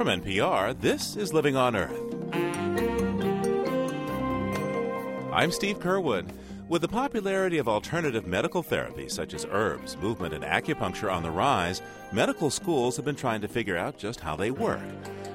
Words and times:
From 0.00 0.22
NPR, 0.22 0.80
this 0.80 1.14
is 1.14 1.34
Living 1.34 1.56
on 1.56 1.76
Earth. 1.76 2.00
I'm 5.30 5.52
Steve 5.52 5.78
Curwood. 5.78 6.26
With 6.70 6.80
the 6.80 6.88
popularity 6.88 7.58
of 7.58 7.68
alternative 7.68 8.26
medical 8.26 8.62
therapies 8.62 9.10
such 9.10 9.34
as 9.34 9.44
herbs, 9.50 9.98
movement, 9.98 10.32
and 10.32 10.42
acupuncture 10.42 11.12
on 11.12 11.22
the 11.22 11.30
rise, 11.30 11.82
medical 12.12 12.48
schools 12.48 12.96
have 12.96 13.04
been 13.04 13.14
trying 13.14 13.42
to 13.42 13.48
figure 13.48 13.76
out 13.76 13.98
just 13.98 14.20
how 14.20 14.36
they 14.36 14.50
work. 14.50 14.80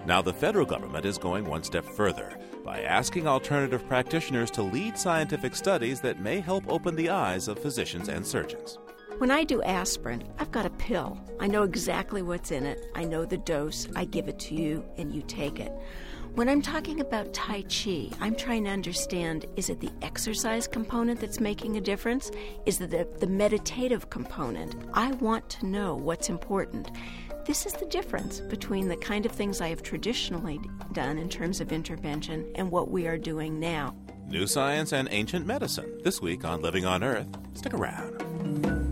Now, 0.07 0.23
the 0.23 0.33
federal 0.33 0.65
government 0.65 1.05
is 1.05 1.19
going 1.19 1.45
one 1.45 1.61
step 1.61 1.85
further 1.85 2.35
by 2.63 2.81
asking 2.81 3.27
alternative 3.27 3.87
practitioners 3.87 4.49
to 4.49 4.63
lead 4.63 4.97
scientific 4.97 5.55
studies 5.55 6.01
that 6.01 6.21
may 6.21 6.39
help 6.39 6.63
open 6.67 6.95
the 6.95 7.11
eyes 7.11 7.47
of 7.47 7.59
physicians 7.59 8.09
and 8.09 8.25
surgeons. 8.25 8.79
When 9.17 9.31
I 9.31 9.45
do 9.45 9.63
aspirin, 9.63 10.23
I've 10.39 10.51
got 10.51 10.65
a 10.65 10.69
pill. 10.71 11.17
I 11.39 11.47
know 11.47 11.63
exactly 11.63 12.21
what's 12.21 12.51
in 12.51 12.65
it. 12.65 12.85
I 12.95 13.05
know 13.05 13.23
the 13.23 13.37
dose. 13.37 13.87
I 13.95 14.03
give 14.03 14.27
it 14.27 14.39
to 14.39 14.55
you, 14.55 14.83
and 14.97 15.15
you 15.15 15.21
take 15.21 15.57
it. 15.57 15.71
When 16.33 16.49
I'm 16.49 16.61
talking 16.61 16.99
about 16.99 17.33
Tai 17.33 17.63
Chi, 17.63 18.09
I'm 18.19 18.35
trying 18.35 18.65
to 18.65 18.71
understand 18.71 19.45
is 19.55 19.69
it 19.69 19.79
the 19.79 19.91
exercise 20.01 20.67
component 20.67 21.21
that's 21.21 21.39
making 21.39 21.77
a 21.77 21.81
difference? 21.81 22.29
Is 22.65 22.81
it 22.81 22.91
the, 22.91 23.07
the 23.19 23.27
meditative 23.27 24.09
component? 24.09 24.75
I 24.93 25.11
want 25.13 25.49
to 25.51 25.65
know 25.65 25.95
what's 25.95 26.27
important. 26.27 26.91
This 27.45 27.65
is 27.65 27.71
the 27.71 27.85
difference 27.85 28.41
between 28.41 28.89
the 28.89 28.97
kind 28.97 29.25
of 29.25 29.31
things 29.31 29.61
I 29.61 29.69
have 29.69 29.81
traditionally 29.81 30.59
done 30.91 31.17
in 31.17 31.29
terms 31.29 31.61
of 31.61 31.71
intervention 31.71 32.51
and 32.55 32.69
what 32.69 32.91
we 32.91 33.07
are 33.07 33.17
doing 33.17 33.61
now. 33.61 33.95
New 34.27 34.45
science 34.45 34.91
and 34.91 35.07
ancient 35.11 35.45
medicine 35.45 35.99
this 36.03 36.21
week 36.21 36.43
on 36.43 36.61
Living 36.61 36.85
on 36.85 37.01
Earth. 37.01 37.27
Stick 37.53 37.73
around. 37.73 38.84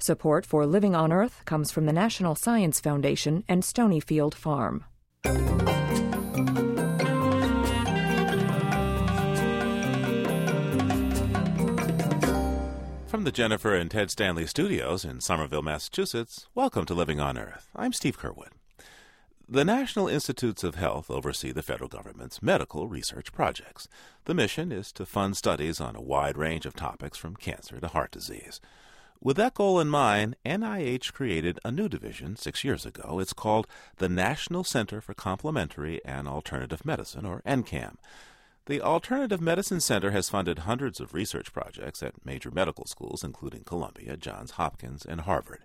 Support 0.00 0.46
for 0.46 0.64
Living 0.64 0.94
on 0.94 1.12
Earth 1.12 1.42
comes 1.44 1.72
from 1.72 1.86
the 1.86 1.92
National 1.92 2.36
Science 2.36 2.78
Foundation 2.78 3.42
and 3.48 3.64
Stonyfield 3.64 4.32
Farm. 4.32 4.84
From 13.08 13.24
the 13.24 13.32
Jennifer 13.32 13.74
and 13.74 13.90
Ted 13.90 14.12
Stanley 14.12 14.46
studios 14.46 15.04
in 15.04 15.20
Somerville, 15.20 15.62
Massachusetts, 15.62 16.46
welcome 16.54 16.84
to 16.86 16.94
Living 16.94 17.18
on 17.18 17.36
Earth. 17.36 17.68
I'm 17.74 17.92
Steve 17.92 18.20
Curwood. 18.20 18.52
The 19.48 19.64
National 19.64 20.06
Institutes 20.06 20.62
of 20.62 20.76
Health 20.76 21.10
oversee 21.10 21.50
the 21.50 21.62
federal 21.62 21.88
government's 21.88 22.40
medical 22.40 22.86
research 22.86 23.32
projects. 23.32 23.88
The 24.26 24.34
mission 24.34 24.70
is 24.70 24.92
to 24.92 25.04
fund 25.04 25.36
studies 25.36 25.80
on 25.80 25.96
a 25.96 26.02
wide 26.02 26.38
range 26.38 26.66
of 26.66 26.76
topics 26.76 27.18
from 27.18 27.34
cancer 27.34 27.80
to 27.80 27.88
heart 27.88 28.12
disease. 28.12 28.60
With 29.20 29.36
that 29.36 29.54
goal 29.54 29.80
in 29.80 29.88
mind, 29.88 30.36
NIH 30.46 31.12
created 31.12 31.58
a 31.64 31.72
new 31.72 31.88
division 31.88 32.36
six 32.36 32.62
years 32.62 32.86
ago. 32.86 33.18
It's 33.18 33.32
called 33.32 33.66
the 33.96 34.08
National 34.08 34.62
Center 34.62 35.00
for 35.00 35.12
Complementary 35.12 36.00
and 36.04 36.28
Alternative 36.28 36.84
Medicine, 36.84 37.26
or 37.26 37.42
NCAM. 37.44 37.96
The 38.66 38.80
Alternative 38.80 39.40
Medicine 39.40 39.80
Center 39.80 40.12
has 40.12 40.28
funded 40.28 40.60
hundreds 40.60 41.00
of 41.00 41.14
research 41.14 41.52
projects 41.52 42.00
at 42.00 42.24
major 42.24 42.52
medical 42.52 42.86
schools, 42.86 43.24
including 43.24 43.64
Columbia, 43.64 44.16
Johns 44.16 44.52
Hopkins, 44.52 45.04
and 45.04 45.22
Harvard. 45.22 45.64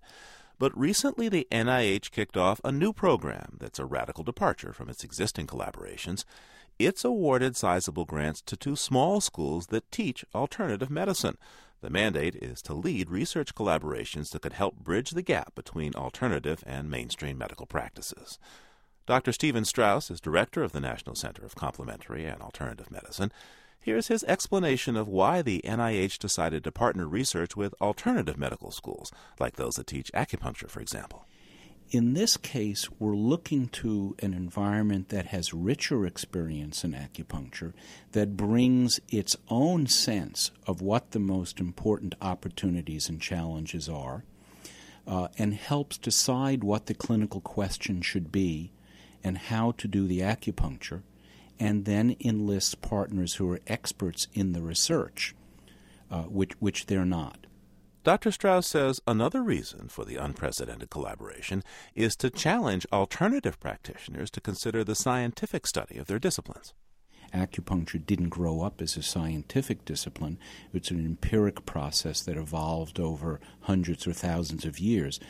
But 0.58 0.76
recently, 0.78 1.30
the 1.30 1.48
NIH 1.52 2.10
kicked 2.10 2.38
off 2.38 2.62
a 2.64 2.72
new 2.72 2.92
program 2.92 3.58
that's 3.60 3.80
a 3.80 3.86
radical 3.86 4.24
departure 4.24 4.74
from 4.74 4.90
its 4.90 5.04
existing 5.04 5.46
collaborations. 5.46 6.26
It's 6.86 7.06
awarded 7.06 7.56
sizable 7.56 8.04
grants 8.04 8.42
to 8.42 8.58
two 8.58 8.76
small 8.76 9.22
schools 9.22 9.68
that 9.68 9.90
teach 9.90 10.26
alternative 10.36 10.90
medicine. 10.90 11.38
The 11.80 11.90
mandate 11.90 12.36
is 12.36 12.62
to 12.64 12.74
lead 12.74 13.10
research 13.10 13.56
collaborations 13.56 14.32
that 14.32 14.42
could 14.42 14.52
help 14.52 14.76
bridge 14.76 15.12
the 15.12 15.22
gap 15.22 15.56
between 15.56 15.96
alternative 15.96 16.62
and 16.68 16.92
mainstream 16.92 17.38
medical 17.38 17.66
practices. 17.66 18.38
Dr. 19.06 19.32
Stephen 19.32 19.64
Straus 19.64 20.12
is 20.12 20.20
director 20.20 20.62
of 20.62 20.74
the 20.74 20.82
National 20.82 21.16
Center 21.16 21.46
of 21.46 21.56
Complementary 21.56 22.26
and 22.26 22.42
Alternative 22.42 22.92
Medicine. 22.92 23.32
Here's 23.80 24.08
his 24.08 24.26
explanation 24.26 24.98
of 24.98 25.08
why 25.08 25.42
the 25.42 25.62
NIH 25.64 26.20
decided 26.20 26.66
to 26.66 26.72
partner 26.74 27.08
research 27.08 27.56
with 27.56 27.76
alternative 27.80 28.38
medical 28.38 28.72
schools, 28.72 29.10
like 29.40 29.56
those 29.56 29.76
that 29.76 29.88
teach 29.88 30.12
acupuncture, 30.14 30.70
for 30.70 30.82
example. 30.82 31.26
In 31.94 32.14
this 32.14 32.38
case, 32.38 32.90
we're 32.98 33.16
looking 33.16 33.68
to 33.68 34.16
an 34.18 34.34
environment 34.34 35.10
that 35.10 35.28
has 35.28 35.54
richer 35.54 36.08
experience 36.08 36.84
in 36.84 36.94
acupuncture, 36.94 37.74
that 38.14 38.36
brings 38.36 39.00
its 39.10 39.38
own 39.48 39.86
sense 39.86 40.50
of 40.66 40.82
what 40.82 41.12
the 41.12 41.20
most 41.20 41.60
important 41.60 42.16
opportunities 42.20 43.10
and 43.10 43.22
challenges 43.22 43.88
are, 43.88 44.24
uh, 45.06 45.28
and 45.38 45.54
helps 45.54 46.00
decide 46.00 46.64
what 46.64 46.88
the 46.88 46.96
clinical 46.96 47.42
question 47.42 48.02
should 48.02 48.32
be 48.32 48.72
and 49.24 49.38
how 49.38 49.74
to 49.74 49.88
do 49.88 50.08
the 50.08 50.22
acupuncture, 50.22 51.04
and 51.60 51.86
then 51.86 52.16
enlists 52.20 52.74
partners 52.74 53.36
who 53.36 53.52
are 53.52 53.62
experts 53.68 54.28
in 54.34 54.54
the 54.54 54.64
research, 54.64 55.36
uh, 56.10 56.24
which, 56.24 56.54
which 56.54 56.88
they're 56.88 57.06
not. 57.06 57.46
Dr. 58.04 58.32
Straus 58.32 58.68
says 58.68 59.00
another 59.08 59.42
reason 59.42 59.88
for 59.88 60.04
the 60.04 60.18
unprecedented 60.18 60.90
collaboration 60.90 61.64
is 61.96 62.18
to 62.18 62.30
challenge 62.30 62.86
alternative 62.92 63.58
practitioners 63.62 64.30
to 64.32 64.42
consider 64.42 64.84
the 64.84 64.94
scientific 64.94 65.66
study 65.66 65.98
of 65.98 66.08
their 66.08 66.20
disciplines. 66.20 66.74
Acupuncture 67.34 68.06
didn't 68.06 68.28
grow 68.30 68.62
up 68.62 68.82
as 68.82 68.98
a 68.98 69.04
scientific 69.04 69.86
discipline. 69.86 70.38
It's 70.74 70.92
an 70.92 71.00
empiric 71.00 71.66
process 71.66 72.22
that 72.24 72.36
evolved 72.36 73.00
over 73.00 73.40
hundreds 73.62 74.06
or 74.06 74.12
thousands 74.12 74.66
of 74.66 74.80
years. 74.80 75.22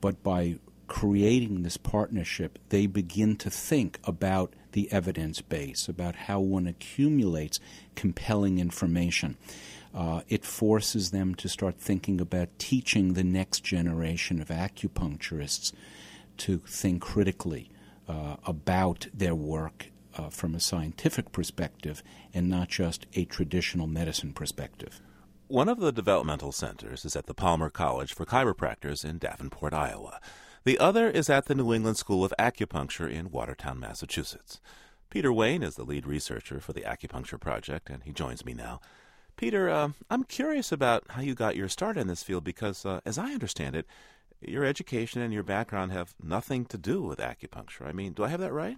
But 0.00 0.24
by 0.24 0.58
creating 0.88 1.62
this 1.62 1.76
partnership, 1.76 2.58
they 2.70 2.86
begin 2.86 3.36
to 3.36 3.50
think 3.50 4.00
about 4.02 4.52
the 4.72 4.90
evidence 4.92 5.40
base, 5.40 5.88
about 5.88 6.16
how 6.16 6.40
one 6.40 6.66
accumulates 6.66 7.60
compelling 7.94 8.58
information. 8.58 9.36
Uh, 9.96 10.20
it 10.28 10.44
forces 10.44 11.10
them 11.10 11.34
to 11.34 11.48
start 11.48 11.78
thinking 11.78 12.20
about 12.20 12.58
teaching 12.58 13.14
the 13.14 13.24
next 13.24 13.64
generation 13.64 14.42
of 14.42 14.48
acupuncturists 14.48 15.72
to 16.36 16.58
think 16.58 17.00
critically 17.00 17.70
uh, 18.06 18.36
about 18.44 19.06
their 19.14 19.34
work 19.34 19.90
uh, 20.18 20.28
from 20.28 20.54
a 20.54 20.60
scientific 20.60 21.32
perspective 21.32 22.02
and 22.34 22.50
not 22.50 22.68
just 22.68 23.06
a 23.14 23.24
traditional 23.24 23.86
medicine 23.86 24.34
perspective. 24.34 25.00
One 25.48 25.68
of 25.68 25.80
the 25.80 25.92
developmental 25.92 26.52
centers 26.52 27.06
is 27.06 27.16
at 27.16 27.24
the 27.24 27.34
Palmer 27.34 27.70
College 27.70 28.12
for 28.12 28.26
Chiropractors 28.26 29.02
in 29.02 29.16
Davenport, 29.16 29.72
Iowa. 29.72 30.20
The 30.64 30.78
other 30.78 31.08
is 31.08 31.30
at 31.30 31.46
the 31.46 31.54
New 31.54 31.72
England 31.72 31.96
School 31.96 32.22
of 32.22 32.34
Acupuncture 32.38 33.10
in 33.10 33.30
Watertown, 33.30 33.80
Massachusetts. 33.80 34.60
Peter 35.08 35.32
Wayne 35.32 35.62
is 35.62 35.76
the 35.76 35.84
lead 35.84 36.06
researcher 36.06 36.60
for 36.60 36.72
the 36.74 36.82
Acupuncture 36.82 37.40
Project, 37.40 37.88
and 37.88 38.02
he 38.02 38.12
joins 38.12 38.44
me 38.44 38.52
now. 38.52 38.80
Peter, 39.36 39.68
uh, 39.68 39.90
I'm 40.10 40.24
curious 40.24 40.72
about 40.72 41.04
how 41.10 41.20
you 41.20 41.34
got 41.34 41.56
your 41.56 41.68
start 41.68 41.98
in 41.98 42.06
this 42.06 42.22
field 42.22 42.42
because, 42.42 42.86
uh, 42.86 43.00
as 43.04 43.18
I 43.18 43.32
understand 43.32 43.76
it, 43.76 43.86
your 44.40 44.64
education 44.64 45.20
and 45.20 45.32
your 45.32 45.42
background 45.42 45.92
have 45.92 46.14
nothing 46.22 46.64
to 46.66 46.78
do 46.78 47.02
with 47.02 47.18
acupuncture. 47.18 47.86
I 47.86 47.92
mean, 47.92 48.12
do 48.12 48.24
I 48.24 48.28
have 48.28 48.40
that 48.40 48.52
right? 48.52 48.76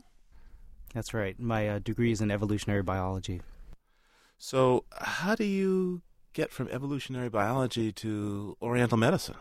That's 0.95 1.15
right. 1.15 1.39
My 1.39 1.69
uh, 1.69 1.79
degree 1.79 2.11
is 2.11 2.21
in 2.21 2.31
evolutionary 2.31 2.83
biology. 2.83 3.41
So, 4.37 4.85
how 4.93 5.35
do 5.35 5.45
you 5.45 6.03
get 6.33 6.51
from 6.51 6.69
evolutionary 6.69 7.29
biology 7.29 7.93
to 7.93 8.57
Oriental 8.63 8.99
medicine? 8.99 9.37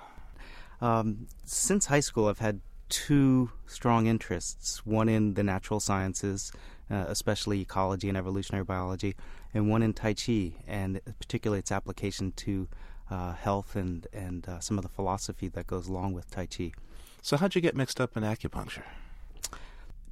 Um, 0.82 1.28
since 1.46 1.88
high 1.88 2.00
school, 2.00 2.28
I've 2.28 2.40
had 2.40 2.62
two 2.90 3.52
strong 3.66 4.08
interests 4.08 4.86
one 4.86 5.10
in 5.10 5.34
the 5.34 5.44
natural 5.44 5.80
sciences, 5.80 6.52
uh, 6.90 7.06
especially 7.08 7.62
ecology 7.62 8.08
and 8.08 8.18
evolutionary 8.18 8.64
biology, 8.64 9.16
and 9.58 9.70
one 9.70 9.84
in 9.84 9.94
Tai 9.94 10.14
Chi, 10.14 10.54
and 10.68 11.02
particularly 11.20 11.60
its 11.60 11.72
application 11.72 12.32
to 12.34 12.68
uh, 13.10 13.34
health 13.34 13.76
and, 13.76 14.08
and 14.14 14.48
uh, 14.48 14.60
some 14.60 14.78
of 14.78 14.84
the 14.84 14.90
philosophy 14.90 15.48
that 15.50 15.68
goes 15.68 15.88
along 15.88 16.14
with 16.14 16.30
Tai 16.32 16.46
Chi. 16.46 16.72
So, 17.22 17.36
how'd 17.38 17.56
you 17.56 17.62
get 17.62 17.76
mixed 17.76 18.00
up 18.00 18.16
in 18.16 18.24
acupuncture? 18.24 18.84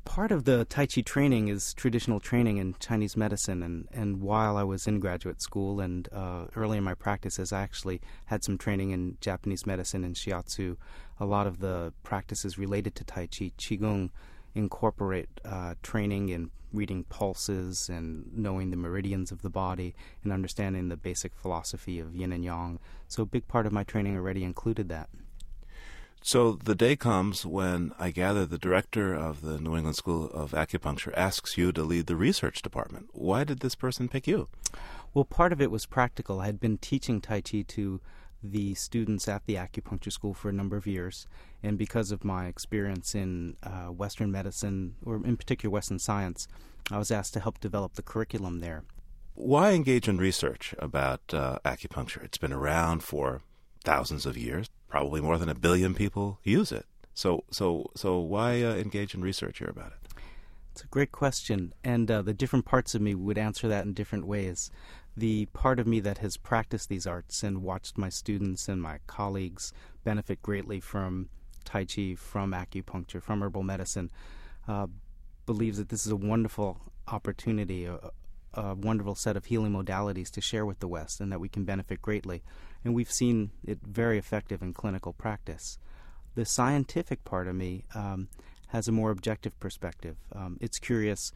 part 0.06 0.32
of 0.32 0.46
the 0.46 0.64
Tai 0.66 0.86
Chi 0.86 1.02
training 1.02 1.50
is 1.50 1.74
traditional 1.74 2.20
training 2.20 2.58
in 2.58 2.76
Chinese 2.80 3.18
medicine. 3.18 3.62
And, 3.62 3.88
and 3.92 4.22
while 4.22 4.56
I 4.56 4.64
was 4.64 4.88
in 4.88 5.00
graduate 5.00 5.42
school 5.42 5.82
and 5.82 6.08
uh, 6.14 6.46
early 6.56 6.78
in 6.78 6.84
my 6.84 6.94
practices, 6.94 7.52
I 7.52 7.64
actually 7.64 8.00
had 8.26 8.44
some 8.44 8.58
training 8.58 8.92
in 8.92 9.18
Japanese 9.20 9.66
medicine 9.66 10.06
and 10.06 10.16
shiatsu. 10.16 10.78
A 11.20 11.26
lot 11.26 11.48
of 11.48 11.60
the 11.60 11.92
practices 12.04 12.58
related 12.58 12.96
to 12.96 13.04
Tai 13.04 13.28
Chi, 13.28 13.52
Qigong, 13.58 14.12
incorporate 14.56 15.30
uh, 15.44 15.76
training 15.84 16.30
in 16.30 16.50
reading 16.74 17.04
pulses 17.06 17.88
and 17.90 18.26
knowing 18.36 18.70
the 18.70 18.78
meridians 18.78 19.32
of 19.32 19.42
the 19.42 19.50
body 19.50 19.96
and 20.24 20.34
understanding 20.34 20.90
the 20.90 20.98
basic 20.98 21.36
philosophy 21.36 22.00
of 22.00 22.16
yin 22.16 22.32
and 22.32 22.44
yang. 22.44 22.80
So, 23.08 23.24
a 23.24 23.26
big 23.26 23.48
part 23.48 23.66
of 23.66 23.72
my 23.72 23.84
training 23.84 24.16
already 24.16 24.44
included 24.44 24.90
that. 24.90 25.10
So 26.28 26.54
the 26.54 26.74
day 26.74 26.96
comes 26.96 27.46
when 27.46 27.94
I 28.00 28.10
gather 28.10 28.48
the 28.48 28.58
director 28.58 29.14
of 29.14 29.42
the 29.42 29.60
New 29.60 29.76
England 29.76 29.96
School 29.96 30.26
of 30.32 30.54
Acupuncture 30.54 31.14
asks 31.16 31.56
you 31.56 31.72
to 31.74 31.84
lead 31.84 32.08
the 32.08 32.16
research 32.16 32.64
department. 32.64 33.10
Why 33.12 33.44
did 33.44 33.60
this 33.60 33.76
person 33.76 34.10
pick 34.10 34.26
you? 34.26 34.48
Well, 35.14 35.24
part 35.24 35.54
of 35.54 35.62
it 35.62 35.70
was 35.70 35.86
practical. 35.86 36.42
I 36.42 36.48
had 36.48 36.60
been 36.60 36.80
teaching 36.80 37.22
Tai 37.22 37.42
Chi 37.42 37.64
to 37.68 38.02
the 38.44 38.74
students 38.76 39.28
at 39.28 39.46
the 39.46 39.56
acupuncture 39.56 40.12
school 40.12 40.34
for 40.34 40.50
a 40.50 40.54
number 40.54 40.78
of 40.78 40.88
years. 40.88 41.28
And 41.64 41.78
because 41.78 42.12
of 42.12 42.24
my 42.24 42.48
experience 42.48 43.16
in 43.16 43.58
uh, 43.64 43.88
Western 43.88 44.32
medicine, 44.32 44.96
or 45.04 45.16
in 45.16 45.38
particular 45.38 45.72
Western 45.72 46.00
science, 46.00 46.48
I 46.92 46.98
was 46.98 47.12
asked 47.12 47.34
to 47.34 47.40
help 47.40 47.60
develop 47.60 47.94
the 47.94 48.04
curriculum 48.04 48.60
there. 48.60 48.84
Why 49.34 49.72
engage 49.72 50.08
in 50.08 50.18
research 50.18 50.74
about 50.80 51.34
uh, 51.34 51.60
acupuncture? 51.66 52.24
It's 52.24 52.38
been 52.38 52.54
around 52.54 53.04
for 53.04 53.42
thousands 53.84 54.26
of 54.26 54.38
years. 54.38 54.70
Probably 54.88 55.20
more 55.20 55.38
than 55.38 55.50
a 55.50 55.56
billion 55.56 55.94
people 55.94 56.40
use 56.44 56.72
it. 56.72 56.86
So, 57.14 57.44
so, 57.50 57.92
so 57.96 58.20
why 58.20 58.62
uh, 58.62 58.76
engage 58.76 59.14
in 59.14 59.22
research 59.22 59.60
here 59.60 59.68
about 59.68 59.94
it? 59.94 60.22
It's 60.72 60.84
a 60.84 60.88
great 60.88 61.14
question, 61.14 61.74
and 61.86 62.12
uh, 62.12 62.22
the 62.22 62.34
different 62.34 62.66
parts 62.66 62.96
of 62.96 63.02
me 63.02 63.16
would 63.16 63.38
answer 63.38 63.70
that 63.70 63.86
in 63.86 63.94
different 63.94 64.28
ways 64.28 64.72
the 65.18 65.46
part 65.48 65.80
of 65.80 65.88
me 65.88 66.00
that 66.02 66.18
has 66.20 66.38
practiced 66.38 66.90
these 66.90 67.08
arts 67.08 67.44
and 67.44 67.64
watched 67.64 67.98
my 67.98 68.10
students 68.10 68.68
and 68.68 68.82
my 68.82 69.00
colleagues 69.08 69.72
benefit 70.04 70.42
greatly 70.42 70.80
from 70.80 71.30
Tai 71.64 71.86
Chi, 71.86 72.16
from 72.16 72.52
acupuncture, 72.52 73.22
from 73.22 73.42
herbal 73.42 73.64
medicine, 73.64 74.12
uh, 74.68 74.88
believes 75.46 75.78
that 75.78 75.90
this 75.90 76.06
is 76.06 76.12
a 76.12 76.18
wonderful 76.18 76.80
opportunity, 77.08 77.86
a, 77.86 78.00
a, 78.54 78.76
wonderful 78.76 79.16
set 79.16 79.38
of 79.38 79.46
healing 79.46 79.72
modalities 79.72 80.30
to 80.32 80.42
share 80.42 80.66
with 80.66 80.80
the 80.80 80.88
West, 80.88 81.22
and 81.22 81.32
that 81.32 81.40
we 81.40 81.50
can 81.50 81.64
benefit 81.64 82.02
greatly. 82.02 82.44
And 82.84 82.94
we've 82.94 83.12
seen 83.12 83.52
it 83.64 83.80
very 83.84 84.18
effective 84.18 84.62
in 84.62 84.74
clinical 84.74 85.14
practice. 85.14 85.78
The 86.36 86.46
scientific 86.46 87.24
part 87.24 87.48
of 87.48 87.56
me 87.56 87.86
um, 87.94 88.28
has 88.68 88.88
a 88.88 88.92
more 88.92 89.12
objective 89.12 89.58
perspective. 89.60 90.18
Um, 90.34 90.58
it's 90.62 90.80
curious 90.80 91.32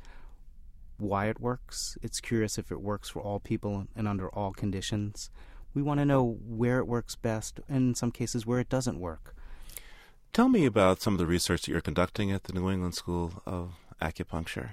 why 1.02 1.28
it 1.28 1.40
works. 1.40 1.98
It's 2.02 2.20
curious 2.20 2.58
if 2.58 2.72
it 2.72 2.82
works 2.82 3.10
for 3.10 3.22
all 3.22 3.40
people 3.40 3.88
and 3.96 4.08
under 4.08 4.30
all 4.30 4.52
conditions. 4.52 5.30
We 5.74 5.82
want 5.82 6.00
to 6.00 6.06
know 6.06 6.40
where 6.46 6.80
it 6.80 6.88
works 6.88 7.16
best, 7.16 7.60
and 7.70 7.90
in 7.90 7.96
some 7.96 8.12
cases 8.12 8.46
where 8.46 8.60
it 8.60 8.70
doesn't 8.70 9.00
work. 9.00 9.36
Tell 10.34 10.50
me 10.50 10.66
about 10.66 11.02
some 11.02 11.14
of 11.14 11.20
the 11.20 11.26
research 11.26 11.64
that 11.64 11.72
you're 11.72 11.82
conducting 11.82 12.32
at 12.32 12.44
the 12.44 12.54
New 12.54 12.70
England 12.70 12.96
School 12.96 13.42
of 13.46 13.74
Acupuncture. 14.02 14.72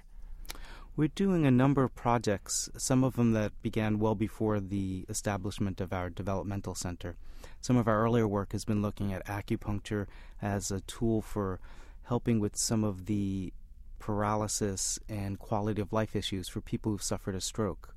We're 0.97 1.09
doing 1.09 1.45
a 1.45 1.51
number 1.51 1.83
of 1.83 1.95
projects, 1.95 2.71
some 2.79 3.05
of 3.05 3.17
them 3.17 3.33
that 3.33 3.53
began 3.61 3.99
well 3.99 4.15
before 4.15 4.61
the 4.61 5.05
establishment 5.11 5.81
of 5.81 5.93
our 5.93 6.09
developmental 6.09 6.75
center. 6.75 7.17
Some 7.61 7.77
of 7.77 7.87
our 7.87 8.03
earlier 8.03 8.27
work 8.27 8.53
has 8.53 8.65
been 8.65 8.81
looking 8.81 9.13
at 9.13 9.27
acupuncture 9.27 10.07
as 10.41 10.71
a 10.71 10.81
tool 10.81 11.21
for 11.21 11.61
helping 12.05 12.41
with 12.41 12.57
some 12.57 12.83
of 12.83 13.07
the 13.07 13.53
paralysis 13.99 14.99
and 15.09 15.39
quality 15.39 15.81
of 15.81 15.93
life 15.93 16.17
issues 16.17 16.49
for 16.49 16.61
people 16.61 16.93
who've 16.93 17.03
suffered 17.03 17.35
a 17.35 17.41
stroke. 17.41 17.95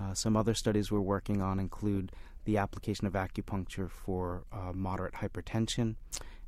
Uh, 0.00 0.14
some 0.14 0.36
other 0.36 0.54
studies 0.54 0.90
we're 0.90 1.00
working 1.00 1.42
on 1.42 1.58
include 1.58 2.12
the 2.44 2.56
application 2.56 3.06
of 3.06 3.12
acupuncture 3.14 3.90
for 3.90 4.44
uh, 4.52 4.72
moderate 4.72 5.14
hypertension, 5.14 5.96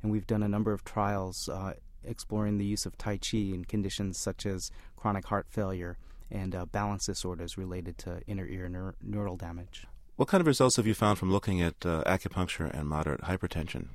and 0.01 0.11
we've 0.11 0.27
done 0.27 0.43
a 0.43 0.47
number 0.47 0.73
of 0.73 0.83
trials 0.83 1.49
uh, 1.49 1.73
exploring 2.03 2.57
the 2.57 2.65
use 2.65 2.85
of 2.85 2.97
Tai 2.97 3.17
Chi 3.17 3.37
in 3.37 3.65
conditions 3.65 4.17
such 4.17 4.45
as 4.45 4.71
chronic 4.95 5.25
heart 5.27 5.45
failure 5.49 5.97
and 6.31 6.55
uh, 6.55 6.65
balance 6.65 7.05
disorders 7.05 7.57
related 7.57 7.97
to 7.99 8.21
inner 8.27 8.47
ear 8.47 8.67
neur- 8.67 8.95
neural 9.01 9.37
damage. 9.37 9.85
What 10.15 10.27
kind 10.27 10.41
of 10.41 10.47
results 10.47 10.75
have 10.75 10.85
you 10.85 10.93
found 10.93 11.17
from 11.17 11.31
looking 11.31 11.61
at 11.61 11.85
uh, 11.85 12.03
acupuncture 12.05 12.71
and 12.71 12.87
moderate 12.87 13.21
hypertension? 13.21 13.87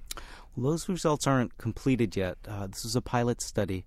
Well, 0.56 0.72
those 0.72 0.88
results 0.88 1.26
aren't 1.26 1.56
completed 1.58 2.16
yet. 2.16 2.38
Uh, 2.46 2.66
this 2.66 2.84
is 2.84 2.96
a 2.96 3.00
pilot 3.00 3.40
study 3.40 3.84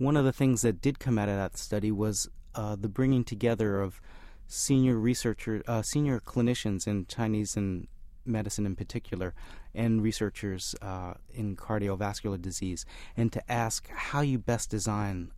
one 0.00 0.16
of 0.16 0.24
the 0.24 0.32
things 0.32 0.62
that 0.62 0.80
did 0.80 0.98
come 0.98 1.18
out 1.18 1.28
of 1.28 1.36
that 1.36 1.58
study 1.58 1.92
was 1.92 2.26
uh, 2.54 2.74
the 2.74 2.88
bringing 2.88 3.22
together 3.22 3.82
of 3.82 4.00
senior 4.48 4.96
researchers, 4.96 5.62
uh, 5.68 5.82
senior 5.82 6.18
clinicians 6.18 6.86
in 6.86 7.04
Chinese 7.04 7.54
and 7.54 7.86
medicine 8.24 8.64
in 8.64 8.74
particular, 8.74 9.34
and 9.74 10.02
researchers 10.02 10.74
uh, 10.80 11.12
in 11.34 11.54
cardiovascular 11.54 12.40
disease, 12.40 12.86
and 13.14 13.30
to 13.30 13.52
ask 13.52 13.90
how 13.90 14.22
you 14.22 14.38
best 14.38 14.70
design 14.70 15.32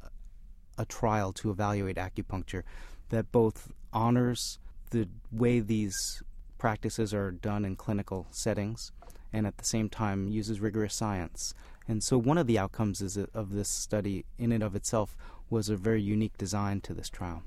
a 0.79 0.85
trial 0.85 1.33
to 1.33 1.51
evaluate 1.51 1.97
acupuncture 1.97 2.63
that 3.09 3.33
both 3.33 3.73
honors 3.93 4.61
the 4.91 5.09
way 5.33 5.59
these 5.59 6.23
practices 6.57 7.13
are 7.13 7.33
done 7.33 7.65
in 7.65 7.75
clinical 7.75 8.29
settings 8.31 8.93
and 9.33 9.47
at 9.47 9.59
the 9.59 9.65
same 9.65 9.89
time 9.89 10.29
uses 10.29 10.61
rigorous 10.61 10.95
science 10.95 11.55
and 11.89 12.03
so 12.03 12.19
one 12.19 12.39
of 12.39 12.47
the 12.47 12.59
outcomes 12.59 13.01
is 13.01 13.17
of 13.17 13.53
this 13.53 13.69
study 13.69 14.25
in 14.39 14.53
and 14.53 14.63
of 14.63 14.77
itself 14.77 15.17
was 15.51 15.69
a 15.69 15.77
very 15.77 16.01
unique 16.01 16.37
design 16.39 16.81
to 16.83 16.95
this 16.95 17.09
trial. 17.09 17.43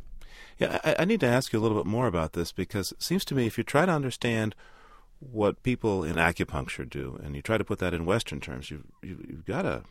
Yeah, 0.57 0.79
I, 0.83 0.95
I, 0.99 1.05
need 1.05 1.21
to 1.21 1.27
ask 1.27 1.53
you 1.53 1.59
a 1.59 1.61
little 1.61 1.77
bit 1.77 1.85
more 1.85 2.07
about 2.07 2.33
this 2.33 2.51
because 2.51 2.91
it 2.91 3.01
seems 3.01 3.25
to 3.25 3.35
me 3.35 3.47
if 3.47 3.57
you 3.57 3.63
try 3.63 3.85
to 3.85 3.91
understand 3.91 4.55
what 5.19 5.63
people 5.63 6.03
in 6.03 6.15
acupuncture 6.15 6.87
do 6.87 7.19
and 7.23 7.35
you 7.35 7.41
try 7.41 7.57
to 7.57 7.63
put 7.63 7.79
that 7.79 7.93
in 7.93 8.05
Western 8.05 8.41
terms, 8.41 8.69
you've, 8.69 8.83
you, 9.01 9.09
have 9.09 9.19
you 9.21 9.35
have 9.37 9.45
got 9.45 9.65
a 9.65 9.83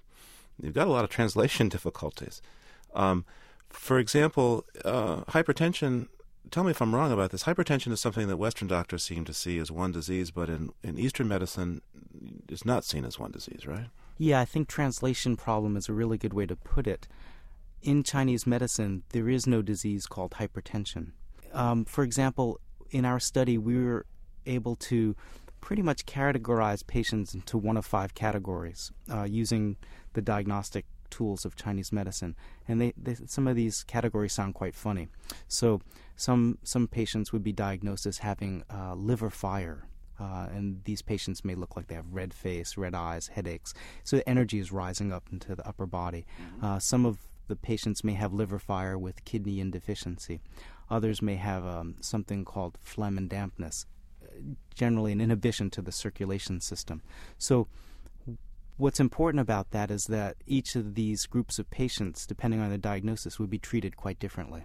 you've 0.63 0.75
got 0.75 0.87
a 0.87 0.91
lot 0.91 1.05
of 1.05 1.11
translation 1.11 1.69
difficulties. 1.71 2.43
Um, 2.95 3.25
for 3.69 3.99
example, 3.99 4.65
uh, 4.85 5.23
hypertension. 5.25 6.09
Tell 6.51 6.65
me 6.65 6.71
if 6.71 6.81
I'm 6.81 6.95
wrong 6.95 7.11
about 7.11 7.31
this. 7.31 7.45
Hypertension 7.45 7.93
is 7.93 8.01
something 8.01 8.29
that 8.29 8.37
Western 8.37 8.69
doctors 8.69 9.03
seem 9.03 9.25
to 9.25 9.35
see 9.35 9.59
as 9.59 9.71
one 9.71 9.93
disease, 9.93 10.31
but 10.31 10.49
in, 10.49 10.71
in 10.83 10.99
Eastern 10.99 11.27
medicine, 11.27 11.81
it's 12.49 12.65
not 12.65 12.85
seen 12.85 13.05
as 13.05 13.19
one 13.19 13.33
disease, 13.33 13.67
right? 13.67 13.87
Yeah, 14.19 14.41
I 14.41 14.45
think 14.45 14.69
translation 14.69 15.37
problem 15.37 15.77
is 15.77 15.89
a 15.89 15.93
really 15.93 16.19
good 16.19 16.33
way 16.33 16.47
to 16.47 16.55
put 16.55 16.87
it. 16.87 17.09
In 17.83 18.03
Chinese 18.03 18.47
medicine, 18.47 19.03
there 19.11 19.29
is 19.29 19.47
no 19.47 19.63
disease 19.63 20.07
called 20.07 20.33
hypertension. 20.33 21.11
Um, 21.53 21.85
for 21.85 22.05
example, 22.05 22.61
in 22.91 23.05
our 23.05 23.19
study, 23.19 23.59
we 23.59 23.83
were 23.83 24.07
able 24.47 24.77
to 24.77 25.17
pretty 25.61 25.83
much 25.83 26.07
categorize 26.07 26.87
patients 26.87 27.35
into 27.35 27.57
one 27.57 27.77
of 27.77 27.87
five 27.87 28.15
categories 28.15 28.93
uh, 29.13 29.25
using 29.25 29.77
the 30.13 30.23
diagnostic 30.23 30.85
tools 31.17 31.45
of 31.45 31.55
Chinese 31.65 31.91
medicine, 32.01 32.35
and 32.69 32.81
they, 32.81 32.93
they, 33.05 33.15
some 33.27 33.51
of 33.51 33.57
these 33.57 33.85
categories 33.95 34.33
sound 34.33 34.55
quite 34.55 34.75
funny. 34.75 35.07
So 35.49 35.81
some 36.17 36.59
some 36.63 36.87
patients 36.89 37.33
would 37.33 37.45
be 37.51 37.53
diagnosed 37.67 38.07
as 38.07 38.19
having 38.19 38.65
uh, 38.69 38.95
liver 39.11 39.31
fire, 39.31 39.79
uh, 40.21 40.47
and 40.57 40.65
these 40.85 41.03
patients 41.03 41.45
may 41.45 41.55
look 41.55 41.77
like 41.77 41.87
they 41.87 41.99
have 42.03 42.15
red 42.21 42.33
face, 42.35 42.71
red 42.85 42.95
eyes, 42.95 43.29
headaches. 43.37 43.75
So 44.03 44.17
the 44.17 44.29
energy 44.29 44.59
is 44.59 44.73
rising 44.73 45.13
up 45.13 45.25
into 45.33 45.55
the 45.55 45.67
upper 45.71 45.87
body. 45.87 46.23
Mm-hmm. 46.23 46.65
Uh, 46.67 46.79
some 46.79 47.09
of 47.09 47.17
the 47.49 47.57
patients 47.57 48.05
may 48.05 48.15
have 48.15 48.33
liver 48.33 48.59
fire 48.59 48.97
with 48.99 49.25
kidney 49.25 49.55
yin 49.59 49.71
deficiency. 49.71 50.41
Others 50.89 51.21
may 51.21 51.37
have 51.37 51.65
um, 51.67 51.97
something 52.01 52.45
called 52.45 52.79
phlegm 52.83 53.19
and 53.19 53.29
dampness, 53.29 53.87
generally 54.75 55.13
an 55.13 55.21
inhibition 55.21 55.71
to 55.71 55.83
the 55.83 55.93
circulation 55.93 56.61
system. 56.61 57.03
So 57.39 57.69
what's 58.77 59.01
important 59.01 59.41
about 59.41 59.71
that 59.71 59.91
is 59.91 60.05
that 60.07 60.37
each 60.47 60.77
of 60.77 60.95
these 60.95 61.27
groups 61.27 61.59
of 61.59 61.71
patients, 61.71 62.27
depending 62.27 62.61
on 62.61 62.71
the 62.71 62.79
diagnosis, 62.79 63.39
would 63.39 63.51
be 63.51 63.59
treated 63.59 63.97
quite 63.97 64.19
differently. 64.19 64.65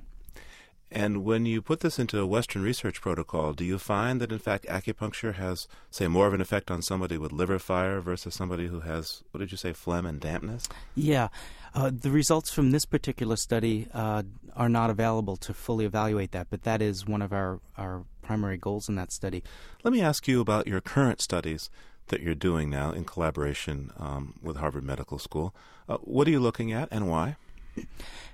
And 0.91 1.23
when 1.23 1.45
you 1.45 1.61
put 1.61 1.81
this 1.81 1.99
into 1.99 2.19
a 2.19 2.25
Western 2.25 2.63
research 2.63 2.99
protocol, 2.99 3.53
do 3.53 3.63
you 3.63 3.77
find 3.77 4.19
that 4.21 4.31
in 4.31 4.39
fact 4.39 4.65
acupuncture 4.65 5.35
has, 5.35 5.67
say, 5.91 6.07
more 6.07 6.25
of 6.25 6.33
an 6.33 6.41
effect 6.41 6.71
on 6.71 6.81
somebody 6.81 7.15
with 7.15 7.31
liver 7.31 7.59
fire 7.59 8.01
versus 8.01 8.33
somebody 8.33 8.67
who 8.67 8.79
has, 8.79 9.23
what 9.29 9.39
did 9.39 9.51
you 9.51 9.57
say, 9.57 9.71
phlegm 9.71 10.07
and 10.07 10.19
dampness? 10.19 10.67
Yeah. 10.95 11.27
Uh, 11.75 11.91
the 11.93 12.09
results 12.09 12.51
from 12.51 12.71
this 12.71 12.85
particular 12.85 13.35
study 13.35 13.87
uh, 13.93 14.23
are 14.55 14.69
not 14.69 14.89
available 14.89 15.37
to 15.37 15.53
fully 15.53 15.85
evaluate 15.85 16.31
that, 16.31 16.47
but 16.49 16.63
that 16.63 16.81
is 16.81 17.05
one 17.05 17.21
of 17.21 17.31
our, 17.31 17.59
our 17.77 18.03
primary 18.23 18.57
goals 18.57 18.89
in 18.89 18.95
that 18.95 19.11
study. 19.11 19.43
Let 19.83 19.93
me 19.93 20.01
ask 20.01 20.27
you 20.27 20.41
about 20.41 20.65
your 20.65 20.81
current 20.81 21.21
studies 21.21 21.69
that 22.09 22.21
you're 22.21 22.35
doing 22.35 22.69
now 22.69 22.91
in 22.91 23.05
collaboration 23.05 23.91
um, 23.97 24.35
with 24.41 24.57
Harvard 24.57 24.83
Medical 24.83 25.17
School. 25.17 25.55
Uh, 25.87 25.97
what 25.97 26.27
are 26.27 26.31
you 26.31 26.39
looking 26.39 26.71
at 26.71 26.87
and 26.91 27.09
why? 27.09 27.37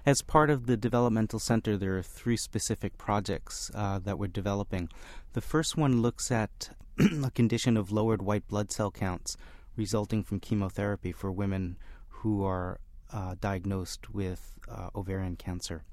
As 0.05 0.21
part 0.21 0.49
of 0.49 0.65
the 0.65 0.77
developmental 0.77 1.39
center, 1.39 1.77
there 1.77 1.97
are 1.97 2.03
three 2.03 2.37
specific 2.37 2.97
projects 2.97 3.71
uh, 3.73 3.99
that 3.99 4.17
we're 4.17 4.27
developing. 4.27 4.89
The 5.33 5.41
first 5.41 5.77
one 5.77 6.01
looks 6.01 6.31
at 6.31 6.69
a 7.23 7.31
condition 7.31 7.77
of 7.77 7.91
lowered 7.91 8.21
white 8.21 8.47
blood 8.47 8.71
cell 8.71 8.91
counts 8.91 9.37
resulting 9.75 10.23
from 10.23 10.39
chemotherapy 10.39 11.11
for 11.11 11.31
women 11.31 11.77
who 12.07 12.43
are 12.43 12.79
uh, 13.11 13.35
diagnosed 13.39 14.13
with 14.13 14.57
uh, 14.69 14.89
ovarian 14.95 15.35
cancer. 15.35 15.83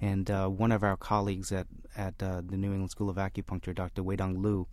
And 0.00 0.30
uh, 0.30 0.48
one 0.48 0.72
of 0.72 0.82
our 0.82 0.96
colleagues 0.96 1.50
at, 1.52 1.66
at 1.96 2.22
uh, 2.22 2.42
the 2.44 2.56
New 2.56 2.72
England 2.72 2.90
School 2.90 3.08
of 3.08 3.16
Acupuncture, 3.16 3.74
Dr. 3.74 4.02
Weidong 4.02 4.42
Lu, 4.42 4.66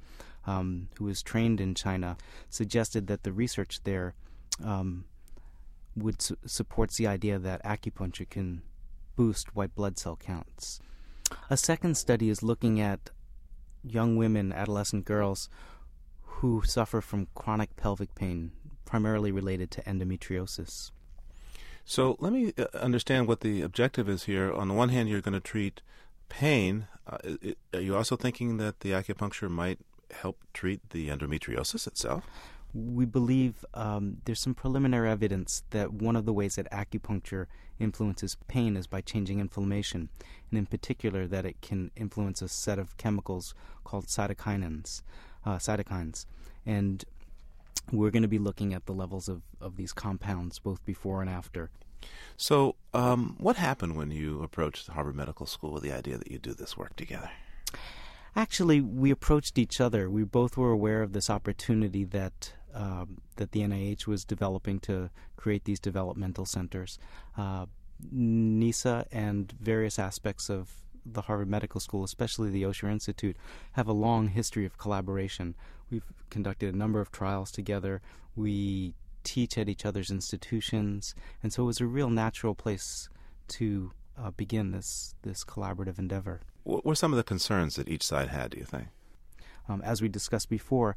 um, 0.46 0.90
who 0.98 1.06
was 1.06 1.22
trained 1.22 1.62
in 1.62 1.76
China, 1.76 2.18
suggested 2.50 3.08
that 3.08 3.24
the 3.24 3.32
research 3.32 3.82
there 3.84 4.16
um, 4.64 5.06
would 5.96 6.22
su- 6.22 6.38
supports 6.46 6.98
the 6.98 7.08
idea 7.08 7.38
that 7.40 7.64
acupuncture 7.64 8.30
can 8.30 8.62
boost 9.16 9.56
white 9.56 9.76
blood 9.76 9.98
cell 9.98 10.16
counts. 10.16 10.80
A 11.50 11.58
second 11.58 11.96
study 11.96 12.30
is 12.30 12.44
looking 12.44 12.80
at 12.80 13.10
young 13.84 14.16
women, 14.16 14.52
adolescent 14.52 15.06
girls, 15.06 15.50
who 16.24 16.64
suffer 16.66 17.02
from 17.02 17.28
chronic 17.36 17.76
pelvic 17.76 18.16
pain, 18.16 18.52
primarily 18.86 19.32
related 19.32 19.70
to 19.72 19.82
endometriosis. 19.84 20.92
So 21.86 22.16
let 22.20 22.34
me 22.34 22.54
uh, 22.58 22.66
understand 22.74 23.28
what 23.28 23.42
the 23.42 23.62
objective 23.62 24.08
is 24.10 24.24
here. 24.24 24.52
On 24.52 24.68
the 24.68 24.74
one 24.74 24.90
hand, 24.90 25.10
you're 25.10 25.22
going 25.22 25.34
to 25.34 25.40
treat 25.40 25.82
pain. 26.30 26.88
Uh, 27.08 27.18
are 27.74 27.82
you 27.82 27.96
also 27.96 28.16
thinking 28.16 28.58
that 28.58 28.80
the 28.82 28.92
acupuncture 28.92 29.50
might 29.50 29.80
help 30.14 30.40
treat 30.54 30.90
the 30.90 31.10
endometriosis 31.10 31.88
itself? 31.88 32.26
We 32.74 33.06
believe 33.06 33.66
um, 33.74 34.18
there's 34.24 34.40
some 34.40 34.56
preliminary 34.56 35.10
evidence 35.10 35.64
that 35.72 35.92
one 35.92 36.16
of 36.16 36.26
the 36.26 36.32
ways 36.32 36.56
that 36.56 36.72
acupuncture 36.72 37.48
influences 37.80 38.38
pain 38.48 38.78
is 38.78 38.88
by 38.88 39.02
changing 39.02 39.40
inflammation, 39.40 40.10
and 40.50 40.58
in 40.58 40.66
particular 40.66 41.28
that 41.28 41.46
it 41.46 41.60
can 41.62 41.92
influence 41.98 42.42
a 42.42 42.48
set 42.48 42.80
of 42.80 42.96
chemicals 42.98 43.54
called 43.84 44.08
cytokinins, 44.08 45.02
uh, 45.46 45.58
cytokines, 45.58 46.26
and 46.66 47.04
we're 47.92 48.12
going 48.12 48.22
to 48.22 48.28
be 48.28 48.40
looking 48.40 48.74
at 48.74 48.86
the 48.86 48.94
levels 48.94 49.28
of, 49.28 49.42
of 49.60 49.76
these 49.76 49.92
compounds 49.92 50.60
both 50.60 50.84
before 50.86 51.22
and 51.22 51.30
after. 51.30 51.70
So, 52.38 52.76
um, 52.94 53.36
what 53.40 53.58
happened 53.58 53.96
when 53.96 54.12
you 54.12 54.42
approached 54.42 54.88
Harvard 54.88 55.16
Medical 55.16 55.46
School 55.46 55.74
with 55.74 55.84
the 55.84 55.92
idea 55.92 56.18
that 56.18 56.32
you 56.32 56.40
do 56.40 56.54
this 56.54 56.78
work 56.78 56.96
together? 56.96 57.30
Actually, 58.36 58.80
we 58.80 59.12
approached 59.12 59.58
each 59.58 59.82
other. 59.82 60.10
We 60.10 60.24
both 60.24 60.58
were 60.58 60.72
aware 60.72 61.02
of 61.02 61.14
this 61.14 61.30
opportunity 61.30 62.06
that 62.06 62.54
um, 62.74 63.18
that 63.36 63.52
the 63.52 63.62
NIH 63.62 64.08
was 64.08 64.24
developing 64.24 64.80
to 64.82 65.10
create 65.36 65.66
these 65.66 65.80
developmental 65.80 66.46
centers. 66.46 66.98
Uh, 67.38 67.66
NESA 68.14 69.06
and 69.12 69.52
various 69.60 70.00
aspects 70.00 70.50
of 70.50 70.72
the 71.06 71.24
Harvard 71.24 71.50
Medical 71.50 71.82
School, 71.82 72.04
especially 72.04 72.50
the 72.50 72.64
Osher 72.64 72.90
Institute, 72.90 73.36
have 73.74 73.88
a 73.88 73.94
long 73.94 74.30
history 74.30 74.66
of 74.66 74.78
collaboration. 74.78 75.56
We've 75.90 76.06
conducted 76.30 76.74
a 76.74 76.78
number 76.78 77.02
of 77.02 77.12
trials 77.12 77.52
together. 77.52 78.02
We 78.36 78.94
teach 79.24 79.58
at 79.58 79.70
each 79.70 79.86
other's 79.86 80.10
institutions, 80.10 81.14
and 81.44 81.52
so 81.52 81.64
it 81.64 81.68
was 81.68 81.82
a 81.82 81.86
real 81.86 82.10
natural 82.10 82.56
place 82.56 83.10
to 83.50 83.92
uh, 84.18 84.32
begin 84.32 84.72
this 84.72 85.16
this 85.24 85.44
collaborative 85.44 86.00
endeavor. 86.00 86.42
What 86.64 86.86
were 86.86 86.96
some 86.96 87.14
of 87.14 87.18
the 87.18 87.24
concerns 87.24 87.76
that 87.76 87.90
each 87.90 88.04
side 88.04 88.30
had? 88.30 88.52
Do 88.52 88.60
you 88.60 88.66
think? 88.66 88.88
Um, 89.68 89.82
as 89.82 90.02
we 90.02 90.10
discussed 90.10 90.50
before, 90.50 90.96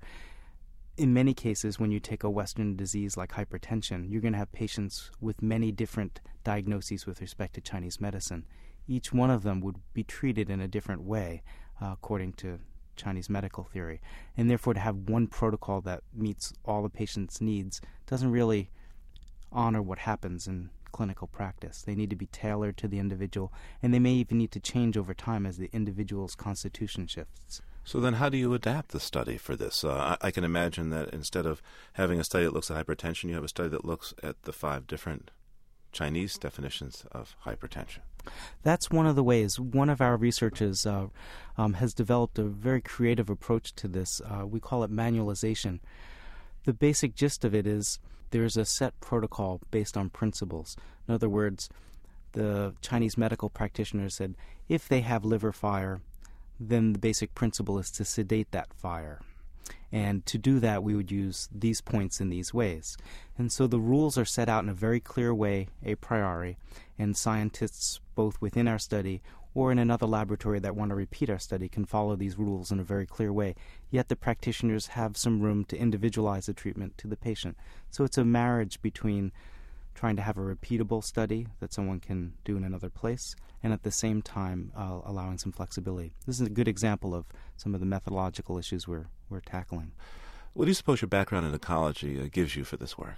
in 0.97 1.12
many 1.12 1.35
cases, 1.35 1.78
when 1.78 1.90
you 1.90 2.00
take 2.00 2.23
a 2.23 2.30
Western 2.30 2.76
disease 2.76 3.16
like 3.16 3.33
hypertension, 3.33 4.11
you're 4.11 4.21
going 4.21 4.33
to 4.33 4.38
have 4.38 4.52
patients 4.52 5.11
with 5.21 5.42
many 5.42 5.73
different 5.73 6.21
diagnoses 6.44 7.06
with 7.06 7.21
respect 7.21 7.54
to 7.54 7.61
Chinese 7.61 8.00
medicine. 8.00 8.47
Each 8.87 9.12
one 9.12 9.30
of 9.30 9.42
them 9.42 9.61
would 9.61 9.76
be 9.92 10.04
treated 10.04 10.50
in 10.50 10.61
a 10.61 10.68
different 10.68 11.02
way, 11.02 11.42
uh, 11.80 11.90
according 11.92 12.35
to 12.35 12.61
Chinese 12.97 13.28
medical 13.28 13.64
theory. 13.64 14.00
And 14.37 14.49
therefore, 14.49 14.75
to 14.75 14.80
have 14.80 15.09
one 15.09 15.26
protocol 15.26 15.80
that 15.83 16.02
meets 16.12 16.52
all 16.64 16.83
the 16.83 16.90
patient's 16.90 17.40
needs 17.40 17.80
doesn't 18.06 18.30
really 18.30 18.71
honor 19.50 19.83
what 19.83 20.00
happens 20.00 20.47
in 20.47 20.71
clinical 20.95 21.27
practice. 21.27 21.83
They 21.83 21.97
need 21.97 22.11
to 22.11 22.17
be 22.17 22.27
tailored 22.27 22.77
to 22.77 22.87
the 22.87 23.01
individual, 23.01 23.53
and 23.83 23.93
they 23.93 23.99
may 23.99 24.13
even 24.13 24.39
need 24.39 24.53
to 24.53 24.61
change 24.61 24.97
over 24.97 25.13
time 25.13 25.45
as 25.45 25.59
the 25.59 25.69
individual's 25.73 26.37
constitution 26.37 27.09
shifts. 27.09 27.61
So 27.83 27.99
then, 27.99 28.15
how 28.15 28.29
do 28.29 28.39
you 28.39 28.55
adapt 28.55 28.93
the 28.93 29.01
study 29.01 29.37
for 29.37 29.57
this? 29.57 29.83
Uh, 29.83 30.17
I, 30.23 30.29
I, 30.29 30.31
can 30.31 30.45
imagine 30.45 30.91
that 30.91 31.11
instead 31.11 31.47
of 31.47 31.61
having 31.95 32.21
a 32.21 32.25
study 32.25 32.45
that 32.45 32.55
looks 32.55 32.71
at 32.71 32.87
hypertension, 32.87 33.25
you 33.25 33.35
have 33.35 33.45
a 33.45 33.49
study 33.49 33.69
that 33.71 33.85
looks 33.85 34.15
at 34.23 34.43
the 34.43 34.53
five 34.53 34.87
different 34.87 35.33
Chinese 35.91 36.39
definitions 36.39 37.05
of 37.11 37.35
hypertension. 37.45 37.99
That's 38.63 38.89
one 38.91 39.07
of 39.07 39.17
the 39.17 39.25
ways. 39.25 39.59
One 39.59 39.91
of 39.91 40.01
our 40.01 40.17
researchers 40.17 40.87
uh, 40.87 41.09
um, 41.59 41.75
has 41.75 41.93
developed 41.93 42.39
a 42.39 42.45
very 42.45 42.81
creative 42.81 43.29
approach 43.29 43.75
to 43.75 43.89
this. 43.89 44.21
Uh, 44.21 44.47
we 44.47 44.61
call 44.61 44.85
it 44.85 44.93
manualization. 44.93 45.81
The 46.65 46.73
basic 46.73 47.15
gist 47.17 47.45
of 47.45 47.53
it 47.53 47.67
is 47.67 47.99
there's 48.35 48.57
a 48.57 48.64
set 48.64 48.99
protocol 49.00 49.61
based 49.71 49.97
on 49.97 50.11
principles. 50.11 50.76
In 51.07 51.14
other 51.14 51.29
words, 51.29 51.69
the 52.33 52.75
Chinese 52.81 53.17
medical 53.17 53.49
practitioner 53.49 54.09
said 54.09 54.35
if 54.69 54.88
they 54.88 55.03
have 55.03 55.25
liver 55.25 55.53
fire, 55.53 56.00
then 56.59 56.95
the 56.95 56.99
basic 56.99 57.33
principle 57.37 57.79
is 57.79 57.93
to 57.93 58.05
sedate 58.05 58.50
that 58.50 58.75
fire. 58.75 59.21
And 59.93 60.26
to 60.26 60.37
do 60.37 60.59
that, 60.59 60.83
we 60.83 60.97
would 60.97 61.12
use 61.12 61.49
these 61.55 61.81
points 61.81 62.21
in 62.21 62.29
these 62.29 62.53
ways. 62.53 62.97
And 63.38 63.53
so 63.53 63.69
the 63.69 63.79
rules 63.79 64.19
are 64.19 64.25
set 64.25 64.49
out 64.49 64.64
in 64.64 64.69
a 64.69 64.75
very 64.75 64.99
clear 64.99 65.33
way 65.33 65.69
a 65.85 65.95
priori, 65.95 66.59
and 66.99 67.17
scientists, 67.17 68.00
both 68.17 68.41
within 68.41 68.67
our 68.67 68.81
study 68.81 69.23
or 69.55 69.71
in 69.71 69.79
another 69.79 70.07
laboratory 70.07 70.59
that 70.59 70.75
want 70.75 70.91
to 70.91 70.95
repeat 70.95 71.31
our 71.31 71.39
study, 71.39 71.69
can 71.69 71.85
follow 71.85 72.17
these 72.17 72.37
rules 72.37 72.73
in 72.73 72.81
a 72.81 72.85
very 72.85 73.07
clear 73.07 73.33
way. 73.33 73.55
Yet 73.91 74.09
the 74.09 74.17
practitioners 74.17 74.89
have 74.89 75.17
some 75.17 75.41
room 75.41 75.65
to 75.67 75.77
individualize 75.77 76.47
the 76.47 76.53
treatment 76.53 76.99
to 76.99 77.07
the 77.07 77.17
patient. 77.17 77.57
So 77.91 78.05
it's 78.05 78.19
a 78.19 78.25
marriage 78.25 78.83
between 78.83 79.33
trying 79.95 80.17
to 80.17 80.23
have 80.23 80.37
a 80.37 80.41
repeatable 80.41 81.05
study 81.05 81.47
that 81.61 81.73
someone 81.73 82.01
can 82.01 82.35
do 82.45 82.57
in 82.57 82.65
another 82.65 82.91
place, 82.91 83.37
and 83.63 83.73
at 83.73 83.85
the 83.85 83.93
same 83.93 84.21
time 84.23 84.73
uh, 84.77 85.01
allowing 85.05 85.39
some 85.39 85.53
flexibility. 85.53 86.13
This 86.27 86.41
is 86.41 86.47
a 86.47 86.51
good 86.51 86.69
example 86.69 87.15
of 87.15 87.27
some 87.57 87.75
of 87.75 87.81
the 87.81 87.87
methodological 87.87 88.59
issues 88.59 88.89
we're 88.89 89.07
we're 89.31 89.41
tackling. 89.41 89.93
What 90.53 90.67
do 90.67 90.71
you 90.71 90.75
suppose 90.75 91.01
your 91.01 91.09
background 91.09 91.47
in 91.47 91.55
ecology 91.55 92.21
uh, 92.21 92.29
gives 92.31 92.57
you 92.57 92.65
for 92.65 92.77
this 92.77 92.99
work? 92.99 93.17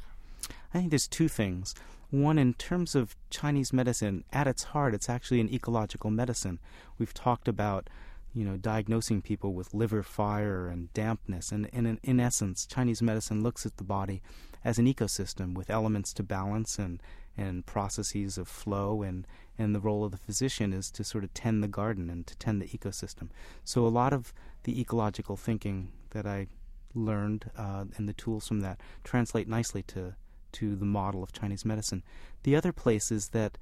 I 0.73 0.79
think 0.79 0.91
there's 0.91 1.09
two 1.09 1.29
things. 1.29 1.75
One, 2.11 2.39
in 2.39 2.55
terms 2.55 2.95
of 2.95 3.17
Chinese 3.31 3.73
medicine, 3.73 4.25
at 4.33 4.47
its 4.47 4.65
heart, 4.65 4.95
it's 4.95 5.09
actually 5.09 5.41
an 5.41 5.53
ecological 5.53 6.11
medicine. 6.11 6.61
We've 6.99 7.15
talked 7.15 7.49
about 7.49 7.89
you 8.37 8.45
know, 8.45 8.59
diagnosing 8.59 9.23
people 9.23 9.55
with 9.55 9.73
liver 9.73 10.03
fire 10.03 10.69
and 10.69 10.93
dampness. 10.93 11.51
And, 11.51 11.67
in, 11.73 11.99
in, 12.03 12.21
essence, 12.21 12.67
Chinese 12.67 13.01
medicine 13.01 13.43
looks 13.43 13.65
at 13.65 13.79
the 13.79 13.83
body 13.83 14.21
as 14.63 14.79
an 14.79 14.85
ecosystem 14.85 15.55
with 15.55 15.71
elements 15.71 16.13
to 16.13 16.23
balance 16.23 16.79
and, 16.79 17.03
and 17.35 17.65
processes 17.65 18.37
of 18.37 18.47
flow. 18.47 19.01
And, 19.01 19.27
and 19.57 19.75
the 19.75 19.81
role 19.81 20.05
of 20.05 20.13
the 20.13 20.19
physician 20.19 20.75
is 20.75 20.91
to 20.91 21.03
sort 21.03 21.25
of 21.25 21.33
tend 21.33 21.63
the 21.63 21.69
garden 21.69 22.11
and 22.11 22.27
to 22.27 22.37
tend 22.37 22.61
the 22.61 22.67
ecosystem. 22.67 23.31
So 23.65 23.87
a 23.87 23.89
lot 23.89 24.13
of 24.13 24.35
the 24.65 24.79
ecological 24.79 25.39
thinking 25.39 25.93
that 26.11 26.27
I 26.27 26.49
learned 26.95 27.51
uh, 27.57 27.85
and 27.97 28.07
the 28.07 28.13
tools 28.13 28.47
from 28.47 28.61
that 28.61 28.81
translate 29.03 29.49
nicely 29.49 29.83
to, 29.85 30.15
to 30.57 30.75
the 30.75 30.85
model 30.85 31.23
of 31.23 31.33
Chinese 31.33 31.65
medicine. 31.65 32.03
The 32.43 32.57
other 32.57 32.73
place 32.73 33.11
is 33.11 33.29
that 33.29 33.59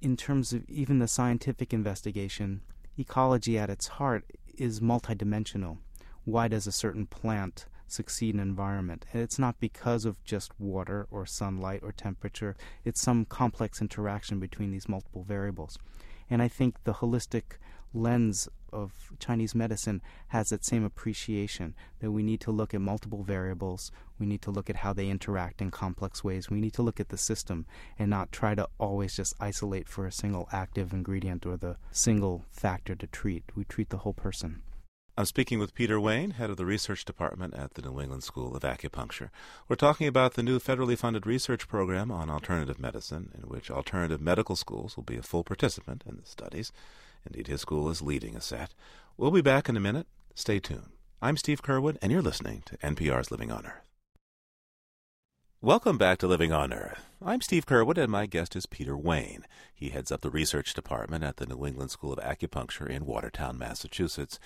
in 0.00 0.16
terms 0.16 0.52
of 0.52 0.68
even 0.68 0.98
the 0.98 1.08
scientific 1.08 1.72
investigation, 1.72 2.62
ecology 2.98 3.58
at 3.58 3.70
its 3.70 3.86
heart 3.86 4.24
is 4.56 4.80
multidimensional. 4.80 5.78
Why 6.24 6.48
does 6.48 6.66
a 6.66 6.72
certain 6.72 7.06
plant 7.06 7.66
succeed 7.86 8.34
in 8.34 8.40
an 8.40 8.48
environment? 8.48 9.06
And 9.12 9.22
it's 9.22 9.38
not 9.38 9.60
because 9.60 10.04
of 10.04 10.22
just 10.24 10.50
water 10.58 11.06
or 11.10 11.26
sunlight 11.26 11.80
or 11.82 11.92
temperature, 11.92 12.56
it's 12.84 13.00
some 13.00 13.24
complex 13.24 13.80
interaction 13.80 14.40
between 14.40 14.72
these 14.72 14.88
multiple 14.88 15.22
variables. 15.22 15.78
And 16.28 16.42
I 16.42 16.48
think 16.48 16.82
the 16.82 16.94
holistic 16.94 17.58
lens 17.94 18.48
of 18.76 18.92
Chinese 19.18 19.54
medicine 19.54 20.02
has 20.28 20.50
that 20.50 20.64
same 20.64 20.84
appreciation 20.84 21.74
that 22.00 22.10
we 22.10 22.22
need 22.22 22.40
to 22.42 22.50
look 22.50 22.74
at 22.74 22.80
multiple 22.80 23.22
variables, 23.22 23.90
we 24.18 24.26
need 24.26 24.42
to 24.42 24.50
look 24.50 24.68
at 24.68 24.76
how 24.76 24.92
they 24.92 25.08
interact 25.08 25.62
in 25.62 25.70
complex 25.70 26.22
ways, 26.22 26.50
we 26.50 26.60
need 26.60 26.74
to 26.74 26.82
look 26.82 27.00
at 27.00 27.08
the 27.08 27.16
system 27.16 27.64
and 27.98 28.10
not 28.10 28.30
try 28.30 28.54
to 28.54 28.68
always 28.78 29.16
just 29.16 29.34
isolate 29.40 29.88
for 29.88 30.06
a 30.06 30.12
single 30.12 30.48
active 30.52 30.92
ingredient 30.92 31.46
or 31.46 31.56
the 31.56 31.76
single 31.90 32.44
factor 32.50 32.94
to 32.94 33.06
treat. 33.06 33.44
We 33.54 33.64
treat 33.64 33.88
the 33.88 33.98
whole 33.98 34.12
person. 34.12 34.62
I'm 35.18 35.24
speaking 35.24 35.58
with 35.58 35.74
Peter 35.74 35.98
Wayne, 35.98 36.32
head 36.32 36.50
of 36.50 36.58
the 36.58 36.66
research 36.66 37.06
department 37.06 37.54
at 37.54 37.72
the 37.72 37.80
New 37.80 38.02
England 38.02 38.22
School 38.22 38.54
of 38.54 38.62
Acupuncture. 38.62 39.30
We're 39.66 39.76
talking 39.76 40.06
about 40.06 40.34
the 40.34 40.42
new 40.42 40.58
federally 40.58 40.98
funded 40.98 41.26
research 41.26 41.68
program 41.68 42.10
on 42.10 42.28
alternative 42.28 42.78
medicine, 42.78 43.30
in 43.34 43.48
which 43.48 43.70
alternative 43.70 44.20
medical 44.20 44.56
schools 44.56 44.94
will 44.94 45.04
be 45.04 45.16
a 45.16 45.22
full 45.22 45.42
participant 45.42 46.04
in 46.06 46.16
the 46.16 46.26
studies. 46.26 46.70
Indeed, 47.26 47.48
his 47.48 47.60
school 47.60 47.90
is 47.90 48.02
leading 48.02 48.36
a 48.36 48.40
set. 48.40 48.72
We'll 49.16 49.30
be 49.30 49.40
back 49.40 49.68
in 49.68 49.76
a 49.76 49.80
minute. 49.80 50.06
Stay 50.34 50.60
tuned. 50.60 50.92
I'm 51.20 51.36
Steve 51.36 51.62
Curwood, 51.62 51.96
and 52.00 52.12
you're 52.12 52.22
listening 52.22 52.62
to 52.66 52.76
NPR's 52.78 53.30
Living 53.30 53.50
on 53.50 53.66
Earth. 53.66 53.85
Welcome 55.66 55.98
back 55.98 56.18
to 56.18 56.28
Living 56.28 56.52
on 56.52 56.72
Earth. 56.72 57.06
I'm 57.20 57.40
Steve 57.40 57.66
Curwood, 57.66 57.98
and 57.98 58.08
my 58.08 58.26
guest 58.26 58.54
is 58.54 58.66
Peter 58.66 58.96
Wayne. 58.96 59.44
He 59.74 59.88
heads 59.88 60.12
up 60.12 60.20
the 60.20 60.30
research 60.30 60.74
department 60.74 61.24
at 61.24 61.38
the 61.38 61.46
New 61.46 61.66
England 61.66 61.90
School 61.90 62.12
of 62.12 62.20
Acupuncture 62.20 62.88
in 62.88 63.04
Watertown, 63.04 63.58
Massachusetts. 63.58 64.38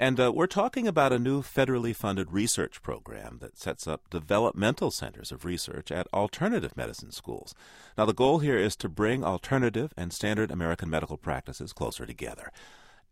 And 0.00 0.18
uh, 0.18 0.32
we're 0.32 0.48
talking 0.48 0.88
about 0.88 1.12
a 1.12 1.18
new 1.20 1.42
federally 1.42 1.94
funded 1.94 2.32
research 2.32 2.82
program 2.82 3.38
that 3.40 3.56
sets 3.56 3.86
up 3.86 4.10
developmental 4.10 4.90
centers 4.90 5.30
of 5.30 5.44
research 5.44 5.92
at 5.92 6.08
alternative 6.12 6.76
medicine 6.76 7.12
schools. 7.12 7.54
Now, 7.96 8.04
the 8.04 8.12
goal 8.12 8.40
here 8.40 8.58
is 8.58 8.74
to 8.78 8.88
bring 8.88 9.22
alternative 9.22 9.94
and 9.96 10.12
standard 10.12 10.50
American 10.50 10.90
medical 10.90 11.18
practices 11.18 11.72
closer 11.72 12.04
together. 12.04 12.50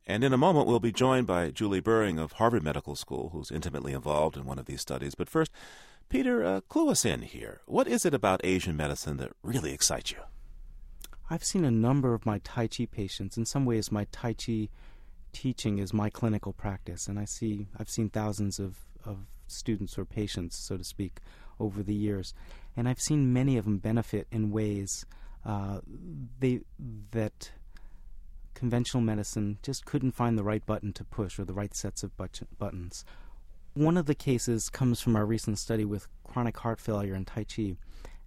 And 0.05 0.25
in 0.25 0.33
a 0.33 0.37
moment, 0.37 0.67
we'll 0.67 0.81
be 0.81 0.91
joined 0.91 1.29
by 1.29 1.51
Julie 1.51 1.79
Buring 1.79 2.19
of 2.19 2.33
Harvard 2.33 2.65
Medical 2.65 2.97
School, 2.97 3.29
who's 3.29 3.53
intimately 3.53 3.93
involved 3.93 4.37
in 4.37 4.47
one 4.47 4.59
of 4.59 4.67
these 4.67 4.81
studies. 4.81 5.15
But 5.15 5.29
first, 5.29 5.53
Peter, 6.09 6.45
uh, 6.45 6.61
clue 6.63 6.91
us 6.91 7.05
in 7.05 7.23
here. 7.23 7.61
What 7.67 7.87
is 7.89 8.05
it 8.05 8.15
about 8.15 8.41
Asian 8.45 8.77
medicine 8.77 9.17
that 9.19 9.33
really 9.43 9.73
excites 9.73 10.11
you? 10.11 10.19
I've 11.31 11.45
seen 11.45 11.65
a 11.65 11.71
number 11.71 12.15
of 12.15 12.27
my 12.27 12.39
Tai 12.45 12.69
Chi 12.69 12.87
patients. 12.87 13.37
In 13.37 13.47
some 13.47 13.65
ways, 13.65 13.91
my 13.91 14.07
Tai 14.13 14.35
Chi 14.35 14.69
teaching 15.33 15.79
is 15.79 15.95
my 15.95 16.11
clinical 16.11 16.53
practice, 16.53 17.09
and 17.09 17.19
I 17.19 17.25
see 17.25 17.69
I've 17.79 17.89
seen 17.89 18.11
thousands 18.11 18.59
of, 18.59 18.77
of 19.05 19.27
students 19.47 19.97
or 19.97 20.05
patients, 20.05 20.59
so 20.59 20.77
to 20.77 20.85
speak, 20.85 21.21
over 21.59 21.83
the 21.83 21.95
years, 21.95 22.35
and 22.77 22.89
I've 22.89 23.01
seen 23.01 23.33
many 23.33 23.57
of 23.57 23.65
them 23.65 23.79
benefit 23.79 24.27
in 24.31 24.51
ways 24.51 25.07
uh, 25.45 25.81
they 26.39 26.61
that 27.13 27.53
conventional 28.55 29.03
medicine 29.03 29.59
just 29.63 29.85
couldn't 29.85 30.13
find 30.13 30.39
the 30.39 30.45
right 30.45 30.65
button 30.65 30.93
to 30.93 31.05
push 31.05 31.39
or 31.39 31.45
the 31.45 31.53
right 31.53 31.75
sets 31.75 32.03
of 32.03 32.17
but- 32.17 32.43
buttons 32.59 33.05
One 33.75 33.97
of 33.97 34.05
the 34.05 34.15
cases 34.15 34.69
comes 34.69 35.01
from 35.01 35.17
our 35.17 35.25
recent 35.25 35.59
study 35.59 35.87
with 35.87 36.07
chronic 36.25 36.59
heart 36.59 36.79
failure 36.79 37.15
and 37.15 37.27
Tai 37.27 37.45
Chi. 37.45 37.75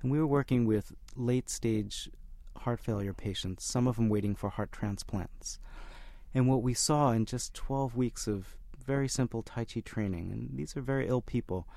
And 0.01 0.11
we 0.11 0.17
were 0.17 0.25
working 0.25 0.65
with 0.65 0.91
late 1.15 1.51
stage 1.51 2.09
heart 2.57 2.79
failure 2.79 3.13
patients, 3.13 3.63
some 3.63 3.87
of 3.87 3.95
them 3.95 4.09
waiting 4.09 4.33
for 4.33 4.49
heart 4.49 4.71
transplants. 4.71 5.59
And 6.33 6.47
what 6.47 6.63
we 6.63 6.73
saw 6.73 7.11
in 7.11 7.25
just 7.25 7.53
12 7.53 7.95
weeks 7.95 8.25
of 8.25 8.57
very 8.83 9.07
simple 9.07 9.43
Tai 9.43 9.65
Chi 9.65 9.81
training, 9.81 10.31
and 10.31 10.57
these 10.57 10.75
are 10.75 10.81
very 10.81 11.07
ill 11.07 11.21
people, 11.21 11.67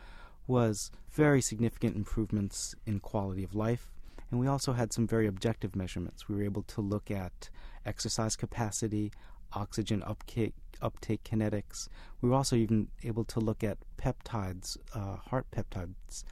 was 0.46 0.90
very 1.10 1.42
significant 1.42 1.94
improvements 1.94 2.74
in 2.86 3.00
quality 3.00 3.44
of 3.44 3.54
life. 3.54 3.92
And 4.30 4.40
we 4.40 4.46
also 4.46 4.72
had 4.72 4.94
some 4.94 5.06
very 5.06 5.26
objective 5.26 5.76
measurements. 5.76 6.26
We 6.26 6.36
were 6.36 6.42
able 6.42 6.62
to 6.62 6.80
look 6.80 7.10
at 7.10 7.50
exercise 7.84 8.34
capacity, 8.34 9.12
oxygen 9.52 10.02
uptake, 10.02 10.54
uptake 10.82 11.24
kinetics. 11.24 11.88
We 12.20 12.28
were 12.28 12.34
also 12.36 12.56
even 12.56 12.88
able 13.02 13.24
to 13.24 13.40
look 13.40 13.64
at 13.64 13.78
peptides, 13.96 14.76
uh, 14.94 15.16
heart 15.16 15.46
peptides, 15.50 16.24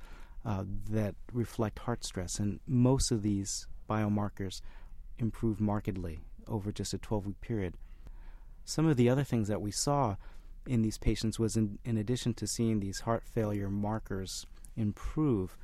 uh, 0.45 0.65
that 0.91 1.15
reflect 1.33 1.81
heart 1.81 2.05
stress. 2.05 2.39
And 2.39 2.61
most 2.67 3.11
of 3.11 3.23
these 3.23 3.67
biomarkers 3.89 4.61
improved 5.19 5.61
markedly 5.61 6.21
over 6.47 6.71
just 6.73 6.95
a 6.95 6.99
12 6.99 7.27
week 7.27 7.41
period. 7.41 7.75
Some 8.65 8.87
of 8.87 8.97
the 8.97 9.09
other 9.09 9.25
things 9.25 9.49
that 9.49 9.61
we 9.61 9.71
saw 9.71 10.17
in 10.67 10.83
these 10.83 10.99
patients 10.99 11.39
was 11.39 11.57
in, 11.57 11.79
in 11.85 11.97
addition 11.97 12.35
to 12.35 12.47
seeing 12.47 12.81
these 12.81 13.01
heart 13.01 13.25
failure 13.25 13.71
markers 13.71 14.47
improve, 14.77 15.57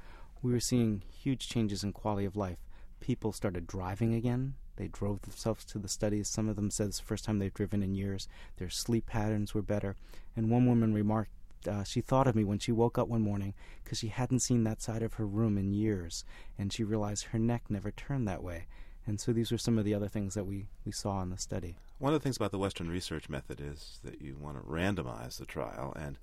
we 0.42 0.52
were 0.52 0.60
seeing 0.60 1.02
huge 1.10 1.48
changes 1.48 1.84
in 1.84 1.92
quality 1.92 2.24
of 2.24 2.36
life. 2.36 2.58
People 3.00 3.32
started 3.32 3.66
driving 3.66 4.14
again. 4.14 4.54
They 4.76 4.88
drove 4.88 5.22
themselves 5.22 5.64
to 5.66 5.78
the 5.78 5.88
studies. 5.88 6.28
Some 6.28 6.48
of 6.48 6.56
them 6.56 6.70
said 6.70 6.88
it's 6.88 6.98
the 6.98 7.04
first 7.04 7.24
time 7.24 7.38
they've 7.38 7.52
driven 7.52 7.82
in 7.82 7.94
years. 7.94 8.28
Their 8.56 8.70
sleep 8.70 9.06
patterns 9.06 9.54
were 9.54 9.62
better. 9.62 9.96
And 10.36 10.50
one 10.50 10.66
woman 10.66 10.94
remarked 10.94 11.30
uh, 11.68 11.84
she 11.84 12.00
thought 12.00 12.26
of 12.26 12.34
me 12.34 12.44
when 12.44 12.58
she 12.58 12.72
woke 12.72 12.98
up 12.98 13.08
one 13.08 13.22
morning 13.22 13.54
because 13.82 13.98
she 13.98 14.08
hadn't 14.08 14.40
seen 14.40 14.64
that 14.64 14.82
side 14.82 15.02
of 15.02 15.14
her 15.14 15.26
room 15.26 15.56
in 15.56 15.72
years, 15.72 16.24
and 16.58 16.72
she 16.72 16.84
realized 16.84 17.26
her 17.26 17.38
neck 17.38 17.64
never 17.68 17.90
turned 17.90 18.26
that 18.28 18.42
way. 18.42 18.66
And 19.06 19.20
so 19.20 19.32
these 19.32 19.50
were 19.50 19.58
some 19.58 19.78
of 19.78 19.84
the 19.84 19.94
other 19.94 20.08
things 20.08 20.34
that 20.34 20.46
we, 20.46 20.66
we 20.84 20.92
saw 20.92 21.22
in 21.22 21.30
the 21.30 21.38
study. 21.38 21.76
One 21.98 22.12
of 22.12 22.20
the 22.20 22.22
things 22.22 22.36
about 22.36 22.52
the 22.52 22.58
Western 22.58 22.88
research 22.88 23.28
method 23.28 23.60
is 23.60 24.00
that 24.04 24.20
you 24.20 24.36
want 24.40 24.56
to 24.56 24.68
randomize 24.68 25.38
the 25.38 25.46
trial, 25.46 25.92
and 25.96 26.18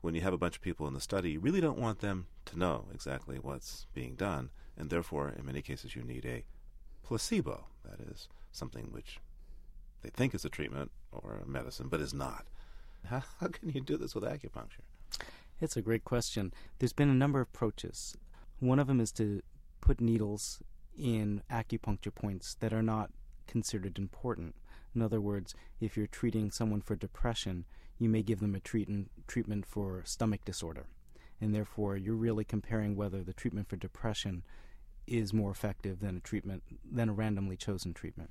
when 0.00 0.14
you 0.14 0.20
have 0.20 0.34
a 0.34 0.38
bunch 0.38 0.56
of 0.56 0.62
people 0.62 0.86
in 0.86 0.94
the 0.94 1.00
study, 1.00 1.32
you 1.32 1.40
really 1.40 1.60
don't 1.60 1.78
want 1.78 2.00
them 2.00 2.26
to 2.46 2.58
know 2.58 2.86
exactly 2.92 3.38
what's 3.38 3.86
being 3.94 4.14
done, 4.14 4.50
and 4.76 4.90
therefore, 4.90 5.32
in 5.36 5.46
many 5.46 5.62
cases, 5.62 5.96
you 5.96 6.02
need 6.02 6.24
a 6.24 6.44
placebo. 7.06 7.64
That 7.84 8.00
is 8.00 8.28
something 8.52 8.88
which 8.90 9.20
they 10.02 10.10
think 10.10 10.34
is 10.34 10.44
a 10.44 10.50
treatment 10.50 10.90
or 11.12 11.42
a 11.44 11.48
medicine, 11.48 11.88
but 11.88 12.00
is 12.00 12.12
not. 12.12 12.46
How, 13.06 13.22
how 13.40 13.46
can 13.46 13.70
you 13.70 13.80
do 13.80 13.96
this 13.96 14.14
with 14.14 14.24
acupuncture? 14.24 14.82
It's 15.60 15.76
a 15.76 15.82
great 15.82 16.04
question. 16.04 16.52
There's 16.78 16.92
been 16.92 17.08
a 17.08 17.14
number 17.14 17.40
of 17.40 17.48
approaches. 17.48 18.16
One 18.58 18.78
of 18.78 18.88
them 18.88 19.00
is 19.00 19.12
to 19.12 19.42
put 19.80 20.00
needles 20.00 20.62
in 20.98 21.42
acupuncture 21.50 22.14
points 22.14 22.54
that 22.60 22.72
are 22.72 22.82
not 22.82 23.10
considered 23.46 23.98
important. 23.98 24.56
In 24.94 25.00
other 25.00 25.20
words, 25.20 25.54
if 25.80 25.96
you're 25.96 26.06
treating 26.06 26.50
someone 26.50 26.80
for 26.80 26.96
depression, 26.96 27.64
you 27.98 28.08
may 28.08 28.22
give 28.22 28.40
them 28.40 28.54
a 28.54 28.60
treatment 28.60 29.10
treatment 29.26 29.64
for 29.64 30.02
stomach 30.04 30.44
disorder. 30.44 30.86
And 31.40 31.54
therefore, 31.54 31.96
you're 31.96 32.14
really 32.14 32.44
comparing 32.44 32.96
whether 32.96 33.22
the 33.22 33.34
treatment 33.34 33.68
for 33.68 33.76
depression 33.76 34.42
is 35.06 35.32
more 35.32 35.50
effective 35.50 36.00
than 36.00 36.16
a 36.16 36.20
treatment 36.20 36.62
than 36.90 37.08
a 37.08 37.12
randomly 37.12 37.56
chosen 37.56 37.94
treatment. 37.94 38.30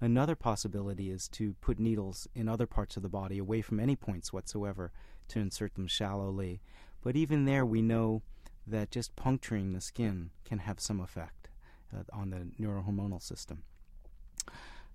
Another 0.00 0.36
possibility 0.36 1.10
is 1.10 1.28
to 1.28 1.54
put 1.60 1.80
needles 1.80 2.28
in 2.34 2.48
other 2.48 2.66
parts 2.66 2.96
of 2.96 3.02
the 3.02 3.08
body 3.08 3.38
away 3.38 3.62
from 3.62 3.80
any 3.80 3.96
points 3.96 4.32
whatsoever 4.32 4.92
to 5.28 5.40
insert 5.40 5.74
them 5.74 5.88
shallowly. 5.88 6.60
But 7.02 7.16
even 7.16 7.44
there, 7.44 7.66
we 7.66 7.82
know 7.82 8.22
that 8.66 8.90
just 8.90 9.16
puncturing 9.16 9.72
the 9.72 9.80
skin 9.80 10.30
can 10.44 10.58
have 10.60 10.78
some 10.78 11.00
effect 11.00 11.48
uh, 11.94 12.02
on 12.12 12.30
the 12.30 12.48
neurohormonal 12.62 13.22
system. 13.22 13.62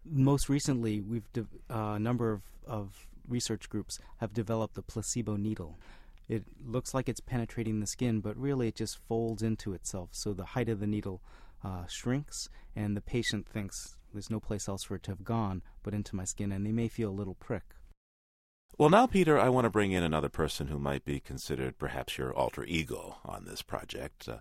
Most 0.05 0.47
recently, 0.47 1.01
we've 1.01 1.31
de- 1.33 1.47
uh, 1.69 1.93
a 1.95 1.99
number 1.99 2.31
of, 2.31 2.41
of 2.65 3.07
research 3.27 3.69
groups 3.69 3.99
have 4.17 4.33
developed 4.33 4.75
the 4.75 4.81
placebo 4.81 5.35
needle. 5.35 5.77
It 6.33 6.45
looks 6.65 6.93
like 6.93 7.07
it's 7.07 7.19
penetrating 7.19 7.79
the 7.79 7.85
skin, 7.85 8.19
but 8.19 8.35
really 8.35 8.67
it 8.67 8.75
just 8.75 8.97
folds 9.07 9.43
into 9.43 9.73
itself. 9.73 10.09
So 10.13 10.33
the 10.33 10.45
height 10.45 10.67
of 10.67 10.79
the 10.79 10.87
needle 10.87 11.21
uh, 11.63 11.85
shrinks, 11.87 12.49
and 12.75 12.97
the 12.97 13.01
patient 13.01 13.47
thinks 13.47 13.97
there's 14.11 14.31
no 14.31 14.39
place 14.39 14.67
else 14.67 14.83
for 14.83 14.95
it 14.95 15.03
to 15.03 15.11
have 15.11 15.23
gone 15.23 15.61
but 15.83 15.93
into 15.93 16.15
my 16.15 16.23
skin, 16.23 16.51
and 16.51 16.65
they 16.65 16.71
may 16.71 16.87
feel 16.87 17.11
a 17.11 17.19
little 17.19 17.35
prick. 17.35 17.75
Well, 18.79 18.89
now, 18.89 19.05
Peter, 19.05 19.37
I 19.37 19.49
want 19.49 19.65
to 19.65 19.69
bring 19.69 19.91
in 19.91 20.01
another 20.01 20.29
person 20.29 20.67
who 20.67 20.79
might 20.79 21.05
be 21.05 21.19
considered 21.19 21.77
perhaps 21.77 22.17
your 22.17 22.33
alter 22.33 22.63
ego 22.63 23.17
on 23.23 23.45
this 23.45 23.61
project. 23.61 24.27
Uh, 24.27 24.37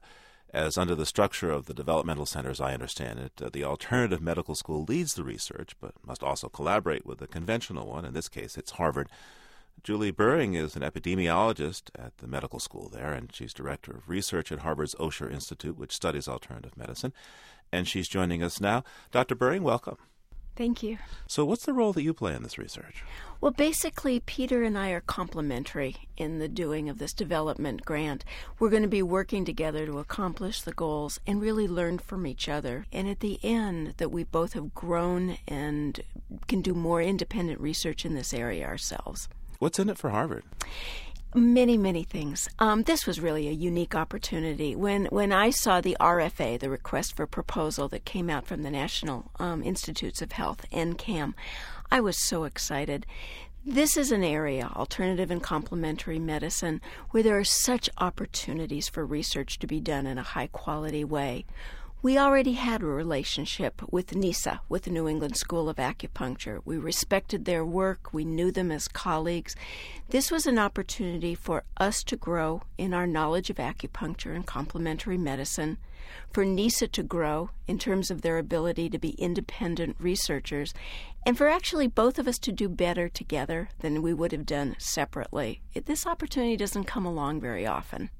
as 0.55 0.79
under 0.79 0.95
the 0.95 1.05
structure 1.05 1.51
of 1.51 1.67
the 1.67 1.75
developmental 1.75 2.25
centers, 2.25 2.61
I 2.61 2.73
understand 2.73 3.19
it, 3.19 3.33
uh, 3.43 3.51
the 3.53 3.65
alternative 3.65 4.23
medical 4.23 4.55
school 4.55 4.85
leads 4.85 5.15
the 5.15 5.25
research, 5.25 5.77
but 5.79 5.93
must 6.07 6.23
also 6.23 6.49
collaborate 6.49 7.05
with 7.05 7.19
the 7.19 7.27
conventional 7.27 7.87
one. 7.87 8.07
In 8.07 8.15
this 8.15 8.31
case, 8.31 8.57
it's 8.57 8.73
Harvard. 8.73 9.11
Julie 9.83 10.13
Buring 10.13 10.55
is 10.55 10.77
an 10.77 10.83
epidemiologist 10.83 11.91
at 11.99 12.19
the 12.19 12.29
medical 12.29 12.61
school 12.61 12.89
there, 12.89 13.13
and 13.13 13.35
she's 13.35 13.53
director 13.53 13.93
of 13.93 14.09
research 14.09 14.53
at 14.53 14.61
Harvard's 14.61 14.95
Osher 14.97 15.33
Institute, 15.33 15.77
which 15.77 15.93
studies 15.93 16.29
alternative 16.29 16.77
medicine 16.77 17.13
and 17.73 17.89
she's 17.89 18.07
joining 18.07 18.43
us 18.43 18.61
now. 18.61 18.85
Dr. 19.11 19.35
Buring, 19.35 19.63
welcome. 19.63 19.97
Thank 20.55 20.83
you. 20.83 20.99
So, 21.27 21.47
what's 21.47 21.65
the 21.65 21.73
role 21.73 21.95
that 21.95 22.03
you 22.03 22.13
play 22.13 22.35
in 22.35 22.43
this 22.43 22.59
research? 22.59 23.03
Well, 23.41 23.53
basically, 23.53 24.21
Peter 24.21 24.63
and 24.63 24.77
I 24.77 24.91
are 24.91 25.01
complementary 25.01 25.97
in 26.19 26.41
the 26.41 26.49
doing 26.49 26.91
of 26.91 26.99
this 26.99 27.15
development 27.15 27.87
grant. 27.87 28.23
We're 28.59 28.69
going 28.69 28.83
to 28.83 28.89
be 28.89 29.03
working 29.03 29.47
together 29.47 29.87
to 29.87 29.99
accomplish 29.99 30.61
the 30.61 30.75
goals 30.75 31.19
and 31.27 31.41
really 31.41 31.67
learn 31.67 31.99
from 31.99 32.27
each 32.27 32.51
other. 32.51 32.85
And 32.93 33.09
at 33.09 33.21
the 33.21 33.41
end, 33.43 33.95
that 33.97 34.13
we 34.13 34.25
both 34.25 34.53
have 34.53 34.75
grown 34.75 35.39
and 35.49 35.99
can 36.49 36.61
do 36.61 36.75
more 36.75 37.01
independent 37.01 37.59
research 37.59 38.05
in 38.05 38.15
this 38.15 38.35
area 38.35 38.67
ourselves. 38.67 39.31
What's 39.63 39.79
in 39.79 39.89
it 39.89 39.97
for 39.97 40.11
Harvard? 40.11 40.43
Many, 41.37 41.79
many 41.79 42.03
things. 42.03 42.49
Um, 42.59 42.83
this 42.83 43.07
was 43.07 43.21
really 43.21 43.47
a 43.47 43.53
unique 43.53 43.95
opportunity. 43.95 44.75
When 44.75 45.05
when 45.05 45.31
I 45.31 45.51
saw 45.51 45.81
the 45.81 45.97
RFA, 46.01 46.59
the 46.59 46.69
request 46.69 47.15
for 47.15 47.29
proposal 47.29 47.87
that 47.91 48.05
came 48.05 48.29
out 48.29 48.45
from 48.45 48.65
the 48.65 48.73
National 48.73 49.31
um, 49.39 49.63
Institutes 49.63 50.21
of 50.21 50.33
Health, 50.33 50.67
NCAM, 50.73 51.35
I 51.93 52.01
was 52.01 52.19
so 52.19 52.43
excited. 52.43 53.07
This 53.65 53.97
is 53.97 54.11
an 54.11 54.25
area, 54.25 54.69
alternative 54.75 55.31
and 55.31 55.41
complementary 55.41 56.19
medicine, 56.19 56.81
where 57.13 57.23
there 57.23 57.39
are 57.39 57.45
such 57.45 57.89
opportunities 57.99 58.89
for 58.89 59.07
research 59.07 59.61
to 59.61 59.69
be 59.69 59.79
done 59.79 60.09
in 60.09 60.19
a 60.19 60.25
high 60.25 60.49
quality 60.49 61.05
way. 61.05 61.45
We 62.05 62.19
already 62.19 62.55
had 62.55 62.83
a 62.83 62.87
relationship 62.87 63.81
with 63.93 64.17
NESA, 64.17 64.59
with 64.69 64.83
the 64.83 64.91
New 64.91 65.07
England 65.07 65.37
School 65.37 65.69
of 65.69 65.77
Acupuncture. 65.77 66.61
We 66.65 66.77
respected 66.77 67.45
their 67.45 67.65
work, 67.65 68.13
we 68.13 68.25
knew 68.25 68.51
them 68.51 68.73
as 68.73 68.89
colleagues. 68.89 69.55
This 70.09 70.29
was 70.29 70.45
an 70.49 70.59
opportunity 70.59 71.37
for 71.37 71.63
us 71.77 72.03
to 72.03 72.17
grow 72.17 72.63
in 72.77 72.93
our 72.93 73.07
knowledge 73.07 73.51
of 73.51 73.59
acupuncture 73.59 74.35
and 74.35 74.45
complementary 74.45 75.17
medicine, 75.17 75.79
for 76.33 76.45
NESA 76.45 76.89
to 76.89 77.05
grow 77.05 77.51
in 77.69 77.79
terms 77.79 78.11
of 78.11 78.23
their 78.23 78.39
ability 78.39 78.91
to 78.91 78.99
be 78.99 79.11
independent 79.11 79.95
researchers, 80.01 80.75
and 81.25 81.39
for 81.39 81.47
actually 81.47 81.87
both 81.87 82.19
of 82.19 82.27
us 82.27 82.41
to 82.41 82.51
do 82.51 82.69
better 82.69 83.09
together 83.09 83.69
than 83.79 84.03
we 84.03 84.13
would 84.13 84.33
have 84.33 84.45
done 84.45 84.75
separately. 84.77 85.63
This 85.85 86.05
opportunity 86.05 86.57
doesn't 86.57 86.83
come 86.83 87.07
along 87.07 87.41
very 87.41 87.65
often. 87.65 88.11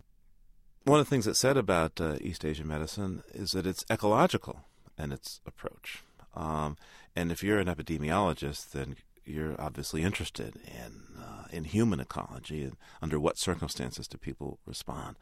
One 0.85 0.99
of 0.99 1.07
the 1.07 1.11
things 1.11 1.27
that's 1.27 1.39
said 1.39 1.57
about 1.57 2.01
uh, 2.01 2.17
East 2.21 2.45
Asian 2.45 2.67
medicine 2.67 3.23
is 3.33 3.53
that 3.53 3.67
it's 3.67 3.85
ecological 3.89 4.65
in 4.99 5.13
its 5.13 5.41
approach. 5.47 6.03
Um, 6.35 6.77
and 7.15 7.31
if 7.31 7.43
you're 7.43 7.61
an 7.61 7.69
epidemiologist, 7.69 8.73
then 8.73 8.97
you're 9.25 9.55
obviously 9.61 10.03
interested 10.03 10.57
in 10.67 11.23
uh, 11.23 11.45
in 11.53 11.65
human 11.65 12.01
ecology 12.01 12.65
and 12.65 12.77
under 13.01 13.21
what 13.21 13.39
circumstances 13.39 14.09
do 14.09 14.19
people 14.19 14.59
respond. 14.67 15.17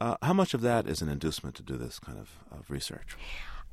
Uh, 0.00 0.16
how 0.22 0.32
much 0.32 0.54
of 0.54 0.62
that 0.62 0.86
is 0.86 1.02
an 1.02 1.08
inducement 1.08 1.56
to 1.56 1.62
do 1.62 1.76
this 1.76 1.98
kind 1.98 2.18
of, 2.18 2.30
of 2.50 2.70
research? 2.70 3.16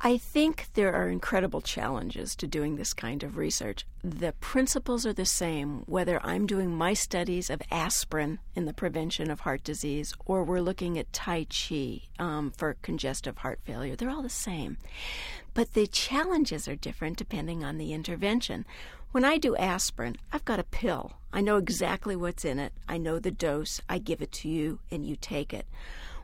I 0.01 0.17
think 0.17 0.67
there 0.73 0.93
are 0.93 1.09
incredible 1.09 1.61
challenges 1.61 2.35
to 2.35 2.47
doing 2.47 2.75
this 2.75 2.93
kind 2.93 3.23
of 3.23 3.37
research. 3.37 3.85
The 4.03 4.33
principles 4.33 5.05
are 5.05 5.13
the 5.13 5.25
same, 5.25 5.83
whether 5.87 6.23
I'm 6.23 6.45
doing 6.45 6.75
my 6.75 6.93
studies 6.93 7.49
of 7.49 7.61
aspirin 7.71 8.39
in 8.55 8.65
the 8.65 8.73
prevention 8.73 9.31
of 9.31 9.41
heart 9.41 9.63
disease 9.63 10.13
or 10.25 10.43
we're 10.43 10.59
looking 10.59 10.99
at 10.99 11.11
Tai 11.13 11.45
Chi 11.45 12.01
um, 12.19 12.51
for 12.51 12.75
congestive 12.81 13.37
heart 13.37 13.59
failure. 13.63 13.95
They're 13.95 14.09
all 14.09 14.21
the 14.21 14.29
same. 14.29 14.77
But 15.53 15.73
the 15.73 15.87
challenges 15.87 16.67
are 16.67 16.75
different 16.75 17.17
depending 17.17 17.63
on 17.63 17.77
the 17.77 17.93
intervention. 17.93 18.65
When 19.11 19.23
I 19.23 19.37
do 19.37 19.55
aspirin, 19.55 20.17
I've 20.33 20.45
got 20.45 20.59
a 20.59 20.63
pill. 20.63 21.13
I 21.31 21.39
know 21.39 21.55
exactly 21.55 22.17
what's 22.17 22.43
in 22.43 22.59
it, 22.59 22.73
I 22.87 22.97
know 22.97 23.17
the 23.17 23.31
dose, 23.31 23.81
I 23.89 23.97
give 23.97 24.21
it 24.21 24.33
to 24.33 24.49
you, 24.49 24.79
and 24.91 25.05
you 25.05 25.15
take 25.15 25.53
it. 25.53 25.65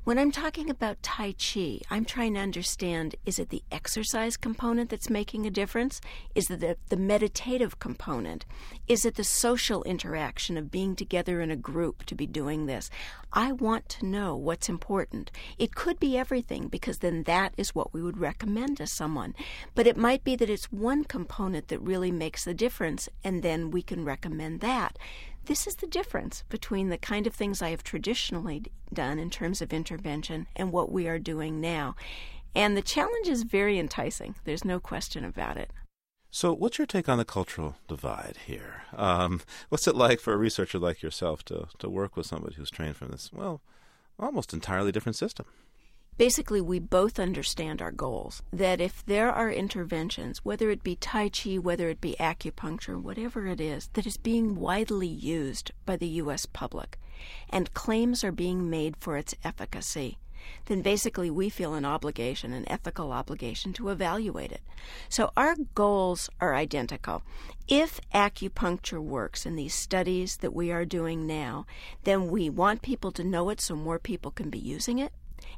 When 0.03 0.17
I'm 0.17 0.31
talking 0.31 0.67
about 0.71 1.03
Tai 1.03 1.33
Chi, 1.33 1.79
I'm 1.91 2.05
trying 2.05 2.33
to 2.33 2.39
understand 2.39 3.13
is 3.23 3.37
it 3.37 3.49
the 3.49 3.61
exercise 3.71 4.35
component 4.35 4.89
that's 4.89 5.11
making 5.11 5.45
a 5.45 5.51
difference? 5.51 6.01
Is 6.33 6.49
it 6.49 6.59
the, 6.59 6.77
the 6.89 6.97
meditative 6.97 7.77
component? 7.77 8.43
Is 8.87 9.05
it 9.05 9.13
the 9.13 9.23
social 9.23 9.83
interaction 9.83 10.57
of 10.57 10.71
being 10.71 10.95
together 10.95 11.39
in 11.39 11.51
a 11.51 11.55
group 11.55 12.03
to 12.07 12.15
be 12.15 12.25
doing 12.25 12.65
this? 12.65 12.89
I 13.31 13.51
want 13.51 13.89
to 13.89 14.07
know 14.07 14.35
what's 14.35 14.69
important. 14.69 15.29
It 15.59 15.75
could 15.75 15.99
be 15.99 16.17
everything 16.17 16.67
because 16.67 16.97
then 16.97 17.21
that 17.23 17.53
is 17.55 17.75
what 17.75 17.93
we 17.93 18.01
would 18.01 18.17
recommend 18.17 18.77
to 18.77 18.87
someone. 18.87 19.35
But 19.75 19.85
it 19.85 19.97
might 19.97 20.23
be 20.23 20.35
that 20.35 20.49
it's 20.49 20.71
one 20.71 21.03
component 21.03 21.67
that 21.67 21.79
really 21.79 22.11
makes 22.11 22.43
the 22.43 22.55
difference, 22.55 23.07
and 23.23 23.43
then 23.43 23.69
we 23.69 23.83
can 23.83 24.03
recommend 24.03 24.61
that. 24.61 24.97
This 25.45 25.65
is 25.65 25.77
the 25.77 25.87
difference 25.87 26.43
between 26.49 26.89
the 26.89 26.97
kind 26.97 27.25
of 27.25 27.33
things 27.33 27.61
I 27.61 27.69
have 27.71 27.83
traditionally 27.83 28.65
done 28.93 29.17
in 29.17 29.29
terms 29.29 29.61
of 29.61 29.73
intervention 29.73 30.47
and 30.55 30.71
what 30.71 30.91
we 30.91 31.07
are 31.07 31.19
doing 31.19 31.59
now. 31.59 31.95
And 32.53 32.77
the 32.77 32.81
challenge 32.81 33.27
is 33.27 33.43
very 33.43 33.79
enticing. 33.79 34.35
There's 34.43 34.65
no 34.65 34.79
question 34.79 35.25
about 35.25 35.57
it. 35.57 35.71
So, 36.29 36.53
what's 36.53 36.77
your 36.77 36.87
take 36.87 37.09
on 37.09 37.17
the 37.17 37.25
cultural 37.25 37.75
divide 37.87 38.37
here? 38.45 38.83
Um, 38.95 39.41
what's 39.69 39.87
it 39.87 39.95
like 39.95 40.19
for 40.19 40.33
a 40.33 40.37
researcher 40.37 40.79
like 40.79 41.01
yourself 41.01 41.43
to, 41.45 41.67
to 41.79 41.89
work 41.89 42.15
with 42.15 42.25
somebody 42.25 42.55
who's 42.55 42.71
trained 42.71 42.95
from 42.95 43.09
this, 43.09 43.31
well, 43.33 43.61
almost 44.19 44.53
entirely 44.53 44.91
different 44.91 45.15
system? 45.15 45.45
Basically 46.17 46.61
we 46.61 46.79
both 46.79 47.19
understand 47.19 47.81
our 47.81 47.91
goals. 47.91 48.43
That 48.51 48.79
if 48.79 49.05
there 49.05 49.31
are 49.31 49.51
interventions, 49.51 50.45
whether 50.45 50.69
it 50.69 50.83
be 50.83 50.95
Tai 50.95 51.29
Chi, 51.29 51.57
whether 51.57 51.89
it 51.89 52.01
be 52.01 52.15
acupuncture, 52.19 53.01
whatever 53.01 53.47
it 53.47 53.59
is, 53.59 53.89
that 53.93 54.05
is 54.05 54.17
being 54.17 54.55
widely 54.55 55.07
used 55.07 55.71
by 55.85 55.97
the 55.97 56.07
U.S. 56.07 56.45
public, 56.45 56.99
and 57.49 57.73
claims 57.73 58.23
are 58.23 58.31
being 58.31 58.69
made 58.69 58.97
for 58.97 59.17
its 59.17 59.35
efficacy, 59.43 60.17
then 60.65 60.81
basically 60.81 61.29
we 61.29 61.49
feel 61.49 61.73
an 61.73 61.85
obligation, 61.85 62.53
an 62.53 62.69
ethical 62.69 63.11
obligation 63.11 63.73
to 63.73 63.89
evaluate 63.89 64.51
it. 64.51 64.61
So 65.09 65.31
our 65.37 65.55
goals 65.75 66.29
are 66.39 66.55
identical. 66.55 67.23
If 67.67 68.01
acupuncture 68.13 69.01
works 69.01 69.45
in 69.45 69.55
these 69.55 69.73
studies 69.73 70.37
that 70.37 70.53
we 70.53 70.71
are 70.71 70.85
doing 70.85 71.27
now, 71.27 71.65
then 72.03 72.27
we 72.27 72.49
want 72.49 72.81
people 72.81 73.11
to 73.13 73.23
know 73.23 73.49
it 73.49 73.61
so 73.61 73.75
more 73.75 73.99
people 73.99 74.31
can 74.31 74.49
be 74.49 74.59
using 74.59 74.99
it. 74.99 75.13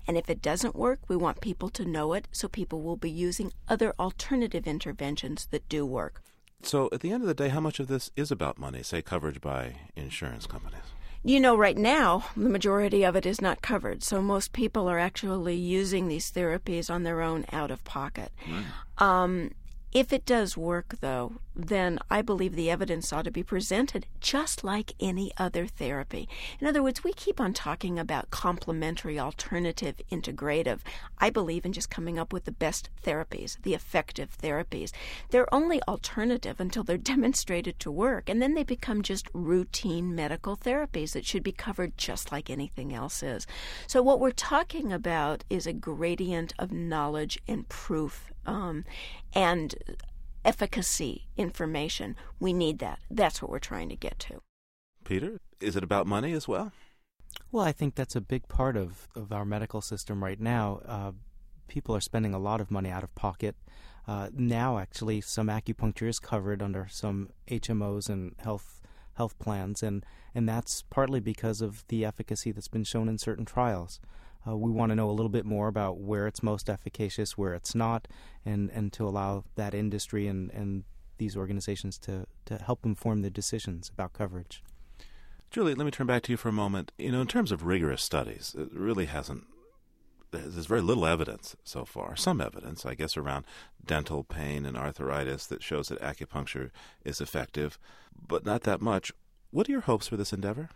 And 0.08 0.18
if 0.18 0.30
it 0.30 0.42
doesn't 0.42 0.76
work, 0.76 1.00
we 1.08 1.16
want 1.16 1.42
people 1.42 1.70
to 1.70 1.86
know 1.86 2.13
it 2.13 2.28
so 2.32 2.48
people 2.48 2.82
will 2.82 2.98
be 2.98 3.10
using 3.10 3.54
other 3.68 3.94
alternative 4.00 4.68
interventions 4.68 5.48
that 5.52 5.68
do 5.70 5.86
work. 5.86 6.22
So, 6.62 6.89
at 6.94 7.02
the 7.02 7.12
end 7.12 7.24
of 7.24 7.28
the 7.28 7.34
day, 7.34 7.50
how 7.50 7.60
much 7.60 7.80
of 7.80 7.88
this 7.88 8.10
is 8.16 8.32
about 8.32 8.58
money, 8.58 8.84
say 8.84 9.02
coverage 9.02 9.42
by 9.42 9.76
insurance 9.96 10.48
companies? 10.48 10.80
You 11.22 11.39
know, 11.39 11.56
right 11.56 11.78
now, 11.78 12.26
the 12.36 12.50
majority 12.50 13.04
of 13.04 13.16
it 13.16 13.26
is 13.26 13.42
not 13.42 13.62
covered. 13.62 14.02
So, 14.04 14.22
most 14.22 14.54
people 14.54 14.89
are 14.89 15.00
actually 15.00 15.56
using 15.56 16.08
these 16.08 16.32
therapies 16.32 16.89
on 16.89 17.04
their 17.04 17.22
own 17.22 17.46
out 17.52 17.70
of 17.70 17.84
pocket. 17.84 18.32
Right. 18.50 18.63
Um, 18.98 19.52
if 19.92 20.12
it 20.12 20.26
does 20.26 20.58
work, 20.58 20.96
though, 21.02 21.34
then 21.56 22.00
I 22.10 22.22
believe 22.22 22.56
the 22.56 22.70
evidence 22.70 23.13
ought 23.13 23.26
to 23.26 23.32
be 23.32 23.44
presented 23.44 24.08
just 24.20 24.63
like 24.63 24.94
any 25.00 25.32
other 25.38 25.68
therapy. 25.68 26.28
In 26.60 26.68
other 26.68 26.82
words, 26.82 27.04
we 27.04 27.13
keep 27.13 27.39
on 27.39 27.54
talking 27.54 28.00
about 28.00 28.32
complementary, 28.32 29.20
alternative, 29.20 30.02
integrative. 30.12 30.80
I 31.20 31.30
believe 31.30 31.66
in 31.66 31.74
just 31.74 31.89
coming 31.89 32.18
up 32.18 32.34
with 32.34 32.46
the 32.46 32.52
best 32.52 32.89
therapies, 33.04 33.62
the 33.62 33.74
effective 33.74 34.36
therapies. 34.38 34.92
They're 35.30 35.54
only 35.54 35.82
alternative 35.84 36.60
until 36.60 36.84
they're 36.84 36.98
demonstrated 37.13 37.80
to 37.80 37.92
work, 37.92 38.30
and 38.30 38.42
then 38.42 38.54
they 38.54 38.63
become 38.63 39.02
just 39.02 39.28
routine 39.34 40.16
medical 40.16 40.58
therapies 40.58 41.13
that 41.13 41.26
should 41.26 41.44
be 41.44 41.52
covered 41.52 41.98
just 41.98 42.32
like 42.32 42.50
anything 42.50 42.94
else 42.94 43.22
is. 43.22 43.46
So, 43.88 44.02
what 44.02 44.20
we're 44.20 44.32
talking 44.32 44.92
about 44.92 45.44
is 45.50 45.68
a 45.68 45.74
gradient 45.74 46.54
of 46.58 46.72
knowledge 46.72 47.39
and 47.48 47.68
proof 47.70 48.32
um, 48.46 48.86
and 49.34 49.76
efficacy 50.46 51.28
information. 51.38 52.16
We 52.40 52.54
need 52.54 52.80
that. 52.80 53.00
That's 53.10 53.42
what 53.42 53.52
we're 53.52 53.60
trying 53.60 53.90
to 53.90 53.96
get 53.96 54.20
to. 54.20 54.42
Peter, 55.04 55.40
is 55.60 55.76
it 55.76 55.84
about 55.84 56.08
money 56.08 56.34
as 56.34 56.48
well? 56.48 56.72
Well, 57.52 57.66
I 57.66 57.72
think 57.72 57.96
that's 57.96 58.16
a 58.16 58.22
big 58.22 58.48
part 58.48 58.78
of, 58.78 59.08
of 59.16 59.32
our 59.32 59.46
medical 59.46 59.82
system 59.82 60.24
right 60.24 60.40
now. 60.40 60.82
Uh, 60.86 61.12
people 61.68 61.96
are 61.96 62.02
spending 62.02 62.34
a 62.34 62.40
lot 62.40 62.62
of 62.62 62.72
money 62.72 62.90
out 62.90 63.04
of 63.04 63.14
pocket. 63.16 63.56
Uh, 64.08 64.30
now, 64.34 64.78
actually, 64.78 65.22
some 65.22 65.48
acupuncture 65.48 66.08
is 66.08 66.20
covered 66.20 66.62
under 66.62 66.88
some 66.90 67.30
HMOs 67.48 68.10
and 68.10 68.36
health 68.40 68.82
health 69.16 69.38
plans, 69.38 69.84
and, 69.84 70.04
and 70.34 70.50
that's 70.50 70.84
partly 70.90 71.20
because 71.20 71.62
of 71.62 71.86
the 71.88 72.04
efficacy 72.04 72.52
that's 72.52 72.68
been 72.68 72.84
shown 72.84 73.08
in 73.08 73.18
certain 73.18 73.46
trials. 73.46 74.00
Uh, 74.48 74.58
we 74.58 74.72
want 74.72 74.90
to 74.90 74.96
know 74.96 75.10
a 75.10 75.12
little 75.12 75.30
bit 75.30 75.46
more 75.46 75.68
about 75.68 76.00
where 76.00 76.28
it's 76.28 76.44
most 76.44 76.70
efficacious, 76.70 77.38
where 77.38 77.54
it's 77.54 77.74
not, 77.74 78.08
and, 78.46 78.70
and 78.72 78.92
to 78.94 79.08
allow 79.08 79.44
that 79.56 79.74
industry 79.74 80.28
and, 80.28 80.52
and 80.52 80.84
these 81.18 81.38
organizations 81.38 81.98
to, 82.00 82.26
to 82.46 82.58
help 82.58 82.86
inform 82.86 83.22
the 83.22 83.30
decisions 83.30 83.90
about 83.90 84.14
coverage. 84.14 84.64
Julie, 85.50 85.76
let 85.76 85.86
me 85.86 85.92
turn 85.92 86.08
back 86.08 86.24
to 86.24 86.32
you 86.32 86.38
for 86.38 86.50
a 86.50 86.54
moment. 86.54 86.92
You 86.98 87.12
know, 87.12 87.22
in 87.22 87.28
terms 87.28 87.52
of 87.52 87.64
rigorous 87.64 88.02
studies, 88.02 88.56
it 88.58 88.70
really 88.74 89.06
hasn't. 89.06 89.46
There's 90.32 90.66
very 90.66 90.82
little 90.82 91.06
evidence 91.06 91.56
so 91.64 91.86
far. 91.86 92.16
Some 92.16 92.42
evidence, 92.42 92.88
I 92.88 92.96
guess, 92.96 93.16
around 93.16 93.46
dental 93.86 94.24
pain 94.24 94.66
and 94.66 94.76
arthritis 94.76 95.46
that 95.46 95.62
shows 95.62 95.90
that 95.90 96.02
acupuncture 96.02 96.72
is 97.06 97.22
effective, 97.22 97.78
but 98.28 98.44
not 98.44 98.64
that 98.64 98.82
much. 98.82 99.12
What 99.52 99.70
are 99.70 99.72
your 99.72 99.82
hopes 99.82 100.08
for 100.08 100.18
this 100.18 100.34
endeavor? 100.34 100.70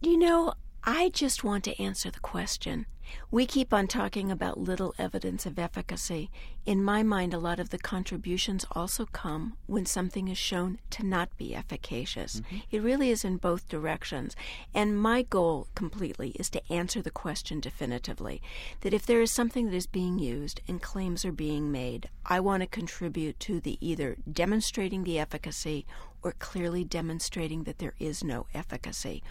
You 0.00 0.16
know, 0.16 0.54
I 0.84 1.10
just 1.10 1.44
want 1.44 1.64
to 1.64 1.82
answer 1.82 2.10
the 2.10 2.20
question. 2.20 2.86
We 3.30 3.46
keep 3.46 3.72
on 3.72 3.86
talking 3.86 4.30
about 4.30 4.58
little 4.58 4.94
evidence 4.98 5.46
of 5.46 5.58
efficacy. 5.58 6.30
In 6.66 6.82
my 6.82 7.02
mind, 7.02 7.32
a 7.32 7.38
lot 7.38 7.58
of 7.58 7.70
the 7.70 7.78
contributions 7.78 8.66
also 8.72 9.06
come 9.06 9.56
when 9.66 9.86
something 9.86 10.28
is 10.28 10.38
shown 10.38 10.78
to 10.90 11.04
not 11.04 11.36
be 11.36 11.54
efficacious. 11.54 12.40
Mm-hmm. 12.40 12.56
It 12.70 12.82
really 12.82 13.10
is 13.10 13.24
in 13.24 13.38
both 13.38 13.68
directions. 13.68 14.36
And 14.74 15.00
my 15.00 15.22
goal 15.22 15.68
completely 15.74 16.30
is 16.32 16.50
to 16.50 16.72
answer 16.72 17.00
the 17.00 17.10
question 17.10 17.60
definitively 17.60 18.42
that 18.82 18.94
if 18.94 19.06
there 19.06 19.22
is 19.22 19.32
something 19.32 19.66
that 19.66 19.76
is 19.76 19.86
being 19.86 20.18
used 20.18 20.60
and 20.68 20.82
claims 20.82 21.24
are 21.24 21.32
being 21.32 21.72
made, 21.72 22.08
I 22.26 22.40
want 22.40 22.62
to 22.62 22.66
contribute 22.66 23.40
to 23.40 23.60
the 23.60 23.78
either 23.80 24.16
demonstrating 24.30 25.04
the 25.04 25.18
efficacy 25.18 25.86
or 26.22 26.32
clearly 26.32 26.84
demonstrating 26.84 27.64
that 27.64 27.78
there 27.78 27.94
is 27.98 28.24
no 28.24 28.46
efficacy 28.52 29.22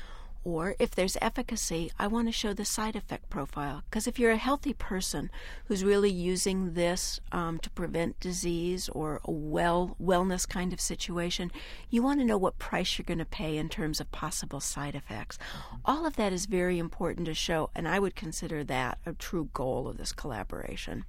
or 0.43 0.75
if 0.79 0.91
there's 0.91 1.17
efficacy, 1.21 1.91
I 1.99 2.07
want 2.07 2.27
to 2.27 2.31
show 2.31 2.53
the 2.53 2.65
side 2.65 2.95
effect 2.95 3.29
profile. 3.29 3.83
Because 3.89 4.07
if 4.07 4.19
you're 4.19 4.31
a 4.31 4.37
healthy 4.37 4.73
person 4.73 5.29
who's 5.65 5.83
really 5.83 6.11
using 6.11 6.73
this 6.73 7.19
um, 7.31 7.59
to 7.59 7.69
prevent 7.69 8.19
disease 8.19 8.89
or 8.89 9.21
a 9.25 9.31
well 9.31 9.95
wellness 10.01 10.47
kind 10.47 10.73
of 10.73 10.81
situation, 10.81 11.51
you 11.89 12.01
want 12.01 12.19
to 12.19 12.25
know 12.25 12.37
what 12.37 12.59
price 12.59 12.97
you're 12.97 13.05
going 13.05 13.17
to 13.19 13.25
pay 13.25 13.57
in 13.57 13.69
terms 13.69 13.99
of 13.99 14.11
possible 14.11 14.59
side 14.59 14.95
effects. 14.95 15.37
All 15.85 16.05
of 16.05 16.15
that 16.15 16.33
is 16.33 16.45
very 16.45 16.79
important 16.79 17.25
to 17.27 17.33
show, 17.33 17.69
and 17.75 17.87
I 17.87 17.99
would 17.99 18.15
consider 18.15 18.63
that 18.63 18.97
a 19.05 19.13
true 19.13 19.49
goal 19.53 19.87
of 19.87 19.97
this 19.97 20.11
collaboration. 20.11 21.05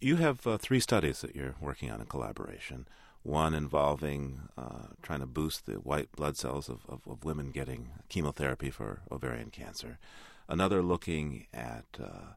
You 0.00 0.16
have 0.16 0.46
uh, 0.46 0.56
three 0.56 0.80
studies 0.80 1.20
that 1.20 1.36
you're 1.36 1.56
working 1.60 1.90
on 1.90 2.00
in 2.00 2.06
collaboration 2.06 2.86
one 3.22 3.54
involving 3.54 4.40
uh, 4.56 4.86
trying 5.02 5.20
to 5.20 5.26
boost 5.26 5.66
the 5.66 5.74
white 5.74 6.10
blood 6.12 6.36
cells 6.36 6.68
of, 6.68 6.80
of, 6.88 7.00
of, 7.06 7.24
women 7.24 7.50
getting 7.50 7.90
chemotherapy 8.08 8.70
for 8.70 9.02
ovarian 9.10 9.50
cancer, 9.50 9.98
another 10.48 10.82
looking 10.82 11.46
at 11.52 11.84
uh, 12.02 12.32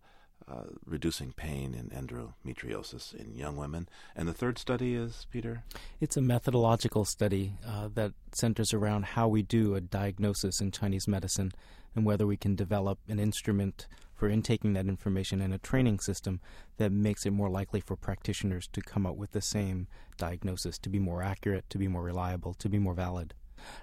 uh, 0.45 0.63
reducing 0.85 1.31
pain 1.31 1.73
in 1.73 1.89
endometriosis 1.89 3.13
in 3.13 3.35
young 3.35 3.55
women, 3.55 3.87
and 4.13 4.27
the 4.27 4.33
third 4.33 4.57
study 4.57 4.93
is, 4.93 5.25
Peter? 5.31 5.63
It's 6.01 6.17
a 6.17 6.21
methodological 6.21 7.05
study 7.05 7.53
uh, 7.65 7.87
that 7.93 8.11
centers 8.33 8.73
around 8.73 9.05
how 9.05 9.29
we 9.29 9.41
do 9.41 9.75
a 9.75 9.81
diagnosis 9.81 10.59
in 10.59 10.71
Chinese 10.71 11.07
medicine 11.07 11.53
and 11.95 12.05
whether 12.05 12.27
we 12.27 12.35
can 12.35 12.55
develop 12.55 12.99
an 13.07 13.19
instrument 13.19 13.87
for 14.23 14.29
intaking 14.29 14.71
that 14.71 14.87
information 14.87 15.41
in 15.41 15.51
a 15.51 15.57
training 15.57 15.99
system 15.99 16.39
that 16.77 16.93
makes 16.93 17.25
it 17.25 17.31
more 17.31 17.49
likely 17.49 17.81
for 17.81 17.97
practitioners 17.97 18.69
to 18.71 18.79
come 18.79 19.05
up 19.05 19.17
with 19.17 19.33
the 19.33 19.41
same 19.41 19.85
diagnosis, 20.17 20.77
to 20.77 20.87
be 20.87 20.97
more 20.97 21.21
accurate, 21.21 21.69
to 21.69 21.77
be 21.77 21.89
more 21.89 22.03
reliable, 22.03 22.53
to 22.53 22.69
be 22.69 22.79
more 22.79 22.93
valid. 22.93 23.33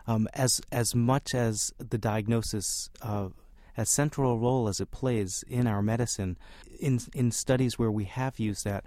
Um, 0.06 0.30
as 0.32 0.62
as 0.72 0.94
much 0.94 1.34
as 1.34 1.74
the 1.78 1.98
diagnosis, 1.98 2.88
uh, 3.02 3.28
as 3.76 3.90
central 3.90 4.32
a 4.32 4.38
role 4.38 4.66
as 4.66 4.80
it 4.80 4.90
plays 4.90 5.44
in 5.46 5.66
our 5.66 5.82
medicine, 5.82 6.38
in 6.78 7.00
in 7.12 7.32
studies 7.32 7.78
where 7.78 7.90
we 7.90 8.04
have 8.04 8.38
used 8.38 8.64
that, 8.64 8.82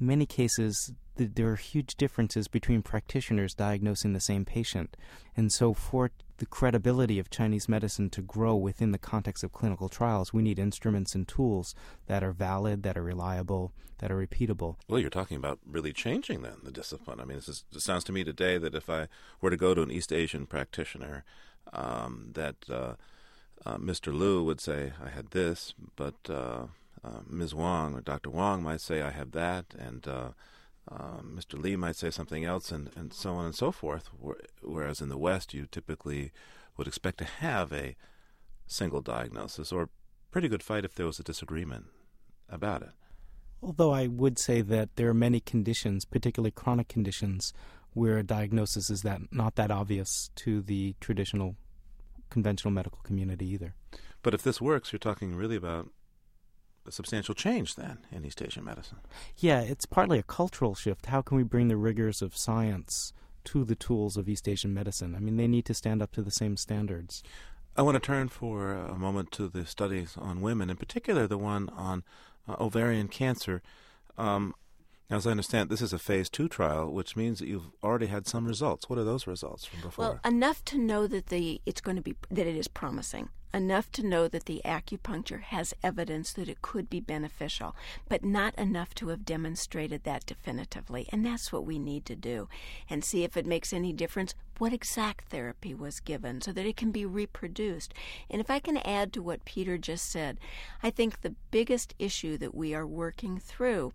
many 0.00 0.26
cases 0.26 0.92
th- 1.16 1.30
there 1.34 1.48
are 1.48 1.56
huge 1.56 1.96
differences 1.96 2.48
between 2.48 2.82
practitioners 2.82 3.54
diagnosing 3.54 4.12
the 4.12 4.20
same 4.20 4.44
patient. 4.44 4.96
And 5.36 5.52
so, 5.52 5.74
for 5.74 6.10
the 6.38 6.46
credibility 6.46 7.18
of 7.18 7.30
Chinese 7.30 7.68
medicine 7.68 8.10
to 8.10 8.22
grow 8.22 8.56
within 8.56 8.92
the 8.92 8.98
context 8.98 9.44
of 9.44 9.52
clinical 9.52 9.88
trials, 9.88 10.32
we 10.32 10.42
need 10.42 10.58
instruments 10.58 11.14
and 11.14 11.28
tools 11.28 11.74
that 12.06 12.24
are 12.24 12.32
valid, 12.32 12.82
that 12.82 12.96
are 12.96 13.02
reliable, 13.02 13.72
that 13.98 14.10
are 14.10 14.26
repeatable. 14.26 14.76
Well, 14.88 14.98
you're 14.98 15.10
talking 15.10 15.36
about 15.36 15.58
really 15.66 15.92
changing 15.92 16.42
then 16.42 16.56
the 16.62 16.72
discipline. 16.72 17.20
I 17.20 17.24
mean, 17.24 17.38
is, 17.38 17.64
it 17.74 17.80
sounds 17.80 18.04
to 18.04 18.12
me 18.12 18.24
today 18.24 18.56
that 18.58 18.74
if 18.74 18.88
I 18.88 19.08
were 19.40 19.50
to 19.50 19.56
go 19.56 19.74
to 19.74 19.82
an 19.82 19.90
East 19.90 20.12
Asian 20.12 20.46
practitioner, 20.46 21.24
um, 21.72 22.30
that 22.32 22.56
uh, 22.70 22.94
uh, 23.66 23.76
Mr. 23.76 24.12
Liu 24.16 24.42
would 24.42 24.60
say, 24.60 24.92
I 25.04 25.10
had 25.10 25.30
this, 25.30 25.74
but 25.96 26.14
uh, 26.28 26.66
uh, 27.04 27.20
Ms. 27.26 27.54
Wang 27.54 27.94
or 27.94 28.00
Dr. 28.00 28.30
Wang 28.30 28.62
might 28.62 28.80
say, 28.80 29.02
I 29.02 29.10
have 29.10 29.32
that, 29.32 29.66
and 29.78 30.06
uh, 30.06 30.30
Mr. 30.90 31.60
Lee 31.60 31.76
might 31.76 31.96
say 31.96 32.10
something 32.10 32.44
else, 32.44 32.70
and, 32.70 32.90
and 32.96 33.12
so 33.12 33.34
on 33.34 33.46
and 33.46 33.54
so 33.54 33.70
forth. 33.70 34.10
Whereas 34.62 35.00
in 35.00 35.08
the 35.08 35.18
West, 35.18 35.54
you 35.54 35.66
typically 35.70 36.32
would 36.76 36.86
expect 36.86 37.18
to 37.18 37.24
have 37.24 37.72
a 37.72 37.96
single 38.66 39.00
diagnosis 39.00 39.72
or 39.72 39.88
pretty 40.30 40.48
good 40.48 40.62
fight 40.62 40.84
if 40.84 40.94
there 40.94 41.06
was 41.06 41.18
a 41.18 41.24
disagreement 41.24 41.86
about 42.48 42.82
it. 42.82 42.90
Although 43.62 43.92
I 43.92 44.06
would 44.06 44.38
say 44.38 44.62
that 44.62 44.96
there 44.96 45.08
are 45.08 45.14
many 45.14 45.40
conditions, 45.40 46.04
particularly 46.04 46.50
chronic 46.50 46.88
conditions, 46.88 47.52
where 47.92 48.18
a 48.18 48.22
diagnosis 48.22 48.88
is 48.88 49.02
that 49.02 49.20
not 49.32 49.56
that 49.56 49.70
obvious 49.70 50.30
to 50.36 50.62
the 50.62 50.94
traditional 51.00 51.56
conventional 52.30 52.70
medical 52.70 53.00
community 53.02 53.46
either. 53.48 53.74
But 54.22 54.34
if 54.34 54.42
this 54.42 54.60
works, 54.60 54.92
you're 54.92 54.98
talking 54.98 55.34
really 55.34 55.56
about 55.56 55.88
a 56.90 56.92
substantial 56.92 57.34
change 57.34 57.76
then 57.76 57.98
in 58.12 58.24
East 58.24 58.42
Asian 58.42 58.64
medicine. 58.64 58.98
Yeah, 59.38 59.60
it's 59.60 59.86
partly 59.86 60.18
a 60.18 60.24
cultural 60.24 60.74
shift. 60.74 61.06
How 61.06 61.22
can 61.22 61.36
we 61.36 61.44
bring 61.44 61.68
the 61.68 61.76
rigors 61.76 62.20
of 62.20 62.36
science 62.36 63.12
to 63.44 63.64
the 63.64 63.76
tools 63.76 64.16
of 64.16 64.28
East 64.28 64.48
Asian 64.48 64.74
medicine? 64.74 65.14
I 65.14 65.20
mean, 65.20 65.36
they 65.36 65.46
need 65.46 65.64
to 65.66 65.74
stand 65.74 66.02
up 66.02 66.12
to 66.12 66.22
the 66.22 66.30
same 66.30 66.56
standards. 66.56 67.22
I 67.76 67.82
want 67.82 67.94
to 67.94 68.00
turn 68.00 68.28
for 68.28 68.72
a 68.72 68.98
moment 68.98 69.30
to 69.32 69.48
the 69.48 69.64
studies 69.64 70.16
on 70.18 70.40
women, 70.40 70.68
in 70.68 70.76
particular 70.76 71.26
the 71.26 71.38
one 71.38 71.68
on 71.70 72.02
uh, 72.48 72.56
ovarian 72.58 73.08
cancer. 73.08 73.62
Um, 74.18 74.54
as 75.10 75.26
I 75.26 75.32
understand, 75.32 75.70
this 75.70 75.82
is 75.82 75.92
a 75.92 75.98
phase 75.98 76.30
two 76.30 76.48
trial, 76.48 76.92
which 76.92 77.16
means 77.16 77.40
that 77.40 77.48
you've 77.48 77.70
already 77.82 78.06
had 78.06 78.26
some 78.26 78.46
results. 78.46 78.88
What 78.88 78.98
are 78.98 79.04
those 79.04 79.26
results 79.26 79.64
from 79.64 79.80
before? 79.80 80.04
Well, 80.04 80.20
enough 80.24 80.64
to 80.66 80.78
know 80.78 81.06
that 81.08 81.26
the 81.26 81.60
it's 81.66 81.80
going 81.80 81.96
to 81.96 82.02
be 82.02 82.14
that 82.30 82.46
it 82.46 82.56
is 82.56 82.68
promising. 82.68 83.28
Enough 83.52 83.90
to 83.92 84.06
know 84.06 84.28
that 84.28 84.44
the 84.44 84.62
acupuncture 84.64 85.42
has 85.42 85.74
evidence 85.82 86.32
that 86.34 86.48
it 86.48 86.62
could 86.62 86.88
be 86.88 87.00
beneficial, 87.00 87.74
but 88.08 88.24
not 88.24 88.54
enough 88.54 88.94
to 88.94 89.08
have 89.08 89.24
demonstrated 89.24 90.04
that 90.04 90.24
definitively. 90.24 91.08
And 91.10 91.26
that's 91.26 91.52
what 91.52 91.66
we 91.66 91.80
need 91.80 92.06
to 92.06 92.14
do, 92.14 92.48
and 92.88 93.04
see 93.04 93.24
if 93.24 93.36
it 93.36 93.46
makes 93.46 93.72
any 93.72 93.92
difference. 93.92 94.36
What 94.58 94.72
exact 94.72 95.30
therapy 95.30 95.74
was 95.74 95.98
given, 95.98 96.40
so 96.40 96.52
that 96.52 96.66
it 96.66 96.76
can 96.76 96.92
be 96.92 97.04
reproduced. 97.04 97.92
And 98.30 98.40
if 98.40 98.48
I 98.48 98.60
can 98.60 98.76
add 98.76 99.12
to 99.14 99.22
what 99.22 99.44
Peter 99.44 99.76
just 99.76 100.08
said, 100.08 100.38
I 100.84 100.90
think 100.90 101.22
the 101.22 101.34
biggest 101.50 101.94
issue 101.98 102.38
that 102.38 102.54
we 102.54 102.72
are 102.72 102.86
working 102.86 103.40
through 103.40 103.92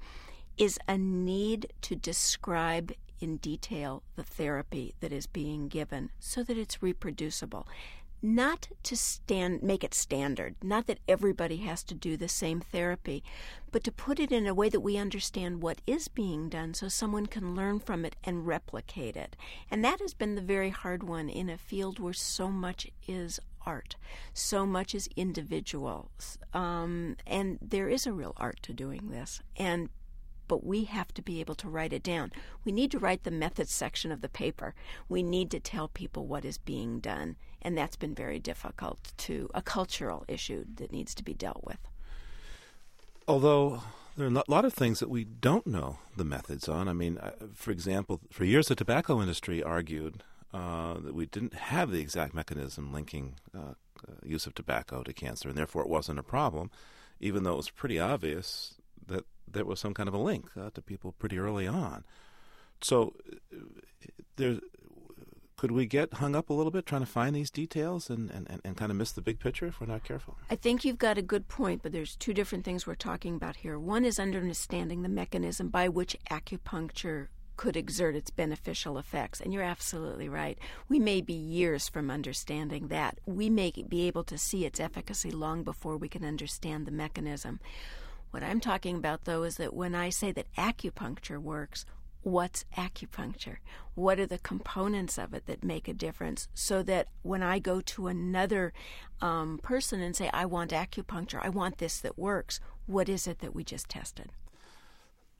is 0.57 0.79
a 0.87 0.97
need 0.97 1.73
to 1.81 1.95
describe 1.95 2.91
in 3.19 3.37
detail 3.37 4.03
the 4.15 4.23
therapy 4.23 4.93
that 4.99 5.11
is 5.11 5.27
being 5.27 5.67
given 5.67 6.11
so 6.19 6.43
that 6.43 6.57
it's 6.57 6.83
reproducible. 6.83 7.67
Not 8.21 8.69
to 8.83 8.95
stand 8.95 9.61
make 9.61 9.83
it 9.83 9.93
standard 9.93 10.55
not 10.63 10.87
that 10.87 10.99
everybody 11.07 11.57
has 11.57 11.83
to 11.83 11.93
do 11.93 12.17
the 12.17 12.27
same 12.27 12.59
therapy 12.59 13.23
but 13.71 13.83
to 13.83 13.91
put 13.91 14.19
it 14.19 14.31
in 14.31 14.47
a 14.47 14.53
way 14.53 14.67
that 14.69 14.79
we 14.79 14.97
understand 14.97 15.61
what 15.61 15.81
is 15.85 16.07
being 16.07 16.49
done 16.49 16.73
so 16.73 16.87
someone 16.87 17.27
can 17.27 17.53
learn 17.53 17.79
from 17.79 18.03
it 18.03 18.15
and 18.23 18.47
replicate 18.47 19.15
it. 19.15 19.35
And 19.69 19.83
that 19.83 19.99
has 19.99 20.13
been 20.13 20.35
the 20.35 20.41
very 20.41 20.71
hard 20.71 21.03
one 21.03 21.29
in 21.29 21.49
a 21.49 21.57
field 21.57 21.99
where 21.99 22.13
so 22.13 22.49
much 22.49 22.87
is 23.07 23.39
art 23.65 23.95
so 24.33 24.65
much 24.65 24.93
is 24.95 25.09
individual 25.15 26.09
um, 26.53 27.17
and 27.27 27.59
there 27.61 27.89
is 27.89 28.07
a 28.07 28.13
real 28.13 28.33
art 28.37 28.59
to 28.61 28.73
doing 28.73 29.09
this. 29.09 29.41
And 29.57 29.89
but 30.47 30.65
we 30.65 30.85
have 30.85 31.13
to 31.13 31.21
be 31.21 31.39
able 31.39 31.55
to 31.55 31.69
write 31.69 31.93
it 31.93 32.03
down. 32.03 32.31
We 32.63 32.71
need 32.71 32.91
to 32.91 32.99
write 32.99 33.23
the 33.23 33.31
methods 33.31 33.71
section 33.71 34.11
of 34.11 34.21
the 34.21 34.29
paper. 34.29 34.73
We 35.09 35.23
need 35.23 35.51
to 35.51 35.59
tell 35.59 35.87
people 35.87 36.25
what 36.25 36.45
is 36.45 36.57
being 36.57 36.99
done, 36.99 37.35
and 37.61 37.77
that's 37.77 37.95
been 37.95 38.15
very 38.15 38.39
difficult 38.39 39.13
to 39.17 39.49
a 39.53 39.61
cultural 39.61 40.25
issue 40.27 40.65
that 40.75 40.91
needs 40.91 41.15
to 41.15 41.23
be 41.23 41.33
dealt 41.33 41.63
with. 41.63 41.79
Although 43.27 43.81
there 44.15 44.27
are 44.27 44.31
a 44.31 44.43
lot 44.47 44.65
of 44.65 44.73
things 44.73 44.99
that 44.99 45.09
we 45.09 45.23
don't 45.23 45.67
know 45.67 45.99
the 46.15 46.23
methods 46.23 46.69
on. 46.69 46.87
I 46.87 46.93
mean, 46.93 47.17
uh, 47.17 47.31
for 47.53 47.71
example, 47.71 48.21
for 48.31 48.45
years 48.45 48.67
the 48.67 48.75
tobacco 48.75 49.19
industry 49.21 49.61
argued 49.61 50.23
uh, 50.53 50.99
that 50.99 51.13
we 51.13 51.25
didn't 51.25 51.53
have 51.53 51.91
the 51.91 51.99
exact 51.99 52.33
mechanism 52.33 52.93
linking 52.93 53.35
uh, 53.53 53.73
uh, 54.07 54.13
use 54.23 54.45
of 54.45 54.55
tobacco 54.55 55.03
to 55.03 55.11
cancer, 55.11 55.49
and 55.49 55.57
therefore 55.57 55.81
it 55.81 55.89
wasn't 55.89 56.19
a 56.19 56.23
problem, 56.23 56.71
even 57.19 57.43
though 57.43 57.53
it 57.53 57.57
was 57.57 57.69
pretty 57.69 57.99
obvious 57.99 58.75
that 59.07 59.25
there 59.51 59.65
was 59.65 59.79
some 59.79 59.93
kind 59.93 60.07
of 60.07 60.15
a 60.15 60.19
link 60.19 60.49
uh, 60.59 60.69
to 60.73 60.81
people 60.81 61.13
pretty 61.13 61.37
early 61.37 61.67
on. 61.67 62.03
So 62.81 63.13
uh, 63.53 63.57
there, 64.35 64.59
could 65.57 65.71
we 65.71 65.85
get 65.85 66.15
hung 66.15 66.35
up 66.35 66.49
a 66.49 66.53
little 66.53 66.71
bit 66.71 66.85
trying 66.85 67.01
to 67.01 67.07
find 67.07 67.35
these 67.35 67.49
details 67.49 68.09
and, 68.09 68.29
and, 68.29 68.61
and 68.63 68.77
kind 68.77 68.91
of 68.91 68.97
miss 68.97 69.11
the 69.11 69.21
big 69.21 69.39
picture 69.39 69.65
if 69.65 69.79
we're 69.79 69.87
not 69.87 70.03
careful? 70.03 70.37
I 70.49 70.55
think 70.55 70.83
you've 70.83 70.97
got 70.97 71.17
a 71.17 71.21
good 71.21 71.47
point, 71.47 71.81
but 71.81 71.91
there's 71.91 72.15
two 72.15 72.33
different 72.33 72.65
things 72.65 72.85
we're 72.85 72.95
talking 72.95 73.35
about 73.35 73.57
here. 73.57 73.79
One 73.79 74.03
is 74.03 74.19
understanding 74.19 75.01
the 75.01 75.09
mechanism 75.09 75.69
by 75.69 75.87
which 75.89 76.17
acupuncture 76.29 77.27
could 77.57 77.77
exert 77.77 78.15
its 78.15 78.29
beneficial 78.31 78.97
effects. 78.97 79.39
And 79.39 79.53
you're 79.53 79.63
absolutely 79.63 80.27
right. 80.27 80.57
We 80.89 80.99
may 80.99 81.21
be 81.21 81.33
years 81.33 81.87
from 81.87 82.11
understanding 82.11 82.89
that. 82.89 83.19
We 83.25 83.49
may 83.49 83.71
be 83.71 84.07
able 84.07 84.25
to 84.25 84.37
see 84.37 84.65
its 84.65 84.79
efficacy 84.79 85.31
long 85.31 85.63
before 85.63 85.95
we 85.97 86.09
can 86.09 86.25
understand 86.25 86.85
the 86.85 86.91
mechanism. 86.91 87.61
What 88.31 88.43
I'm 88.43 88.59
talking 88.59 88.97
about, 88.97 89.25
though, 89.25 89.43
is 89.43 89.57
that 89.57 89.73
when 89.73 89.95
I 89.95 90.09
say 90.09 90.31
that 90.33 90.53
acupuncture 90.57 91.37
works, 91.37 91.85
what's 92.21 92.65
acupuncture? 92.75 93.57
What 93.93 94.19
are 94.19 94.25
the 94.25 94.39
components 94.39 95.17
of 95.17 95.33
it 95.33 95.45
that 95.45 95.63
make 95.63 95.87
a 95.87 95.93
difference? 95.93 96.47
So 96.53 96.83
that 96.83 97.07
when 97.21 97.43
I 97.43 97.59
go 97.59 97.81
to 97.81 98.07
another 98.07 98.73
um, 99.21 99.59
person 99.59 100.01
and 100.01 100.15
say, 100.15 100.29
I 100.33 100.45
want 100.45 100.71
acupuncture, 100.71 101.39
I 101.41 101.49
want 101.49 101.77
this 101.77 101.99
that 101.99 102.17
works, 102.17 102.59
what 102.87 103.07
is 103.07 103.27
it 103.27 103.39
that 103.39 103.55
we 103.55 103.63
just 103.63 103.89
tested? 103.89 104.31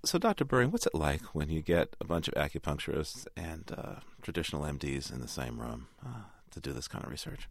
So, 0.06 0.20
Dr. 0.20 0.46
Buring, 0.46 0.70
what's 0.70 0.86
it 0.86 0.94
like 0.94 1.22
when 1.34 1.50
you 1.50 1.64
get 1.64 1.96
a 2.00 2.06
bunch 2.06 2.28
of 2.28 2.36
acupuncturists 2.36 3.26
and 3.36 3.72
uh, 3.76 3.96
traditional 4.22 4.62
MDs 4.62 5.12
in 5.12 5.20
the 5.20 5.28
same 5.28 5.60
room 5.60 5.88
uh, 6.06 6.26
to 6.52 6.60
do 6.60 6.72
this 6.72 6.88
kind 6.88 7.04
of 7.04 7.10
research? 7.10 7.50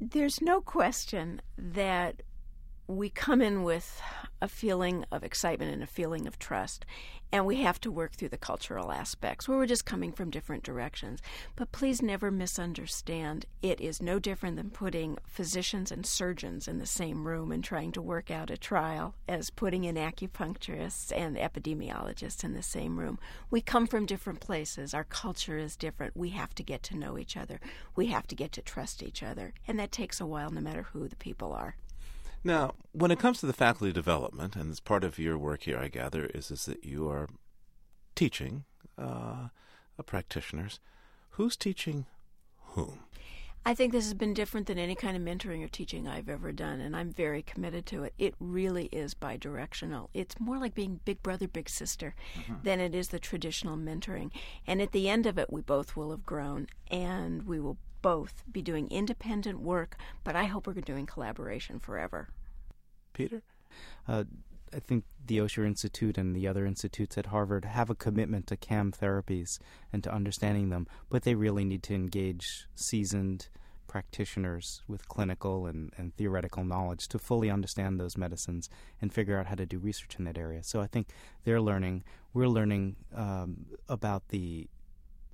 There's 0.00 0.40
no 0.40 0.60
question 0.60 1.42
that 1.58 2.22
we 2.88 3.10
come 3.10 3.42
in 3.42 3.64
with 3.64 4.00
a 4.40 4.48
feeling 4.48 5.04
of 5.10 5.24
excitement 5.24 5.72
and 5.72 5.82
a 5.82 5.86
feeling 5.86 6.26
of 6.26 6.38
trust, 6.38 6.84
and 7.32 7.44
we 7.44 7.56
have 7.56 7.80
to 7.80 7.90
work 7.90 8.12
through 8.12 8.28
the 8.28 8.36
cultural 8.36 8.92
aspects 8.92 9.48
where 9.48 9.58
we're 9.58 9.66
just 9.66 9.84
coming 9.84 10.12
from 10.12 10.30
different 10.30 10.62
directions. 10.62 11.20
But 11.56 11.72
please 11.72 12.00
never 12.00 12.30
misunderstand. 12.30 13.46
It 13.60 13.80
is 13.80 14.00
no 14.00 14.20
different 14.20 14.56
than 14.56 14.70
putting 14.70 15.18
physicians 15.26 15.90
and 15.90 16.06
surgeons 16.06 16.68
in 16.68 16.78
the 16.78 16.86
same 16.86 17.26
room 17.26 17.50
and 17.50 17.64
trying 17.64 17.90
to 17.92 18.02
work 18.02 18.30
out 18.30 18.50
a 18.50 18.56
trial 18.56 19.14
as 19.28 19.50
putting 19.50 19.82
in 19.82 19.96
acupuncturists 19.96 21.12
and 21.16 21.36
epidemiologists 21.36 22.44
in 22.44 22.54
the 22.54 22.62
same 22.62 23.00
room. 23.00 23.18
We 23.50 23.60
come 23.60 23.88
from 23.88 24.06
different 24.06 24.38
places. 24.40 24.94
Our 24.94 25.04
culture 25.04 25.58
is 25.58 25.76
different. 25.76 26.16
We 26.16 26.30
have 26.30 26.54
to 26.54 26.62
get 26.62 26.84
to 26.84 26.96
know 26.96 27.18
each 27.18 27.36
other. 27.36 27.58
We 27.96 28.06
have 28.06 28.28
to 28.28 28.36
get 28.36 28.52
to 28.52 28.62
trust 28.62 29.02
each 29.02 29.24
other. 29.24 29.54
And 29.66 29.80
that 29.80 29.90
takes 29.90 30.20
a 30.20 30.26
while 30.26 30.50
no 30.50 30.60
matter 30.60 30.82
who 30.92 31.08
the 31.08 31.16
people 31.16 31.52
are. 31.52 31.74
Now, 32.44 32.74
when 32.92 33.10
it 33.10 33.18
comes 33.18 33.40
to 33.40 33.46
the 33.46 33.52
faculty 33.52 33.92
development, 33.92 34.56
and 34.56 34.70
as 34.70 34.80
part 34.80 35.04
of 35.04 35.18
your 35.18 35.36
work 35.36 35.64
here, 35.64 35.78
I 35.78 35.88
gather, 35.88 36.26
is, 36.26 36.50
is 36.50 36.66
that 36.66 36.84
you 36.84 37.08
are 37.08 37.28
teaching 38.14 38.64
uh, 38.98 39.48
practitioners. 40.04 40.80
Who's 41.30 41.56
teaching 41.56 42.06
whom? 42.58 43.00
I 43.66 43.74
think 43.74 43.90
this 43.90 44.04
has 44.04 44.14
been 44.14 44.32
different 44.32 44.68
than 44.68 44.78
any 44.78 44.94
kind 44.94 45.16
of 45.16 45.22
mentoring 45.24 45.64
or 45.64 45.66
teaching 45.66 46.06
I've 46.06 46.28
ever 46.28 46.52
done, 46.52 46.80
and 46.80 46.94
I'm 46.94 47.10
very 47.10 47.42
committed 47.42 47.84
to 47.86 48.04
it. 48.04 48.14
It 48.16 48.36
really 48.38 48.86
is 48.92 49.14
bi 49.14 49.36
directional. 49.36 50.08
It's 50.14 50.38
more 50.38 50.56
like 50.56 50.72
being 50.72 51.00
big 51.04 51.20
brother, 51.20 51.48
big 51.48 51.68
sister 51.68 52.14
mm-hmm. 52.38 52.62
than 52.62 52.78
it 52.78 52.94
is 52.94 53.08
the 53.08 53.18
traditional 53.18 53.76
mentoring. 53.76 54.30
And 54.68 54.80
at 54.80 54.92
the 54.92 55.08
end 55.08 55.26
of 55.26 55.36
it, 55.36 55.52
we 55.52 55.62
both 55.62 55.96
will 55.96 56.12
have 56.12 56.24
grown 56.24 56.68
and 56.92 57.42
we 57.42 57.58
will 57.58 57.76
both 58.02 58.42
be 58.50 58.62
doing 58.62 58.88
independent 58.90 59.60
work, 59.60 59.96
but 60.24 60.36
I 60.36 60.44
hope 60.44 60.66
we're 60.66 60.80
doing 60.80 61.06
collaboration 61.06 61.78
forever. 61.78 62.28
Peter? 63.12 63.42
Uh, 64.06 64.24
I 64.74 64.80
think 64.80 65.04
the 65.24 65.38
Osher 65.38 65.66
Institute 65.66 66.18
and 66.18 66.34
the 66.34 66.46
other 66.46 66.66
institutes 66.66 67.16
at 67.16 67.26
Harvard 67.26 67.64
have 67.64 67.88
a 67.88 67.94
commitment 67.94 68.46
to 68.48 68.56
CAM 68.56 68.92
therapies 68.92 69.58
and 69.92 70.02
to 70.04 70.12
understanding 70.12 70.70
them, 70.70 70.86
but 71.08 71.22
they 71.22 71.34
really 71.34 71.64
need 71.64 71.82
to 71.84 71.94
engage 71.94 72.66
seasoned 72.74 73.48
practitioners 73.86 74.82
with 74.88 75.08
clinical 75.08 75.66
and, 75.66 75.92
and 75.96 76.14
theoretical 76.16 76.64
knowledge 76.64 77.08
to 77.08 77.18
fully 77.18 77.50
understand 77.50 77.98
those 77.98 78.16
medicines 78.16 78.68
and 79.00 79.12
figure 79.12 79.38
out 79.38 79.46
how 79.46 79.54
to 79.54 79.64
do 79.64 79.78
research 79.78 80.16
in 80.18 80.24
that 80.24 80.36
area. 80.36 80.62
So 80.62 80.80
I 80.80 80.86
think 80.86 81.08
they're 81.44 81.60
learning. 81.60 82.04
We're 82.34 82.48
learning 82.48 82.96
um, 83.14 83.66
about 83.88 84.28
the 84.28 84.68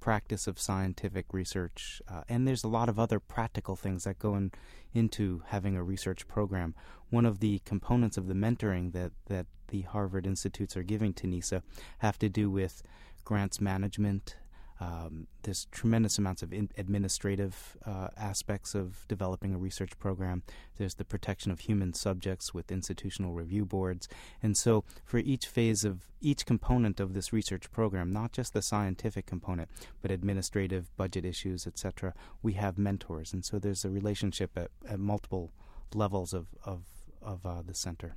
practice 0.03 0.49
of 0.49 0.59
scientific 0.59 1.27
research, 1.33 2.03
uh, 2.09 2.23
and 2.29 2.47
there's 2.47 2.65
a 2.65 2.69
lot 2.69 2.88
of 2.88 2.99
other 2.99 3.21
practical 3.21 3.77
things 3.77 4.03
that 4.03 4.19
go 4.19 4.35
in, 4.35 4.51
into 4.93 5.43
having 5.47 5.77
a 5.77 5.83
research 5.83 6.27
program. 6.27 6.75
One 7.09 7.25
of 7.25 7.38
the 7.38 7.61
components 7.65 8.17
of 8.19 8.27
the 8.27 8.35
mentoring 8.35 8.93
that, 8.93 9.12
that 9.27 9.47
the 9.69 9.83
Harvard 9.83 10.27
Institutes 10.27 10.77
are 10.77 10.83
giving 10.83 11.15
to 11.15 11.29
NESA 11.29 11.62
have 11.99 12.19
to 12.19 12.29
do 12.29 12.51
with 12.51 12.83
grants 13.25 13.61
management, 13.61 14.37
Um, 14.83 15.29
there's 15.45 15.66
tremendous 15.66 16.18
amounts 16.18 16.42
of 16.42 16.53
in- 16.53 16.71
administrative 16.77 17.77
uh, 17.87 18.09
aspects 18.16 18.75
of 18.75 19.07
developing 19.07 19.55
a 19.55 19.59
research 19.59 19.97
program. 20.01 20.42
There's 20.77 20.95
the 20.95 21.05
protection 21.05 21.53
of 21.53 21.61
human 21.61 21.92
subjects 21.92 22.53
with 22.53 22.73
institutional 22.73 23.33
review 23.33 23.64
boards. 23.64 24.09
And 24.42 24.57
so, 24.57 24.83
for 25.05 25.18
each 25.18 25.47
phase 25.47 25.85
of 25.85 26.09
each 26.21 26.47
component 26.47 26.99
of 26.99 27.14
this 27.14 27.33
research 27.33 27.71
program, 27.71 28.11
not 28.11 28.33
just 28.33 28.55
the 28.55 28.62
scientific 28.62 29.25
component, 29.25 29.68
but 30.01 30.11
administrative, 30.11 30.90
budget 30.97 31.25
issues, 31.25 31.64
etc., 31.64 32.12
we 32.42 32.55
have 32.55 32.77
mentors. 32.77 33.33
And 33.33 33.45
so, 33.45 33.61
there's 33.61 33.85
a 33.85 33.90
relationship 33.90 34.51
at, 34.57 34.71
at 34.88 34.99
multiple 34.99 35.53
levels 35.95 36.33
of, 36.33 36.47
of, 36.64 36.83
of 37.23 37.47
uh, 37.47 37.62
the 37.62 37.75
center. 37.75 38.16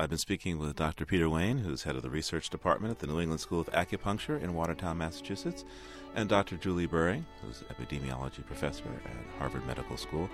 I've 0.00 0.08
been 0.08 0.16
speaking 0.16 0.58
with 0.58 0.76
Dr. 0.76 1.04
Peter 1.04 1.28
Wayne, 1.28 1.58
who's 1.58 1.82
head 1.82 1.94
of 1.94 2.00
the 2.00 2.08
research 2.08 2.48
department 2.48 2.90
at 2.90 3.00
the 3.00 3.06
New 3.06 3.20
England 3.20 3.42
School 3.42 3.60
of 3.60 3.66
Acupuncture 3.66 4.40
in 4.40 4.54
Watertown, 4.54 4.96
Massachusetts, 4.96 5.66
and 6.14 6.26
Dr. 6.26 6.56
Julie 6.56 6.86
Buring, 6.86 7.26
who's 7.42 7.62
epidemiology 7.64 8.44
professor 8.46 8.84
at 9.04 9.38
Harvard 9.38 9.66
Medical 9.66 9.98
School 9.98 10.30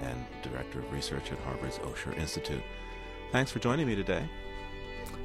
and 0.00 0.26
director 0.42 0.80
of 0.80 0.92
research 0.92 1.32
at 1.32 1.38
Harvard's 1.38 1.78
Osher 1.78 2.14
Institute. 2.18 2.62
Thanks 3.32 3.50
for 3.50 3.58
joining 3.58 3.86
me 3.86 3.94
today. 3.94 4.28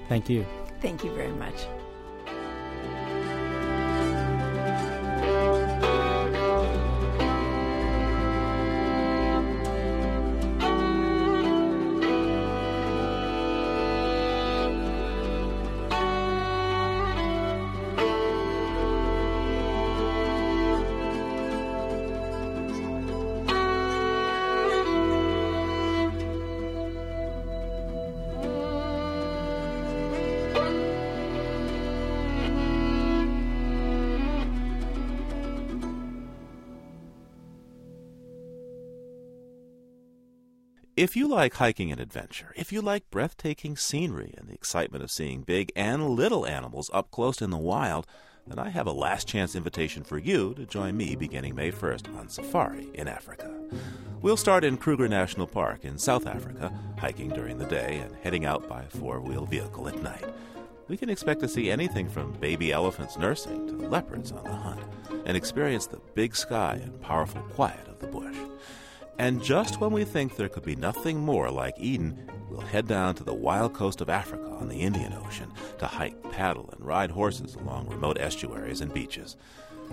Thank 0.08 0.30
you. 0.30 0.46
Thank 0.80 1.04
you 1.04 1.14
very 1.14 1.34
much. 1.34 1.68
If 40.96 41.18
you 41.18 41.28
like 41.28 41.56
hiking 41.56 41.92
and 41.92 42.00
adventure, 42.00 42.54
if 42.56 42.72
you 42.72 42.82
like 42.82 43.12
breathtaking 43.12 43.76
scenery 43.76 44.34
and 44.38 44.48
the 44.48 44.54
excitement 44.54 45.04
of 45.04 45.12
seeing 45.12 45.42
big 45.42 45.74
and 45.76 46.12
little 46.12 46.46
animals 46.46 46.90
up 46.94 47.12
close 47.12 47.42
in 47.42 47.50
the 47.50 47.58
wild, 47.58 48.08
then 48.48 48.60
I 48.60 48.70
have 48.70 48.88
a 48.88 48.94
last 48.94 49.28
chance 49.28 49.56
invitation 49.56 50.06
for 50.06 50.18
you 50.18 50.54
to 50.54 50.66
join 50.66 50.96
me 50.96 51.18
beginning 51.18 51.54
May 51.54 51.70
1st 51.70 52.18
on 52.18 52.30
safari 52.30 52.88
in 52.94 53.10
Africa. 53.10 53.54
We'll 54.22 54.38
start 54.38 54.64
in 54.64 54.78
Kruger 54.78 55.10
National 55.10 55.48
Park 55.48 55.84
in 55.84 55.98
South 55.98 56.26
Africa, 56.26 56.72
hiking 56.98 57.28
during 57.28 57.58
the 57.58 57.66
day 57.66 57.98
and 57.98 58.16
heading 58.24 58.46
out 58.46 58.70
by 58.70 58.86
four 58.86 59.20
wheel 59.20 59.46
vehicle 59.46 59.90
at 59.90 60.02
night. 60.02 60.24
We 60.88 60.96
can 60.96 61.10
expect 61.10 61.42
to 61.42 61.50
see 61.50 61.70
anything 61.70 62.08
from 62.08 62.32
baby 62.40 62.72
elephants 62.72 63.18
nursing 63.18 63.68
to 63.68 63.74
leopards 63.74 64.32
on 64.32 64.46
the 64.46 64.56
hunt 64.56 64.82
and 65.26 65.36
experience 65.36 65.88
the 65.88 66.00
big 66.14 66.38
sky 66.38 66.80
and 66.82 67.02
powerful 67.02 67.42
quiet 67.42 67.86
of 67.90 68.00
the 68.00 68.08
bush. 68.08 68.38
And 69.17 69.41
just 69.41 69.80
when 69.80 69.91
we 69.91 70.04
think 70.04 70.36
there 70.36 70.49
could 70.49 70.63
be 70.63 70.75
nothing 70.75 71.19
more 71.19 71.49
like 71.49 71.80
Eden, 71.80 72.30
we'll 72.49 72.62
head 72.62 72.88
down 72.88 73.15
to 73.15 73.23
the 73.23 73.34
wild 73.34 73.73
coast 73.73 74.01
of 74.01 74.10
Africa 74.10 74.49
on 74.60 74.67
the 74.67 74.82
Indian 74.82 75.13
Ocean 75.13 75.51
to 75.80 75.88
hike, 75.88 76.21
paddle, 76.32 76.69
and 76.71 76.86
ride 76.86 77.12
horses 77.12 77.56
along 77.56 77.88
remote 77.88 78.17
estuaries 78.19 78.82
and 78.82 78.93
beaches. 78.93 79.38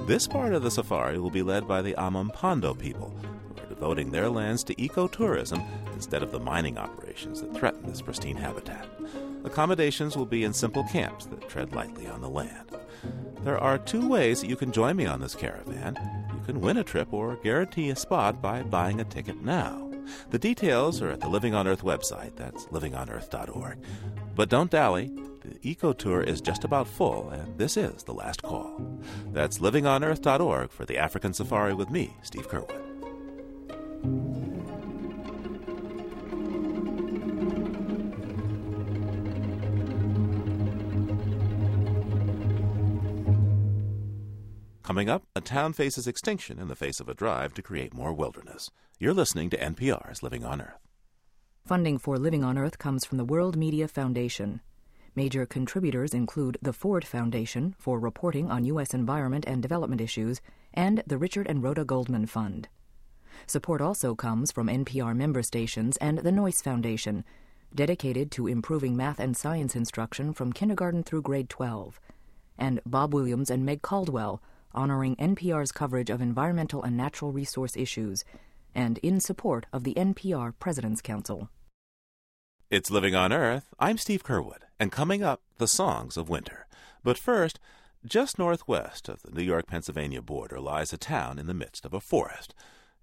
This 0.07 0.27
part 0.27 0.55
of 0.55 0.63
the 0.63 0.71
safari 0.71 1.19
will 1.19 1.31
be 1.31 1.43
led 1.43 1.69
by 1.69 1.83
the 1.83 1.95
Amampondo 1.95 2.77
people, 2.77 3.15
who 3.55 3.63
are 3.63 3.69
devoting 3.69 4.11
their 4.11 4.29
lands 4.29 4.65
to 4.65 4.75
ecotourism 4.75 5.65
instead 5.95 6.23
of 6.23 6.33
the 6.33 6.41
mining 6.41 6.79
operations 6.79 7.41
that 7.41 7.55
threaten 7.55 7.87
this 7.87 8.03
pristine 8.03 8.37
habitat. 8.37 8.89
Accommodations 9.45 10.17
will 10.17 10.27
be 10.27 10.45
in 10.45 10.53
simple 10.53 10.85
camps 10.85 11.27
that 11.27 11.49
tread 11.49 11.75
lightly 11.75 12.07
on 12.07 12.21
the 12.21 12.29
land. 12.29 12.77
There 13.45 13.59
are 13.59 13.79
two 13.79 14.09
ways 14.09 14.41
that 14.41 14.49
you 14.49 14.57
can 14.57 14.73
join 14.73 14.97
me 14.97 15.07
on 15.07 15.21
this 15.21 15.35
caravan. 15.35 15.99
You 16.33 16.45
can 16.45 16.61
win 16.61 16.77
a 16.77 16.85
trip 16.85 17.13
or 17.13 17.37
guarantee 17.37 17.91
a 17.91 17.97
spot 17.97 18.41
by 18.41 18.63
buying 18.63 19.01
a 19.01 19.05
ticket 19.05 19.43
now. 19.43 19.91
The 20.31 20.39
details 20.39 21.03
are 21.03 21.11
at 21.11 21.21
the 21.21 21.29
Living 21.29 21.55
on 21.55 21.67
Earth 21.67 21.83
website. 21.83 22.37
That's 22.37 22.67
livingonearth.org. 22.67 23.79
But 24.35 24.49
don't 24.49 24.71
dally. 24.71 25.11
The 25.41 25.59
Eco 25.63 25.93
Tour 25.93 26.23
is 26.23 26.41
just 26.41 26.63
about 26.63 26.87
full, 26.87 27.31
and 27.31 27.59
this 27.59 27.77
is 27.77 28.05
the 28.05 28.15
last 28.15 28.43
call. 28.43 28.81
That's 29.33 29.59
livingonearth.org 29.59 30.71
for 30.71 30.85
the 30.85 30.99
African 30.99 31.35
Safari 31.35 31.75
with 31.75 31.91
me, 31.91 32.17
Steve 32.23 32.49
Curwood. 32.49 32.81
Coming 44.83 45.09
up, 45.09 45.23
a 45.37 45.41
town 45.41 45.75
faces 45.75 46.09
extinction 46.09 46.59
in 46.59 46.67
the 46.67 46.75
face 46.75 46.99
of 46.99 47.09
a 47.09 47.15
drive 47.15 47.55
to 47.55 47.63
create 47.63 47.95
more 47.95 48.13
wilderness. 48.13 48.69
You're 48.99 49.15
listening 49.15 49.49
to 49.51 49.57
NPR's 49.57 50.25
Living 50.25 50.45
on 50.45 50.61
Earth. 50.61 50.81
Funding 51.65 51.99
for 51.99 52.19
Living 52.19 52.43
on 52.43 52.59
Earth 52.59 52.79
comes 52.79 53.05
from 53.05 53.17
the 53.17 53.25
World 53.25 53.57
Media 53.57 53.87
Foundation. 53.87 54.61
Major 55.15 55.47
contributors 55.47 56.13
include 56.13 56.59
the 56.61 56.73
Ford 56.73 57.05
Foundation 57.05 57.77
for 57.79 58.01
reporting 58.01 58.51
on 58.51 58.65
U.S. 58.65 58.93
environment 58.93 59.45
and 59.47 59.63
development 59.63 60.01
issues 60.01 60.41
and 60.75 61.05
the 61.07 61.17
Richard 61.19 61.47
and 61.47 61.63
Rhoda 61.63 61.85
Goldman 61.85 62.27
Fund. 62.27 62.69
Support 63.47 63.81
also 63.81 64.17
comes 64.17 64.51
from 64.51 64.67
NPR 64.67 65.15
member 65.15 65.45
stations 65.45 65.97
and 65.99 66.19
the 66.19 66.33
Noyce 66.33 66.61
Foundation, 66.61 67.25
dedicated 67.73 68.33
to 68.33 68.49
improving 68.49 68.97
math 68.97 69.21
and 69.21 69.37
science 69.37 69.77
instruction 69.77 70.33
from 70.33 70.53
kindergarten 70.53 71.05
through 71.05 71.23
grade 71.23 71.49
12, 71.49 72.01
and 72.59 72.81
Bob 72.85 73.15
Williams 73.15 73.49
and 73.49 73.65
Meg 73.65 73.83
Caldwell, 73.83 74.43
honoring 74.75 75.17
NPR's 75.17 75.73
coverage 75.73 76.11
of 76.11 76.21
environmental 76.21 76.83
and 76.83 76.97
natural 76.97 77.33
resource 77.33 77.77
issues, 77.77 78.25
and 78.75 78.99
in 78.99 79.21
support 79.21 79.67
of 79.73 79.85
the 79.85 79.95
NPR 79.95 80.55
President's 80.59 81.01
Council. 81.01 81.49
It's 82.71 82.91
Living 82.91 83.15
on 83.15 83.33
Earth. 83.33 83.75
I'm 83.79 83.99
Steve 83.99 84.25
Curwood, 84.25 84.63
and 84.81 84.91
coming 84.91 85.23
up, 85.23 85.43
the 85.59 85.69
songs 85.69 86.17
of 86.17 86.29
winter. 86.29 86.67
But 87.05 87.19
first, 87.19 87.61
just 88.05 88.39
northwest 88.39 89.09
of 89.09 89.23
the 89.23 89.31
New 89.31 89.43
York 89.43 89.67
Pennsylvania 89.67 90.23
border 90.23 90.59
lies 90.59 90.93
a 90.93 90.97
town 90.97 91.39
in 91.39 91.47
the 91.47 91.55
midst 91.55 91.85
of 91.85 91.93
a 91.93 92.01
forest. 92.01 92.55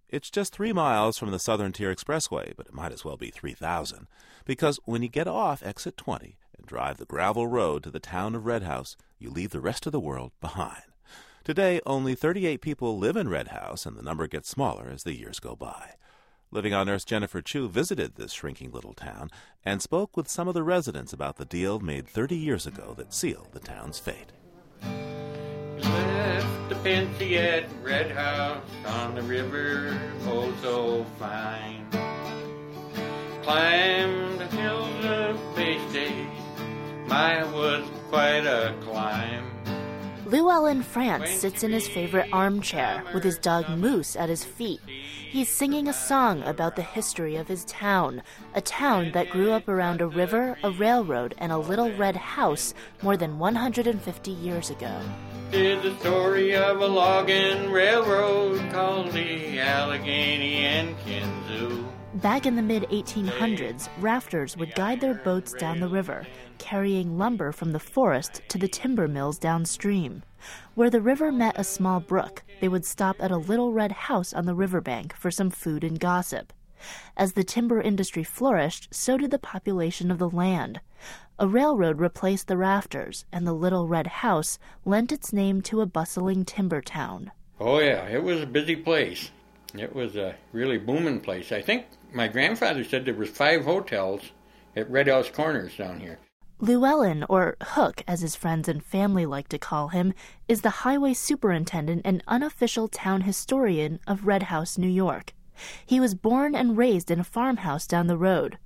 It's 0.10 0.32
just 0.32 0.54
three 0.54 0.74
miles 0.74 1.20
from 1.20 1.30
the 1.30 1.38
Southern 1.38 1.72
Tier 1.72 1.94
Expressway, 1.94 2.54
but 2.58 2.66
it 2.66 2.74
might 2.74 2.92
as 2.92 3.06
well 3.06 3.16
be 3.16 3.30
3,000, 3.30 4.08
because 4.44 4.80
when 4.86 5.04
you 5.04 5.08
get 5.08 5.28
off 5.28 5.62
exit 5.62 5.98
20 5.98 6.36
and 6.58 6.66
drive 6.66 6.98
the 6.98 7.06
gravel 7.06 7.46
road 7.46 7.84
to 7.84 7.92
the 7.92 8.00
town 8.00 8.34
of 8.34 8.48
Red 8.48 8.64
House, 8.64 8.98
you 9.20 9.30
leave 9.30 9.52
the 9.52 9.62
rest 9.62 9.86
of 9.86 9.92
the 9.92 10.00
world 10.00 10.32
behind. 10.42 10.82
Today, 11.50 11.82
only 11.84 12.14
38 12.14 12.62
people 12.62 13.00
live 13.00 13.16
in 13.16 13.28
Red 13.28 13.48
House, 13.48 13.88
and 13.88 13.98
the 13.98 14.04
number 14.04 14.28
gets 14.28 14.48
smaller 14.48 14.92
as 14.94 15.02
the 15.02 15.18
years 15.18 15.40
go 15.40 15.56
by. 15.56 15.94
Living 16.52 16.76
on 16.76 16.88
Earth, 16.88 17.08
Jennifer 17.08 17.42
Chu 17.42 17.68
visited 17.68 18.14
this 18.14 18.32
shrinking 18.32 18.72
little 18.72 18.94
town 18.94 19.32
and 19.66 19.82
spoke 19.82 20.16
with 20.16 20.30
some 20.30 20.48
of 20.48 20.54
the 20.54 20.62
residents 20.62 21.12
about 21.12 21.38
the 21.38 21.46
deal 21.46 21.80
made 21.80 22.08
30 22.08 22.36
years 22.36 22.68
ago 22.68 22.94
that 23.00 23.16
sealed 23.16 23.48
the 23.52 23.60
town's 23.60 23.98
fate. 23.98 24.32
Left 25.80 26.70
the 26.70 26.76
Pennsy 26.84 27.40
at 27.40 27.64
Red 27.82 28.12
House 28.12 28.64
on 28.86 29.16
the 29.16 29.24
river, 29.24 30.00
oh 30.28 30.54
so 30.62 31.04
fine. 31.18 31.84
Climbed 33.42 34.40
the 34.40 34.46
hills 34.56 35.04
of 35.04 35.56
Bay 35.56 35.80
State, 35.90 36.28
my 37.08 37.44
was 37.52 37.90
quite 38.12 38.46
a 38.46 38.76
climb. 38.82 39.59
Llewellyn 40.30 40.84
France 40.84 41.32
sits 41.32 41.64
in 41.64 41.72
his 41.72 41.88
favorite 41.88 42.30
armchair 42.32 43.04
with 43.16 43.24
his 43.24 43.40
dog 43.40 43.68
Moose 43.68 44.16
at 44.16 44.30
his 44.30 44.44
feet. 44.44 44.80
He's 44.88 45.50
singing 45.50 45.88
a 45.88 45.94
song 45.94 46.44
about 46.44 46.76
the 46.76 46.84
history 46.84 47.36
of 47.36 47.48
his 47.48 47.66
town, 47.66 48.22
a 48.54 48.62
town 48.62 49.12
that 49.14 49.32
grew 49.32 49.50
up 49.52 49.68
around 49.68 50.02
a 50.02 50.08
river, 50.08 50.56
a 50.64 50.70
railroad, 50.70 51.34
and 51.40 51.52
a 51.52 51.58
little 51.58 51.92
red 51.94 52.16
house 52.16 52.76
more 53.02 53.18
than 53.18 53.40
150 53.40 54.30
years 54.30 54.70
ago. 54.70 55.02
The 55.50 55.96
story 56.00 56.56
of 56.56 56.80
a 56.80 56.88
logging 56.88 57.72
railroad 57.72 58.72
called 58.72 59.12
the 59.14 59.60
Allegheny 59.60 60.58
and 60.58 60.96
Kinzua. 61.00 61.99
Back 62.16 62.48
in 62.48 62.56
the 62.56 62.64
mid 62.64 62.84
1800s, 62.90 63.88
rafters 64.00 64.58
would 64.58 64.74
guide 64.74 65.00
their 65.00 65.14
boats 65.14 65.54
down 65.54 65.80
the 65.80 65.88
river, 65.88 66.26
carrying 66.58 67.20
lumber 67.20 67.52
from 67.52 67.72
the 67.72 67.80
forest 67.80 68.42
to 68.48 68.58
the 68.58 68.68
timber 68.68 69.08
mills 69.08 69.38
downstream. 69.38 70.24
Where 70.74 70.90
the 70.90 71.02
river 71.02 71.32
met 71.32 71.60
a 71.60 71.64
small 71.64 72.00
brook, 72.00 72.42
they 72.62 72.68
would 72.68 72.84
stop 72.84 73.18
at 73.20 73.30
a 73.30 73.38
little 73.38 73.74
red 73.74 73.92
house 73.92 74.34
on 74.34 74.48
the 74.48 74.56
riverbank 74.56 75.16
for 75.16 75.30
some 75.30 75.52
food 75.52 75.84
and 75.84 76.00
gossip. 76.00 76.52
As 77.16 77.34
the 77.34 77.44
timber 77.44 77.80
industry 77.80 78.24
flourished, 78.24 78.88
so 78.92 79.16
did 79.16 79.30
the 79.30 79.38
population 79.38 80.10
of 80.10 80.18
the 80.18 80.32
land. 80.32 80.82
A 81.38 81.48
railroad 81.48 82.00
replaced 82.00 82.48
the 82.48 82.58
rafters, 82.58 83.26
and 83.32 83.46
the 83.46 83.54
little 83.54 83.88
red 83.88 84.08
house 84.08 84.58
lent 84.84 85.12
its 85.12 85.32
name 85.32 85.62
to 85.62 85.82
a 85.82 85.86
bustling 85.86 86.44
timber 86.44 86.82
town. 86.82 87.32
Oh, 87.60 87.80
yeah, 87.80 88.08
it 88.08 88.24
was 88.24 88.42
a 88.42 88.48
busy 88.48 88.76
place. 88.76 89.30
It 89.78 89.94
was 89.94 90.16
a 90.16 90.36
really 90.52 90.80
booming 90.80 91.20
place. 91.20 91.52
I 91.52 91.62
think 91.62 91.86
my 92.14 92.28
grandfather 92.28 92.84
said 92.84 93.06
there 93.06 93.14
was 93.14 93.30
five 93.30 93.66
hotels 93.66 94.32
at 94.76 94.90
Red 94.90 95.08
House 95.08 95.30
Corners 95.30 95.76
down 95.78 96.00
here. 96.00 96.20
Llewellyn, 96.62 97.24
or 97.30 97.56
Hook 97.62 98.04
as 98.08 98.20
his 98.20 98.36
friends 98.36 98.68
and 98.68 98.84
family 98.84 99.26
like 99.26 99.48
to 99.50 99.58
call 99.58 99.90
him, 99.90 100.14
is 100.48 100.62
the 100.62 100.82
highway 100.82 101.14
superintendent 101.14 102.02
and 102.04 102.22
unofficial 102.28 102.90
town 102.90 103.22
historian 103.22 104.00
of 104.06 104.28
Red 104.28 104.44
House, 104.44 104.78
New 104.78 104.90
York. 104.90 105.34
He 105.86 106.00
was 106.00 106.16
born 106.16 106.56
and 106.56 106.78
raised 106.78 107.12
in 107.12 107.20
a 107.20 107.24
farmhouse 107.24 107.88
down 107.88 108.08
the 108.08 108.18
road. 108.18 108.58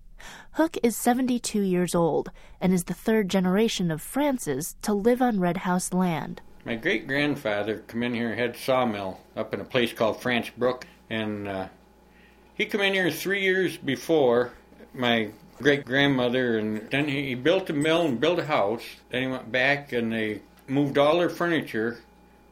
Hook 0.53 0.77
is 0.81 0.95
72 0.95 1.61
years 1.61 1.93
old 1.93 2.31
and 2.61 2.73
is 2.73 2.85
the 2.85 2.93
third 2.93 3.29
generation 3.29 3.91
of 3.91 4.01
Frances 4.01 4.75
to 4.81 4.93
live 4.93 5.21
on 5.21 5.39
Red 5.39 5.57
House 5.57 5.93
land. 5.93 6.41
My 6.65 6.75
great 6.75 7.07
grandfather 7.07 7.83
come 7.87 8.03
in 8.03 8.13
here 8.13 8.31
and 8.31 8.39
had 8.39 8.55
sawmill 8.55 9.19
up 9.35 9.53
in 9.53 9.59
a 9.59 9.65
place 9.65 9.91
called 9.91 10.21
France 10.21 10.49
Brook, 10.57 10.87
and 11.09 11.47
uh, 11.47 11.67
he 12.63 12.69
come 12.69 12.81
in 12.81 12.93
here 12.93 13.11
three 13.11 13.41
years 13.41 13.75
before 13.75 14.53
my 14.93 15.29
great 15.57 15.85
grandmother, 15.85 16.57
and 16.57 16.89
then 16.89 17.09
he 17.09 17.35
built 17.35 17.69
a 17.69 17.73
mill 17.73 18.05
and 18.05 18.21
built 18.21 18.39
a 18.39 18.45
house. 18.45 18.83
Then 19.09 19.23
he 19.23 19.27
went 19.27 19.51
back 19.51 19.91
and 19.91 20.11
they 20.11 20.41
moved 20.67 20.97
all 20.97 21.19
their 21.19 21.29
furniture 21.29 21.99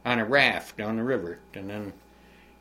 on 0.05 0.19
a 0.19 0.25
raft 0.25 0.77
down 0.77 0.97
the 0.97 1.03
river, 1.03 1.39
and 1.53 1.69
then 1.69 1.93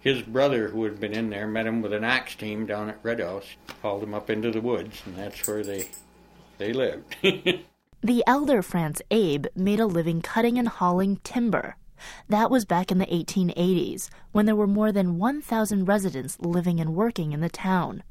his 0.00 0.22
brother, 0.22 0.68
who 0.68 0.84
had 0.84 1.00
been 1.00 1.12
in 1.12 1.30
there, 1.30 1.48
met 1.48 1.66
him 1.66 1.82
with 1.82 1.92
an 1.92 2.04
ox 2.04 2.36
team 2.36 2.66
down 2.66 2.88
at 2.88 3.00
Red 3.02 3.20
House, 3.20 3.56
hauled 3.82 4.02
him 4.02 4.14
up 4.14 4.30
into 4.30 4.50
the 4.50 4.60
woods, 4.60 5.02
and 5.04 5.16
that's 5.16 5.46
where 5.48 5.64
they 5.64 5.88
they 6.58 6.72
lived. 6.72 7.16
the 8.02 8.22
elder 8.26 8.62
France 8.62 9.02
Abe 9.10 9.46
made 9.56 9.80
a 9.80 9.86
living 9.86 10.22
cutting 10.22 10.56
and 10.58 10.68
hauling 10.68 11.16
timber. 11.24 11.76
That 12.28 12.50
was 12.50 12.64
back 12.64 12.90
in 12.90 12.98
the 12.98 13.06
1880s, 13.06 14.08
when 14.32 14.46
there 14.46 14.56
were 14.56 14.66
more 14.66 14.92
than 14.92 15.18
1,000 15.18 15.84
residents 15.84 16.38
living 16.40 16.80
and 16.80 16.94
working 16.94 17.32
in 17.32 17.40
the 17.40 17.48
town. 17.48 18.02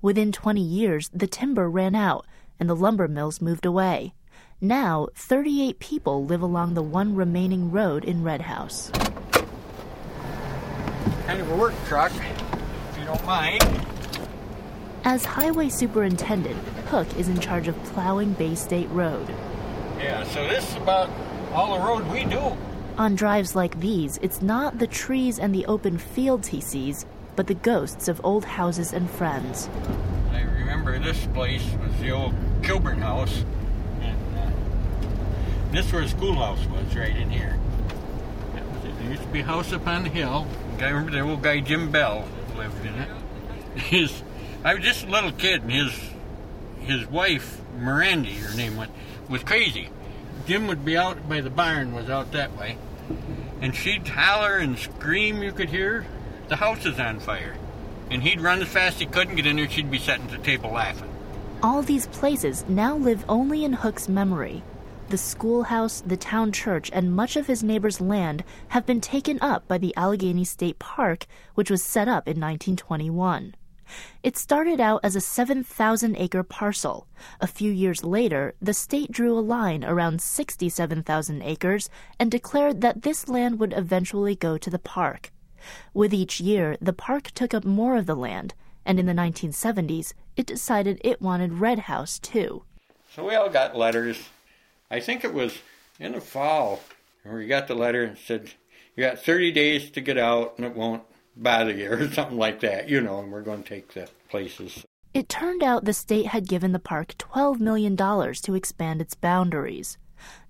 Within 0.00 0.32
20 0.32 0.60
years, 0.60 1.10
the 1.12 1.26
timber 1.26 1.68
ran 1.70 1.94
out 1.94 2.26
and 2.58 2.68
the 2.68 2.76
lumber 2.76 3.08
mills 3.08 3.40
moved 3.40 3.66
away. 3.66 4.14
Now, 4.60 5.08
38 5.14 5.78
people 5.78 6.24
live 6.24 6.42
along 6.42 6.74
the 6.74 6.82
one 6.82 7.14
remaining 7.14 7.70
road 7.70 8.04
in 8.04 8.24
Red 8.24 8.42
House. 8.42 8.90
Kind 11.26 11.40
of 11.40 11.50
a 11.50 11.56
work 11.56 11.74
truck, 11.86 12.10
if 12.90 12.98
you 12.98 13.04
don't 13.04 13.24
mind. 13.24 13.62
As 15.04 15.24
highway 15.24 15.68
superintendent, 15.68 16.58
Hook 16.88 17.06
is 17.16 17.28
in 17.28 17.38
charge 17.38 17.68
of 17.68 17.76
plowing 17.84 18.32
Bay 18.32 18.54
State 18.54 18.88
Road. 18.90 19.28
Yeah, 19.98 20.24
so 20.24 20.46
this 20.48 20.68
is 20.68 20.76
about 20.76 21.08
all 21.52 21.78
the 21.78 21.84
road 21.84 22.06
we 22.12 22.24
do. 22.24 22.56
On 22.98 23.14
drives 23.14 23.54
like 23.54 23.78
these, 23.78 24.18
it's 24.22 24.42
not 24.42 24.80
the 24.80 24.86
trees 24.88 25.38
and 25.38 25.54
the 25.54 25.64
open 25.66 25.98
fields 25.98 26.48
he 26.48 26.60
sees, 26.60 27.06
but 27.36 27.46
the 27.46 27.54
ghosts 27.54 28.08
of 28.08 28.20
old 28.24 28.44
houses 28.44 28.92
and 28.92 29.08
friends. 29.08 29.68
I 30.32 30.40
remember 30.40 30.98
this 30.98 31.24
place 31.26 31.62
was 31.80 31.96
the 32.00 32.10
old 32.10 32.34
Kilburn 32.64 32.98
house, 32.98 33.44
and 34.00 34.18
uh, 34.36 34.50
this 35.70 35.92
where 35.92 36.02
the 36.02 36.08
schoolhouse 36.08 36.66
was, 36.66 36.96
right 36.96 37.16
in 37.16 37.30
here. 37.30 37.56
There 38.82 39.10
used 39.10 39.22
to 39.22 39.28
be 39.28 39.40
a 39.40 39.44
house 39.44 39.72
up 39.72 39.86
on 39.86 40.02
the 40.02 40.10
hill. 40.10 40.48
I 40.80 40.88
remember 40.88 41.12
the 41.12 41.20
old 41.20 41.40
guy 41.40 41.60
Jim 41.60 41.92
Bell 41.92 42.26
lived 42.56 42.84
in 42.84 42.94
it. 42.94 43.08
His, 43.80 44.24
I 44.64 44.74
was 44.74 44.82
just 44.82 45.04
a 45.04 45.08
little 45.08 45.30
kid, 45.30 45.62
and 45.62 45.70
his 45.70 45.92
his 46.80 47.06
wife 47.06 47.60
Mirandy, 47.78 48.36
her 48.38 48.56
name 48.56 48.76
was, 48.76 48.88
was 49.28 49.44
crazy. 49.44 49.88
Jim 50.46 50.66
would 50.66 50.84
be 50.84 50.96
out 50.96 51.28
by 51.28 51.40
the 51.40 51.50
barn, 51.50 51.94
was 51.94 52.10
out 52.10 52.32
that 52.32 52.56
way, 52.56 52.76
and 53.60 53.74
she'd 53.74 54.06
holler 54.06 54.56
and 54.56 54.78
scream. 54.78 55.42
You 55.42 55.52
could 55.52 55.68
hear 55.68 56.06
the 56.48 56.56
house 56.56 56.84
is 56.86 56.98
on 56.98 57.20
fire. 57.20 57.56
And 58.10 58.22
he'd 58.22 58.40
run 58.40 58.62
as 58.62 58.68
fast 58.68 58.96
as 58.96 59.00
he 59.00 59.06
could 59.06 59.28
and 59.28 59.36
get 59.36 59.46
in 59.46 59.56
there, 59.56 59.68
she'd 59.68 59.90
be 59.90 59.98
sitting 59.98 60.24
at 60.24 60.30
the 60.30 60.38
table 60.38 60.70
laughing. 60.70 61.10
All 61.62 61.82
these 61.82 62.06
places 62.06 62.64
now 62.68 62.96
live 62.96 63.24
only 63.28 63.64
in 63.64 63.72
Hook's 63.74 64.08
memory. 64.08 64.62
The 65.08 65.18
schoolhouse, 65.18 66.02
the 66.06 66.16
town 66.16 66.52
church, 66.52 66.90
and 66.92 67.16
much 67.16 67.36
of 67.36 67.46
his 67.46 67.62
neighbor's 67.62 68.00
land 68.00 68.44
have 68.68 68.86
been 68.86 69.00
taken 69.00 69.38
up 69.40 69.66
by 69.66 69.78
the 69.78 69.94
Allegheny 69.96 70.44
State 70.44 70.78
Park, 70.78 71.26
which 71.54 71.70
was 71.70 71.82
set 71.82 72.08
up 72.08 72.28
in 72.28 72.40
1921. 72.40 73.54
It 74.22 74.36
started 74.36 74.80
out 74.80 75.00
as 75.02 75.16
a 75.16 75.20
7,000 75.20 76.16
acre 76.16 76.42
parcel. 76.42 77.06
A 77.40 77.46
few 77.46 77.70
years 77.70 78.04
later, 78.04 78.54
the 78.60 78.74
state 78.74 79.10
drew 79.10 79.38
a 79.38 79.40
line 79.40 79.84
around 79.84 80.20
67,000 80.20 81.42
acres 81.42 81.90
and 82.18 82.30
declared 82.30 82.80
that 82.80 83.02
this 83.02 83.28
land 83.28 83.58
would 83.58 83.72
eventually 83.72 84.34
go 84.34 84.58
to 84.58 84.70
the 84.70 84.78
park. 84.78 85.30
With 85.92 86.14
each 86.14 86.40
year, 86.40 86.76
the 86.80 86.92
park 86.92 87.30
took 87.32 87.52
up 87.52 87.64
more 87.64 87.96
of 87.96 88.06
the 88.06 88.16
land, 88.16 88.54
and 88.84 88.98
in 88.98 89.06
the 89.06 89.12
1970s, 89.12 90.14
it 90.36 90.46
decided 90.46 91.00
it 91.02 91.20
wanted 91.20 91.54
Red 91.54 91.80
House 91.80 92.18
too. 92.18 92.64
So 93.14 93.26
we 93.26 93.34
all 93.34 93.50
got 93.50 93.76
letters. 93.76 94.28
I 94.90 95.00
think 95.00 95.24
it 95.24 95.34
was 95.34 95.58
in 95.98 96.12
the 96.12 96.20
fall, 96.20 96.80
and 97.24 97.34
we 97.34 97.46
got 97.46 97.68
the 97.68 97.74
letter 97.74 98.04
and 98.04 98.16
said, 98.16 98.52
You 98.96 99.04
got 99.04 99.18
30 99.18 99.52
days 99.52 99.90
to 99.90 100.00
get 100.00 100.16
out, 100.16 100.54
and 100.56 100.66
it 100.66 100.74
won't 100.74 101.02
bother 101.42 101.72
you, 101.72 101.90
or 101.92 102.10
something 102.10 102.38
like 102.38 102.60
that, 102.60 102.88
you 102.88 103.00
know, 103.00 103.20
and 103.20 103.32
we're 103.32 103.42
going 103.42 103.62
to 103.62 103.68
take 103.68 103.94
the 103.94 104.08
places. 104.28 104.84
It 105.14 105.28
turned 105.28 105.62
out 105.62 105.84
the 105.84 105.94
state 105.94 106.26
had 106.26 106.48
given 106.48 106.72
the 106.72 106.78
park 106.78 107.14
$12 107.18 107.60
million 107.60 107.96
to 107.96 108.54
expand 108.54 109.00
its 109.00 109.14
boundaries. 109.14 109.96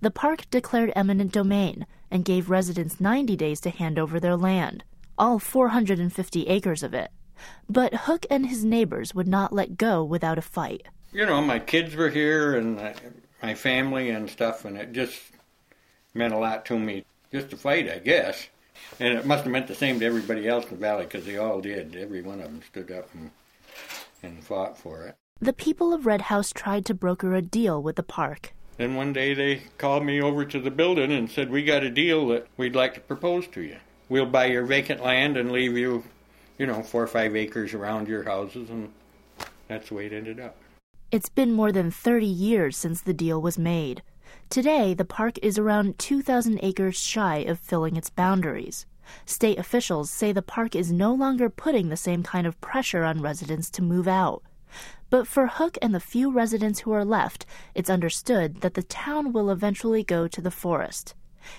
The 0.00 0.10
park 0.10 0.48
declared 0.50 0.92
eminent 0.96 1.32
domain 1.32 1.86
and 2.10 2.24
gave 2.24 2.50
residents 2.50 3.00
90 3.00 3.36
days 3.36 3.60
to 3.60 3.70
hand 3.70 3.98
over 3.98 4.18
their 4.18 4.36
land 4.36 4.82
all 5.18 5.38
450 5.38 6.46
acres 6.46 6.82
of 6.82 6.94
it. 6.94 7.10
But 7.68 7.94
Hook 7.94 8.26
and 8.30 8.46
his 8.46 8.64
neighbors 8.64 9.14
would 9.14 9.28
not 9.28 9.52
let 9.52 9.76
go 9.76 10.04
without 10.04 10.38
a 10.38 10.42
fight. 10.42 10.86
You 11.12 11.26
know, 11.26 11.40
my 11.40 11.58
kids 11.58 11.94
were 11.94 12.10
here 12.10 12.56
and 12.56 12.80
my 13.42 13.54
family 13.54 14.10
and 14.10 14.28
stuff, 14.28 14.64
and 14.64 14.76
it 14.76 14.92
just 14.92 15.18
meant 16.14 16.34
a 16.34 16.38
lot 16.38 16.64
to 16.66 16.78
me 16.78 17.04
just 17.32 17.50
to 17.50 17.56
fight, 17.56 17.88
I 17.88 17.98
guess. 17.98 18.48
And 19.00 19.14
it 19.14 19.26
must 19.26 19.44
have 19.44 19.52
meant 19.52 19.68
the 19.68 19.74
same 19.74 20.00
to 20.00 20.06
everybody 20.06 20.48
else 20.48 20.64
in 20.64 20.70
the 20.70 20.76
valley 20.76 21.04
because 21.04 21.24
they 21.24 21.36
all 21.36 21.60
did. 21.60 21.96
Every 21.96 22.22
one 22.22 22.40
of 22.40 22.46
them 22.46 22.62
stood 22.66 22.90
up 22.90 23.08
and, 23.14 23.30
and 24.22 24.42
fought 24.42 24.78
for 24.78 25.04
it. 25.04 25.16
The 25.40 25.52
people 25.52 25.92
of 25.92 26.06
Red 26.06 26.22
House 26.22 26.52
tried 26.52 26.84
to 26.86 26.94
broker 26.94 27.34
a 27.34 27.42
deal 27.42 27.82
with 27.82 27.96
the 27.96 28.02
park. 28.02 28.54
Then 28.76 28.94
one 28.94 29.12
day 29.12 29.34
they 29.34 29.62
called 29.76 30.04
me 30.04 30.20
over 30.20 30.44
to 30.44 30.60
the 30.60 30.70
building 30.70 31.12
and 31.12 31.30
said, 31.30 31.50
We 31.50 31.64
got 31.64 31.82
a 31.82 31.90
deal 31.90 32.28
that 32.28 32.46
we'd 32.56 32.76
like 32.76 32.94
to 32.94 33.00
propose 33.00 33.46
to 33.48 33.60
you 33.60 33.76
we'll 34.08 34.26
buy 34.26 34.46
your 34.46 34.64
vacant 34.64 35.02
land 35.02 35.36
and 35.36 35.52
leave 35.52 35.76
you, 35.76 36.04
you 36.58 36.66
know, 36.66 36.82
four 36.82 37.02
or 37.02 37.06
five 37.06 37.36
acres 37.36 37.74
around 37.74 38.08
your 38.08 38.24
houses, 38.24 38.70
and 38.70 38.92
that's 39.68 39.88
the 39.88 39.94
way 39.94 40.06
it 40.06 40.12
ended 40.12 40.40
up. 40.40 40.56
It's 41.10 41.28
been 41.28 41.52
more 41.52 41.72
than 41.72 41.90
30 41.90 42.26
years 42.26 42.76
since 42.76 43.00
the 43.00 43.14
deal 43.14 43.40
was 43.40 43.58
made. 43.58 44.02
Today, 44.50 44.94
the 44.94 45.04
park 45.04 45.38
is 45.42 45.58
around 45.58 45.98
2,000 45.98 46.58
acres 46.62 46.98
shy 46.98 47.38
of 47.40 47.58
filling 47.58 47.96
its 47.96 48.08
boundaries. 48.08 48.86
State 49.26 49.58
officials 49.58 50.10
say 50.10 50.32
the 50.32 50.40
park 50.40 50.74
is 50.74 50.90
no 50.90 51.12
longer 51.12 51.50
putting 51.50 51.90
the 51.90 51.98
same 51.98 52.22
kind 52.22 52.46
of 52.46 52.58
pressure 52.62 53.04
on 53.04 53.20
residents 53.20 53.68
to 53.68 53.82
move 53.82 54.08
out. 54.08 54.42
But 55.10 55.26
for 55.26 55.48
Hook 55.48 55.76
and 55.82 55.94
the 55.94 56.00
few 56.00 56.30
residents 56.32 56.80
who 56.80 56.92
are 56.92 57.04
left, 57.04 57.44
it's 57.74 57.90
understood 57.90 58.62
that 58.62 58.72
the 58.72 58.82
town 58.82 59.34
will 59.34 59.50
eventually 59.50 60.02
go 60.02 60.26
to 60.28 60.40
the 60.40 60.50
forest. 60.50 61.14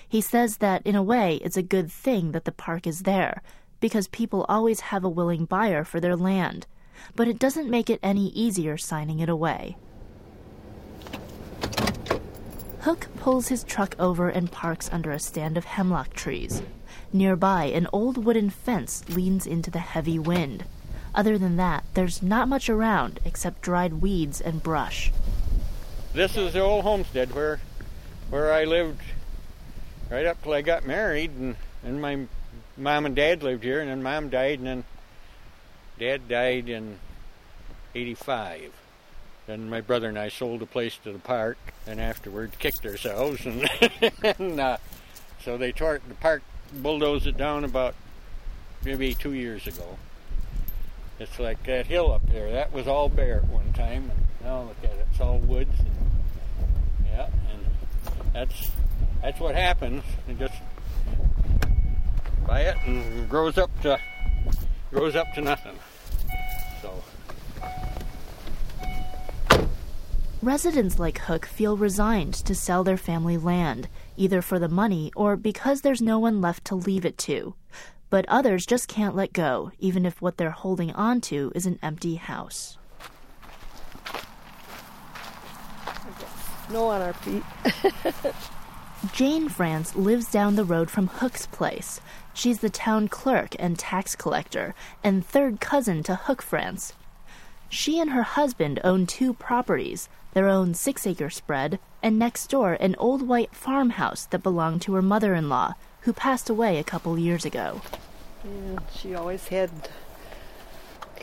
He 0.08 0.20
says 0.20 0.56
that, 0.56 0.84
in 0.84 0.96
a 0.96 1.02
way, 1.02 1.36
it's 1.44 1.56
a 1.56 1.62
good 1.62 1.92
thing 1.92 2.32
that 2.32 2.44
the 2.44 2.50
park 2.50 2.88
is 2.88 3.02
there, 3.02 3.40
because 3.78 4.08
people 4.08 4.46
always 4.48 4.80
have 4.80 5.04
a 5.04 5.08
willing 5.08 5.44
buyer 5.44 5.84
for 5.84 6.00
their 6.00 6.16
land. 6.16 6.66
But 7.14 7.28
it 7.28 7.38
doesn't 7.38 7.70
make 7.70 7.88
it 7.88 8.00
any 8.02 8.30
easier 8.30 8.76
signing 8.76 9.20
it 9.20 9.28
away. 9.28 9.76
Hook 12.82 13.08
pulls 13.18 13.48
his 13.48 13.62
truck 13.62 13.94
over 13.98 14.30
and 14.30 14.50
parks 14.50 14.88
under 14.90 15.12
a 15.12 15.18
stand 15.18 15.58
of 15.58 15.66
hemlock 15.66 16.14
trees. 16.14 16.62
Nearby, 17.12 17.64
an 17.64 17.86
old 17.92 18.24
wooden 18.24 18.48
fence 18.48 19.06
leans 19.10 19.46
into 19.46 19.70
the 19.70 19.80
heavy 19.80 20.18
wind. 20.18 20.64
Other 21.14 21.36
than 21.36 21.56
that, 21.56 21.84
there's 21.92 22.22
not 22.22 22.48
much 22.48 22.70
around 22.70 23.20
except 23.22 23.60
dried 23.60 23.94
weeds 23.94 24.40
and 24.40 24.62
brush. 24.62 25.12
This 26.14 26.38
is 26.38 26.54
the 26.54 26.60
old 26.60 26.84
homestead 26.84 27.34
where 27.34 27.60
where 28.30 28.50
I 28.50 28.64
lived 28.64 29.02
right 30.10 30.24
up 30.24 30.42
till 30.42 30.54
I 30.54 30.62
got 30.62 30.86
married, 30.86 31.32
and, 31.32 31.56
and 31.84 32.00
my 32.00 32.26
mom 32.78 33.04
and 33.04 33.14
dad 33.14 33.42
lived 33.42 33.62
here, 33.62 33.80
and 33.80 33.90
then 33.90 34.02
mom 34.02 34.30
died, 34.30 34.58
and 34.58 34.66
then 34.66 34.84
dad 35.98 36.28
died 36.28 36.68
in 36.70 36.98
85. 37.94 38.79
Then 39.50 39.68
my 39.68 39.80
brother 39.80 40.08
and 40.08 40.16
I 40.16 40.28
sold 40.28 40.60
the 40.60 40.66
place 40.66 40.96
to 41.02 41.10
the 41.10 41.18
park, 41.18 41.58
and 41.84 42.00
afterward 42.00 42.52
kicked 42.60 42.86
ourselves, 42.86 43.44
and, 43.44 43.68
and 44.38 44.60
uh, 44.60 44.76
so 45.44 45.58
they 45.58 45.72
tore 45.72 45.96
it, 45.96 46.08
the 46.08 46.14
park, 46.14 46.44
bulldozed 46.72 47.26
it 47.26 47.36
down 47.36 47.64
about 47.64 47.96
maybe 48.84 49.12
two 49.12 49.32
years 49.32 49.66
ago. 49.66 49.98
It's 51.18 51.40
like 51.40 51.64
that 51.64 51.88
hill 51.88 52.12
up 52.12 52.22
there. 52.30 52.52
That 52.52 52.72
was 52.72 52.86
all 52.86 53.08
bare 53.08 53.38
at 53.38 53.48
one 53.48 53.72
time, 53.72 54.12
and 54.12 54.26
now 54.44 54.62
look 54.62 54.76
at 54.84 54.92
it. 54.92 55.08
It's 55.10 55.20
all 55.20 55.38
woods. 55.38 55.74
And, 55.80 57.06
yeah, 57.06 57.26
and 57.52 57.66
that's 58.32 58.70
that's 59.20 59.40
what 59.40 59.56
happens. 59.56 60.04
You 60.28 60.34
just 60.34 60.62
buy 62.46 62.60
it 62.60 62.76
and 62.86 63.28
grows 63.28 63.58
up 63.58 63.72
to 63.82 63.98
grows 64.92 65.16
up 65.16 65.34
to 65.34 65.40
nothing. 65.40 65.76
Residents 70.42 70.98
like 70.98 71.18
Hook 71.18 71.44
feel 71.44 71.76
resigned 71.76 72.32
to 72.32 72.54
sell 72.54 72.82
their 72.82 72.96
family 72.96 73.36
land, 73.36 73.88
either 74.16 74.40
for 74.40 74.58
the 74.58 74.70
money 74.70 75.12
or 75.14 75.36
because 75.36 75.82
there's 75.82 76.00
no 76.00 76.18
one 76.18 76.40
left 76.40 76.64
to 76.66 76.74
leave 76.74 77.04
it 77.04 77.18
to. 77.18 77.54
But 78.08 78.24
others 78.26 78.64
just 78.64 78.88
can't 78.88 79.14
let 79.14 79.34
go, 79.34 79.70
even 79.78 80.06
if 80.06 80.22
what 80.22 80.38
they're 80.38 80.50
holding 80.50 80.92
on 80.92 81.20
to 81.22 81.52
is 81.54 81.66
an 81.66 81.78
empty 81.82 82.14
house. 82.14 82.78
No 86.70 86.88
on 86.88 87.02
our 87.02 87.12
feet. 87.12 87.42
Jane 89.12 89.50
France 89.50 89.94
lives 89.94 90.30
down 90.30 90.56
the 90.56 90.64
road 90.64 90.90
from 90.90 91.08
Hook's 91.08 91.48
place. 91.48 92.00
She's 92.32 92.60
the 92.60 92.70
town 92.70 93.08
clerk 93.08 93.54
and 93.58 93.78
tax 93.78 94.16
collector, 94.16 94.74
and 95.04 95.22
third 95.22 95.60
cousin 95.60 96.02
to 96.04 96.14
Hook 96.14 96.40
France. 96.40 96.94
She 97.68 98.00
and 98.00 98.10
her 98.10 98.22
husband 98.22 98.80
own 98.82 99.06
two 99.06 99.34
properties 99.34 100.08
their 100.32 100.48
own 100.48 100.74
six 100.74 101.06
acre 101.06 101.30
spread, 101.30 101.78
and 102.02 102.18
next 102.18 102.48
door 102.48 102.74
an 102.74 102.94
old 102.98 103.26
white 103.26 103.54
farmhouse 103.54 104.26
that 104.26 104.42
belonged 104.42 104.82
to 104.82 104.94
her 104.94 105.02
mother 105.02 105.34
in 105.34 105.48
law, 105.48 105.74
who 106.02 106.12
passed 106.12 106.48
away 106.48 106.78
a 106.78 106.84
couple 106.84 107.18
years 107.18 107.44
ago. 107.44 107.82
And 108.44 108.80
she 108.94 109.14
always 109.14 109.48
had 109.48 109.70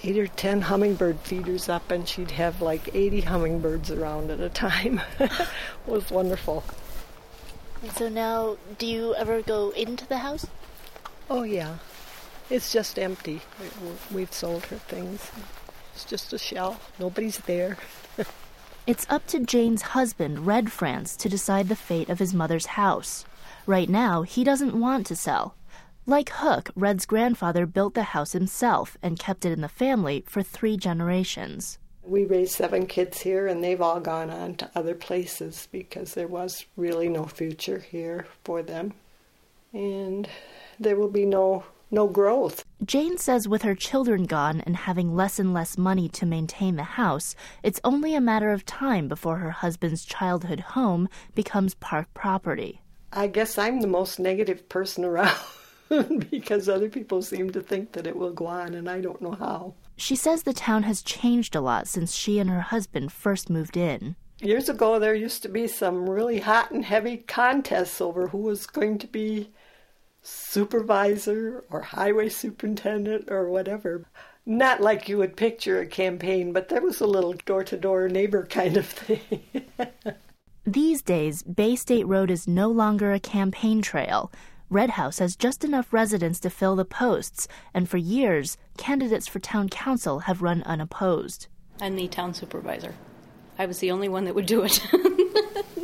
eight 0.03 0.17
or 0.17 0.27
ten 0.27 0.61
hummingbird 0.61 1.19
feeders 1.19 1.69
up, 1.69 1.89
and 1.91 2.07
she'd 2.07 2.31
have 2.31 2.61
like 2.61 2.93
80 2.93 3.21
hummingbirds 3.21 3.91
around 3.91 4.29
at 4.29 4.39
a 4.39 4.49
time. 4.49 5.01
it 5.19 5.31
was 5.85 6.11
wonderful. 6.11 6.63
And 7.81 7.91
so 7.91 8.09
now, 8.09 8.57
do 8.77 8.85
you 8.85 9.15
ever 9.15 9.41
go 9.41 9.69
into 9.71 10.07
the 10.07 10.17
house? 10.17 10.47
Oh, 11.29 11.43
yeah. 11.43 11.77
It's 12.49 12.71
just 12.71 12.97
empty. 12.97 13.41
We've 14.11 14.31
sold 14.31 14.65
her 14.67 14.77
things. 14.77 15.31
It's 15.93 16.05
just 16.05 16.33
a 16.33 16.37
shell. 16.37 16.79
Nobody's 16.99 17.37
there. 17.39 17.77
it's 18.87 19.05
up 19.09 19.27
to 19.27 19.39
Jane's 19.39 19.81
husband, 19.81 20.47
Red 20.47 20.71
France, 20.71 21.17
to 21.17 21.27
decide 21.27 21.67
the 21.67 21.75
fate 21.75 22.07
of 22.07 22.19
his 22.19 22.33
mother's 22.33 22.67
house. 22.67 23.25
Right 23.65 23.89
now, 23.89 24.21
he 24.21 24.45
doesn't 24.45 24.79
want 24.79 25.05
to 25.07 25.15
sell. 25.15 25.55
Like 26.05 26.29
Hook, 26.29 26.69
Red's 26.73 27.05
grandfather 27.05 27.65
built 27.65 27.95
the 27.95 28.03
house 28.03 28.31
himself 28.31 28.95
and 29.03 29.19
kept 29.19 29.43
it 29.43 29.51
in 29.51 29.59
the 29.59 29.67
family 29.67 30.23
for 30.25 30.41
three 30.41 30.77
generations. 30.77 31.79
We 32.01 32.23
raised 32.23 32.53
seven 32.53 32.85
kids 32.87 33.19
here, 33.19 33.45
and 33.45 33.61
they've 33.61 33.81
all 33.81 33.99
gone 33.99 34.29
on 34.29 34.55
to 34.55 34.71
other 34.73 34.95
places 34.95 35.67
because 35.69 36.13
there 36.13 36.29
was 36.29 36.65
really 36.77 37.09
no 37.09 37.25
future 37.25 37.79
here 37.79 38.25
for 38.45 38.63
them. 38.63 38.93
And 39.73 40.29
there 40.79 40.95
will 40.95 41.09
be 41.09 41.25
no 41.25 41.65
no 41.91 42.07
growth. 42.07 42.63
Jane 42.85 43.17
says 43.17 43.47
with 43.47 43.63
her 43.63 43.73
children 43.73 44.25
gone 44.25 44.61
and 44.61 44.75
having 44.75 45.15
less 45.15 45.39
and 45.39 45.51
less 45.51 45.79
money 45.79 46.07
to 46.09 46.27
maintain 46.27 46.75
the 46.75 46.83
house, 46.83 47.35
it's 47.63 47.79
only 47.83 48.13
a 48.13 48.21
matter 48.21 48.51
of 48.51 48.65
time 48.65 49.07
before 49.07 49.37
her 49.37 49.49
husband's 49.49 50.05
childhood 50.05 50.59
home 50.59 51.09
becomes 51.33 51.73
park 51.73 52.07
property. 52.13 52.81
I 53.11 53.27
guess 53.27 53.57
I'm 53.57 53.81
the 53.81 53.87
most 53.87 54.19
negative 54.19 54.69
person 54.69 55.03
around 55.03 55.35
because 56.29 56.69
other 56.69 56.87
people 56.87 57.23
seem 57.23 57.49
to 57.51 57.61
think 57.61 57.93
that 57.93 58.05
it 58.05 58.15
will 58.15 58.31
go 58.31 58.45
on, 58.45 58.75
and 58.75 58.87
I 58.87 59.01
don't 59.01 59.21
know 59.23 59.31
how. 59.31 59.73
She 59.95 60.15
says 60.15 60.43
the 60.43 60.53
town 60.53 60.83
has 60.83 61.01
changed 61.01 61.55
a 61.55 61.61
lot 61.61 61.87
since 61.87 62.13
she 62.13 62.37
and 62.37 62.49
her 62.49 62.61
husband 62.61 63.11
first 63.11 63.49
moved 63.49 63.75
in. 63.75 64.15
Years 64.39 64.69
ago, 64.69 64.99
there 64.99 65.15
used 65.15 65.41
to 65.41 65.49
be 65.49 65.67
some 65.67 66.07
really 66.07 66.39
hot 66.39 66.69
and 66.69 66.85
heavy 66.85 67.17
contests 67.17 67.99
over 67.99 68.27
who 68.27 68.37
was 68.37 68.67
going 68.67 68.99
to 68.99 69.07
be 69.07 69.49
supervisor 70.27 71.63
or 71.69 71.81
highway 71.81 72.27
superintendent 72.27 73.31
or 73.31 73.49
whatever. 73.49 74.05
Not 74.45 74.81
like 74.81 75.07
you 75.07 75.17
would 75.17 75.37
picture 75.37 75.79
a 75.79 75.85
campaign, 75.85 76.51
but 76.51 76.69
there 76.69 76.81
was 76.81 76.99
a 76.99 77.07
little 77.07 77.33
door 77.45 77.63
to 77.63 77.77
door 77.77 78.07
neighbor 78.09 78.45
kind 78.45 78.77
of 78.77 78.85
thing. 78.85 79.47
These 80.65 81.01
days, 81.01 81.43
Bay 81.43 81.77
State 81.77 82.05
Road 82.07 82.29
is 82.29 82.47
no 82.47 82.69
longer 82.69 83.13
a 83.13 83.19
campaign 83.19 83.81
trail. 83.81 84.31
Red 84.69 84.91
House 84.91 85.19
has 85.19 85.37
just 85.37 85.63
enough 85.63 85.93
residents 85.93 86.41
to 86.41 86.49
fill 86.49 86.75
the 86.75 86.83
posts, 86.83 87.47
and 87.73 87.89
for 87.89 87.97
years, 87.97 88.57
candidates 88.77 89.29
for 89.29 89.39
town 89.39 89.69
council 89.69 90.19
have 90.19 90.41
run 90.41 90.61
unopposed. 90.63 91.47
I'm 91.79 91.95
the 91.95 92.09
town 92.09 92.33
supervisor. 92.33 92.95
I 93.57 93.65
was 93.65 93.79
the 93.79 93.91
only 93.91 94.09
one 94.09 94.25
that 94.25 94.35
would 94.35 94.45
do 94.45 94.63
it. 94.63 94.85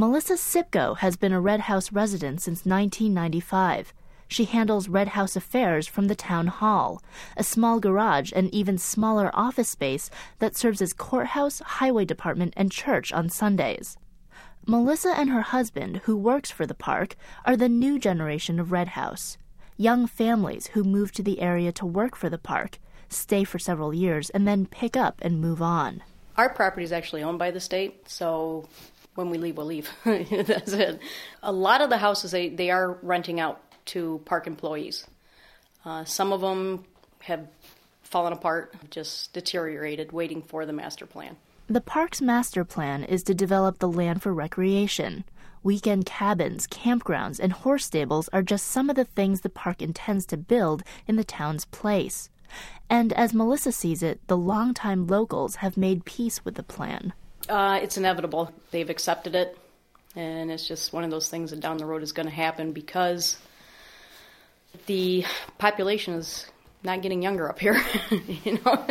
Melissa 0.00 0.32
Sipko 0.32 0.96
has 0.96 1.18
been 1.18 1.30
a 1.30 1.42
Red 1.42 1.60
House 1.60 1.92
resident 1.92 2.40
since 2.40 2.64
1995. 2.64 3.92
She 4.28 4.46
handles 4.46 4.88
Red 4.88 5.08
House 5.08 5.36
affairs 5.36 5.86
from 5.86 6.06
the 6.06 6.14
town 6.14 6.46
hall, 6.46 7.02
a 7.36 7.44
small 7.44 7.78
garage 7.80 8.32
and 8.34 8.48
even 8.48 8.78
smaller 8.78 9.30
office 9.34 9.68
space 9.68 10.08
that 10.38 10.56
serves 10.56 10.80
as 10.80 10.94
courthouse, 10.94 11.58
highway 11.58 12.06
department, 12.06 12.54
and 12.56 12.72
church 12.72 13.12
on 13.12 13.28
Sundays. 13.28 13.98
Melissa 14.66 15.10
and 15.10 15.28
her 15.28 15.42
husband, 15.42 15.98
who 16.04 16.16
works 16.16 16.50
for 16.50 16.64
the 16.64 16.72
park, 16.72 17.14
are 17.44 17.54
the 17.54 17.68
new 17.68 17.98
generation 17.98 18.58
of 18.58 18.72
Red 18.72 18.88
House. 18.88 19.36
Young 19.76 20.06
families 20.06 20.68
who 20.68 20.82
move 20.82 21.12
to 21.12 21.22
the 21.22 21.42
area 21.42 21.72
to 21.72 21.84
work 21.84 22.16
for 22.16 22.30
the 22.30 22.38
park, 22.38 22.78
stay 23.10 23.44
for 23.44 23.58
several 23.58 23.92
years, 23.92 24.30
and 24.30 24.48
then 24.48 24.64
pick 24.64 24.96
up 24.96 25.18
and 25.20 25.42
move 25.42 25.60
on. 25.60 26.02
Our 26.38 26.48
property 26.48 26.84
is 26.84 26.92
actually 26.92 27.22
owned 27.22 27.38
by 27.38 27.50
the 27.50 27.60
state, 27.60 28.08
so 28.08 28.66
when 29.20 29.30
we 29.30 29.38
leave, 29.38 29.56
we'll 29.56 29.66
leave. 29.66 29.90
That's 30.04 30.72
it. 30.72 30.98
A 31.42 31.52
lot 31.52 31.82
of 31.82 31.90
the 31.90 31.98
houses 31.98 32.30
they, 32.30 32.48
they 32.48 32.70
are 32.70 32.98
renting 33.02 33.38
out 33.38 33.60
to 33.86 34.20
park 34.24 34.46
employees. 34.46 35.06
Uh, 35.84 36.04
some 36.04 36.32
of 36.32 36.40
them 36.40 36.84
have 37.20 37.46
fallen 38.02 38.32
apart, 38.32 38.74
just 38.90 39.32
deteriorated, 39.32 40.12
waiting 40.12 40.42
for 40.42 40.66
the 40.66 40.72
master 40.72 41.06
plan. 41.06 41.36
The 41.68 41.80
park's 41.80 42.20
master 42.20 42.64
plan 42.64 43.04
is 43.04 43.22
to 43.24 43.34
develop 43.34 43.78
the 43.78 43.88
land 43.88 44.22
for 44.22 44.34
recreation. 44.34 45.24
Weekend 45.62 46.06
cabins, 46.06 46.66
campgrounds, 46.66 47.38
and 47.38 47.52
horse 47.52 47.84
stables 47.84 48.28
are 48.32 48.42
just 48.42 48.66
some 48.66 48.88
of 48.88 48.96
the 48.96 49.04
things 49.04 49.42
the 49.42 49.50
park 49.50 49.82
intends 49.82 50.24
to 50.26 50.36
build 50.36 50.82
in 51.06 51.16
the 51.16 51.24
town's 51.24 51.66
place. 51.66 52.30
And 52.88 53.12
as 53.12 53.34
Melissa 53.34 53.70
sees 53.70 54.02
it, 54.02 54.26
the 54.26 54.38
longtime 54.38 55.06
locals 55.06 55.56
have 55.56 55.76
made 55.76 56.04
peace 56.04 56.44
with 56.44 56.54
the 56.54 56.62
plan. 56.62 57.12
Uh, 57.50 57.80
it's 57.82 57.96
inevitable. 57.96 58.52
They've 58.70 58.88
accepted 58.88 59.34
it, 59.34 59.58
and 60.14 60.52
it's 60.52 60.68
just 60.68 60.92
one 60.92 61.02
of 61.02 61.10
those 61.10 61.28
things 61.28 61.50
that 61.50 61.58
down 61.58 61.78
the 61.78 61.84
road 61.84 62.04
is 62.04 62.12
going 62.12 62.28
to 62.28 62.34
happen 62.34 62.70
because 62.70 63.38
the 64.86 65.24
population 65.58 66.14
is 66.14 66.46
not 66.84 67.02
getting 67.02 67.22
younger 67.22 67.48
up 67.48 67.58
here, 67.58 67.82
you 68.44 68.60
know. 68.64 68.86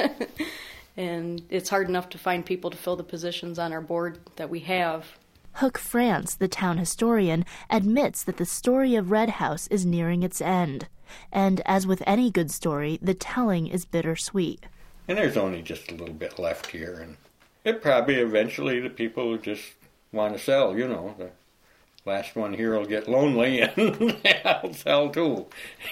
and 0.97 1.41
it's 1.49 1.69
hard 1.69 1.87
enough 1.87 2.09
to 2.09 2.17
find 2.17 2.45
people 2.45 2.69
to 2.69 2.75
fill 2.75 2.97
the 2.97 3.03
positions 3.03 3.57
on 3.57 3.71
our 3.71 3.81
board 3.81 4.19
that 4.35 4.49
we 4.49 4.59
have. 4.59 5.05
Hook 5.53 5.77
France, 5.77 6.35
the 6.35 6.49
town 6.49 6.79
historian, 6.79 7.45
admits 7.69 8.23
that 8.23 8.35
the 8.35 8.45
story 8.45 8.95
of 8.95 9.09
Red 9.09 9.29
House 9.29 9.67
is 9.67 9.85
nearing 9.85 10.21
its 10.21 10.41
end. 10.41 10.87
And 11.31 11.61
as 11.65 11.87
with 11.87 12.03
any 12.05 12.29
good 12.29 12.51
story, 12.51 12.99
the 13.01 13.13
telling 13.13 13.67
is 13.67 13.85
bittersweet. 13.85 14.65
And 15.07 15.17
there's 15.17 15.37
only 15.37 15.61
just 15.61 15.89
a 15.91 15.95
little 15.95 16.13
bit 16.13 16.37
left 16.37 16.67
here, 16.67 16.99
and 16.99 17.15
it 17.63 17.81
probably 17.81 18.15
eventually 18.15 18.79
the 18.79 18.89
people 18.89 19.37
just 19.37 19.63
want 20.11 20.33
to 20.33 20.39
sell. 20.39 20.77
You 20.77 20.87
know, 20.87 21.15
the 21.17 21.29
last 22.05 22.35
one 22.35 22.53
here 22.53 22.77
will 22.77 22.85
get 22.85 23.07
lonely 23.07 23.61
and 23.77 24.17
I'll 24.45 24.73
sell 24.73 25.09
too. 25.09 25.47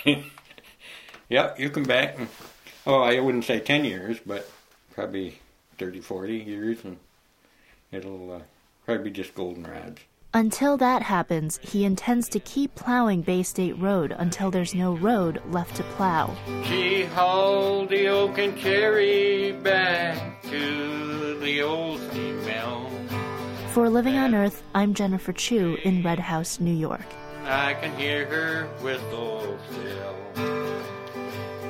yep, 1.30 1.60
you 1.60 1.70
come 1.70 1.84
back. 1.84 2.18
And, 2.18 2.28
oh, 2.86 3.02
I 3.02 3.20
wouldn't 3.20 3.46
say 3.46 3.60
ten 3.60 3.86
years, 3.86 4.18
but 4.26 4.50
probably 4.94 5.40
30, 5.78 6.02
40 6.02 6.34
years, 6.38 6.78
and 6.84 6.98
it'll 7.92 8.34
uh, 8.34 8.40
probably 8.86 9.06
be 9.06 9.12
just 9.12 9.36
goldenrods. 9.36 10.00
Until 10.34 10.76
that 10.78 11.04
happens, 11.04 11.60
he 11.64 11.86
intends 11.86 12.28
to 12.30 12.40
keep 12.40 12.76
plowing 12.76 13.22
Bay 13.22 13.44
State 13.44 13.78
Road 13.80 14.14
until 14.18 14.52
there's 14.52 14.76
no 14.76 14.96
road 14.98 15.42
left 15.50 15.76
to 15.78 15.84
plow. 15.84 16.36
She 16.66 17.06
hauled 17.06 17.90
the 17.90 18.08
oak 18.08 18.38
and 18.38 18.58
cherry 18.58 19.54
back 19.54 20.37
to 20.50 21.40
the 21.40 21.62
old 21.62 22.00
steam 22.10 22.44
mill. 22.46 22.90
For 23.74 23.90
Living 23.90 24.18
on 24.18 24.34
Earth, 24.34 24.64
I'm 24.74 24.94
Jennifer 24.94 25.34
Chu 25.34 25.78
in 25.84 26.02
Red 26.04 26.20
House, 26.20 26.60
New 26.60 26.74
York. 26.74 27.06
I 27.46 27.74
can 27.76 27.96
hear 27.98 28.26
her 28.26 28.66
whistle 28.82 29.58
still. 29.70 30.16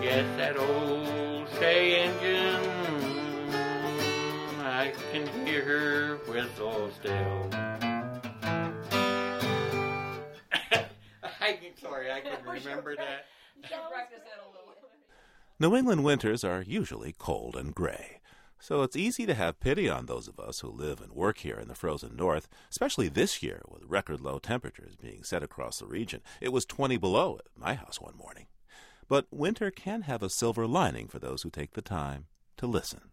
Yes, 0.01 0.25
that 0.37 0.57
old 0.57 1.47
stay 1.55 2.01
engine. 2.01 2.71
I 4.61 4.93
can 5.11 5.27
hear 5.45 5.63
her 5.63 6.17
whistle 6.31 6.89
still. 6.99 7.49
I'm 11.41 11.57
sorry, 11.81 12.11
I 12.11 12.21
can 12.21 12.45
remember 12.45 12.95
that. 12.95 13.25
New 15.59 15.75
England 15.75 16.03
winters 16.03 16.43
are 16.43 16.61
usually 16.61 17.15
cold 17.17 17.55
and 17.55 17.73
gray, 17.73 18.19
so 18.59 18.81
it's 18.81 18.95
easy 18.95 19.25
to 19.25 19.33
have 19.33 19.59
pity 19.59 19.89
on 19.89 20.05
those 20.05 20.27
of 20.27 20.39
us 20.39 20.59
who 20.59 20.69
live 20.69 21.01
and 21.01 21.11
work 21.11 21.39
here 21.39 21.57
in 21.57 21.67
the 21.67 21.75
frozen 21.75 22.15
north, 22.15 22.47
especially 22.69 23.07
this 23.07 23.43
year 23.43 23.61
with 23.67 23.83
record 23.85 24.19
low 24.21 24.39
temperatures 24.39 24.95
being 24.95 25.23
set 25.23 25.43
across 25.43 25.79
the 25.79 25.85
region. 25.85 26.21
It 26.41 26.51
was 26.51 26.65
20 26.65 26.97
below 26.97 27.37
at 27.39 27.45
my 27.55 27.75
house 27.75 28.01
one 28.01 28.17
morning. 28.17 28.47
But 29.07 29.27
winter 29.31 29.71
can 29.71 30.01
have 30.01 30.21
a 30.21 30.29
silver 30.29 30.67
lining 30.67 31.07
for 31.07 31.19
those 31.19 31.43
who 31.43 31.49
take 31.49 31.73
the 31.73 31.81
time 31.81 32.25
to 32.57 32.67
listen. 32.67 33.11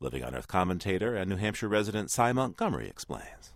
Living 0.00 0.24
on 0.24 0.34
Earth 0.34 0.48
commentator 0.48 1.14
and 1.14 1.30
New 1.30 1.36
Hampshire 1.36 1.68
resident 1.68 2.10
Sy 2.10 2.32
Montgomery 2.32 2.88
explains. 2.88 3.52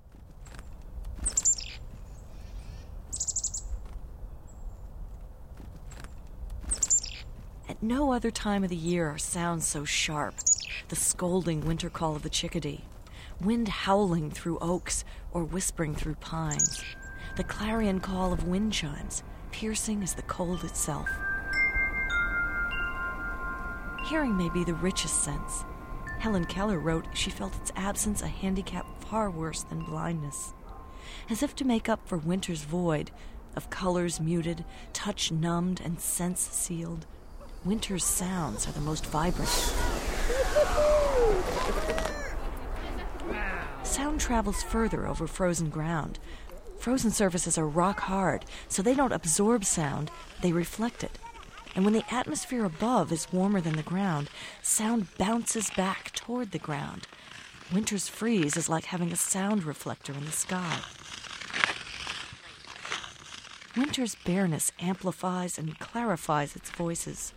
At 7.68 7.82
no 7.82 8.12
other 8.12 8.30
time 8.30 8.62
of 8.62 8.70
the 8.70 8.76
year 8.76 9.08
are 9.08 9.18
sounds 9.18 9.66
so 9.66 9.84
sharp. 9.84 10.34
The 10.88 10.96
scolding 10.96 11.66
winter 11.66 11.90
call 11.90 12.16
of 12.16 12.22
the 12.22 12.30
chickadee, 12.30 12.84
wind 13.40 13.68
howling 13.68 14.30
through 14.30 14.58
oaks 14.60 15.04
or 15.32 15.44
whispering 15.44 15.94
through 15.94 16.16
pines, 16.16 16.82
the 17.36 17.44
clarion 17.44 18.00
call 18.00 18.32
of 18.32 18.46
wind 18.46 18.72
chimes, 18.72 19.22
piercing 19.50 20.02
as 20.02 20.14
the 20.14 20.22
cold 20.22 20.64
itself. 20.64 21.08
Hearing 24.06 24.36
may 24.36 24.48
be 24.48 24.64
the 24.64 24.74
richest 24.74 25.24
sense. 25.24 25.64
Helen 26.18 26.44
Keller 26.44 26.78
wrote 26.78 27.06
she 27.12 27.30
felt 27.30 27.56
its 27.56 27.72
absence 27.76 28.22
a 28.22 28.28
handicap 28.28 28.86
far 29.02 29.30
worse 29.30 29.62
than 29.62 29.84
blindness. 29.84 30.54
As 31.28 31.42
if 31.42 31.54
to 31.56 31.64
make 31.64 31.88
up 31.88 32.06
for 32.06 32.16
winter's 32.16 32.62
void, 32.62 33.10
of 33.56 33.70
colors 33.70 34.20
muted, 34.20 34.64
touch 34.92 35.32
numbed, 35.32 35.80
and 35.84 35.98
sense 35.98 36.40
sealed, 36.40 37.06
winter's 37.64 38.04
sounds 38.04 38.68
are 38.68 38.72
the 38.72 38.80
most 38.80 39.06
vibrant. 39.06 39.50
Sound 43.82 44.20
travels 44.20 44.62
further 44.62 45.06
over 45.06 45.26
frozen 45.26 45.70
ground. 45.70 46.18
Frozen 46.78 47.10
surfaces 47.10 47.56
are 47.56 47.66
rock 47.66 48.00
hard, 48.00 48.44
so 48.68 48.82
they 48.82 48.94
don't 48.94 49.12
absorb 49.12 49.64
sound, 49.64 50.10
they 50.42 50.52
reflect 50.52 51.02
it. 51.02 51.18
And 51.74 51.84
when 51.84 51.94
the 51.94 52.04
atmosphere 52.14 52.64
above 52.64 53.12
is 53.12 53.32
warmer 53.32 53.60
than 53.60 53.76
the 53.76 53.82
ground, 53.82 54.30
sound 54.62 55.08
bounces 55.18 55.70
back 55.70 56.12
toward 56.14 56.52
the 56.52 56.58
ground. 56.58 57.06
Winter's 57.72 58.08
freeze 58.08 58.56
is 58.56 58.68
like 58.68 58.86
having 58.86 59.12
a 59.12 59.16
sound 59.16 59.64
reflector 59.64 60.12
in 60.12 60.24
the 60.24 60.32
sky. 60.32 60.80
Winter's 63.76 64.16
bareness 64.24 64.72
amplifies 64.80 65.58
and 65.58 65.78
clarifies 65.78 66.56
its 66.56 66.70
voices. 66.70 67.34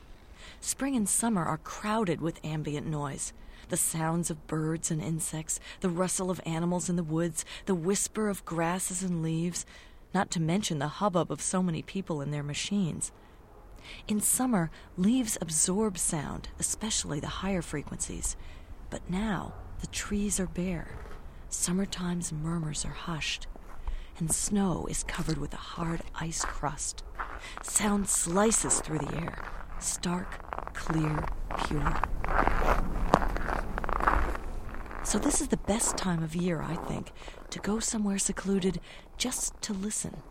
Spring 0.61 0.95
and 0.95 1.09
summer 1.09 1.43
are 1.43 1.57
crowded 1.57 2.21
with 2.21 2.43
ambient 2.45 2.87
noise 2.87 3.33
the 3.69 3.77
sounds 3.77 4.29
of 4.29 4.47
birds 4.47 4.91
and 4.91 5.01
insects, 5.01 5.59
the 5.81 5.89
rustle 5.89 6.29
of 6.29 6.41
animals 6.45 6.89
in 6.89 6.95
the 6.95 7.03
woods, 7.03 7.45
the 7.65 7.75
whisper 7.75 8.29
of 8.29 8.45
grasses 8.45 9.01
and 9.01 9.23
leaves, 9.23 9.65
not 10.13 10.31
to 10.31 10.41
mention 10.41 10.79
the 10.79 10.87
hubbub 10.87 11.31
of 11.31 11.41
so 11.41 11.63
many 11.63 11.81
people 11.81 12.21
and 12.21 12.33
their 12.33 12.43
machines. 12.43 13.11
In 14.07 14.19
summer, 14.21 14.69
leaves 14.97 15.37
absorb 15.41 15.97
sound, 15.97 16.49
especially 16.59 17.19
the 17.19 17.27
higher 17.27 17.61
frequencies. 17.61 18.35
But 18.89 19.09
now, 19.09 19.53
the 19.81 19.87
trees 19.87 20.39
are 20.39 20.47
bare. 20.47 20.99
Summertime's 21.49 22.31
murmurs 22.31 22.85
are 22.85 22.89
hushed, 22.89 23.47
and 24.17 24.31
snow 24.31 24.85
is 24.89 25.03
covered 25.03 25.37
with 25.37 25.53
a 25.53 25.57
hard 25.57 26.01
ice 26.15 26.43
crust. 26.43 27.03
Sound 27.63 28.07
slices 28.07 28.81
through 28.81 28.99
the 28.99 29.15
air 29.15 29.45
stark, 29.79 30.73
clear, 30.73 31.25
pure. 31.65 32.01
So, 35.03 35.17
this 35.17 35.41
is 35.41 35.47
the 35.47 35.57
best 35.57 35.97
time 35.97 36.21
of 36.21 36.35
year, 36.35 36.61
I 36.61 36.75
think, 36.75 37.11
to 37.49 37.59
go 37.59 37.79
somewhere 37.79 38.19
secluded 38.19 38.79
just 39.17 39.59
to 39.63 39.73
listen. 39.73 40.21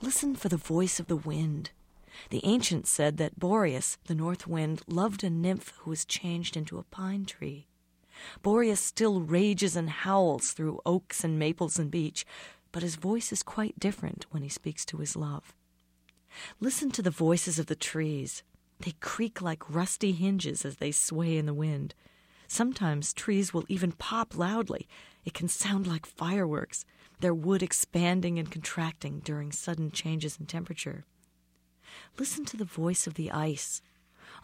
Listen 0.00 0.34
for 0.34 0.48
the 0.48 0.56
voice 0.56 0.98
of 0.98 1.06
the 1.06 1.16
wind. 1.16 1.70
The 2.30 2.44
ancients 2.44 2.90
said 2.90 3.16
that 3.16 3.38
Boreas, 3.38 3.98
the 4.06 4.14
north 4.14 4.46
wind, 4.46 4.82
loved 4.86 5.24
a 5.24 5.30
nymph 5.30 5.72
who 5.78 5.90
was 5.90 6.04
changed 6.04 6.56
into 6.56 6.78
a 6.78 6.82
pine 6.84 7.24
tree. 7.24 7.66
Boreas 8.42 8.80
still 8.80 9.20
rages 9.20 9.76
and 9.76 9.88
howls 9.88 10.52
through 10.52 10.80
oaks 10.84 11.24
and 11.24 11.38
maples 11.38 11.78
and 11.78 11.90
beech, 11.90 12.26
but 12.72 12.82
his 12.82 12.96
voice 12.96 13.32
is 13.32 13.42
quite 13.42 13.78
different 13.78 14.26
when 14.30 14.42
he 14.42 14.48
speaks 14.48 14.84
to 14.86 14.98
his 14.98 15.16
love. 15.16 15.54
Listen 16.60 16.90
to 16.90 17.02
the 17.02 17.10
voices 17.10 17.58
of 17.58 17.66
the 17.66 17.76
trees. 17.76 18.42
They 18.80 18.94
creak 19.00 19.40
like 19.40 19.72
rusty 19.72 20.12
hinges 20.12 20.64
as 20.64 20.76
they 20.76 20.92
sway 20.92 21.36
in 21.36 21.46
the 21.46 21.54
wind. 21.54 21.94
Sometimes 22.52 23.14
trees 23.14 23.54
will 23.54 23.64
even 23.68 23.92
pop 23.92 24.36
loudly. 24.36 24.86
It 25.24 25.32
can 25.32 25.48
sound 25.48 25.86
like 25.86 26.04
fireworks, 26.04 26.84
their 27.20 27.32
wood 27.32 27.62
expanding 27.62 28.38
and 28.38 28.50
contracting 28.50 29.20
during 29.20 29.52
sudden 29.52 29.90
changes 29.90 30.36
in 30.38 30.44
temperature. 30.44 31.06
Listen 32.18 32.44
to 32.44 32.58
the 32.58 32.66
voice 32.66 33.06
of 33.06 33.14
the 33.14 33.30
ice. 33.30 33.80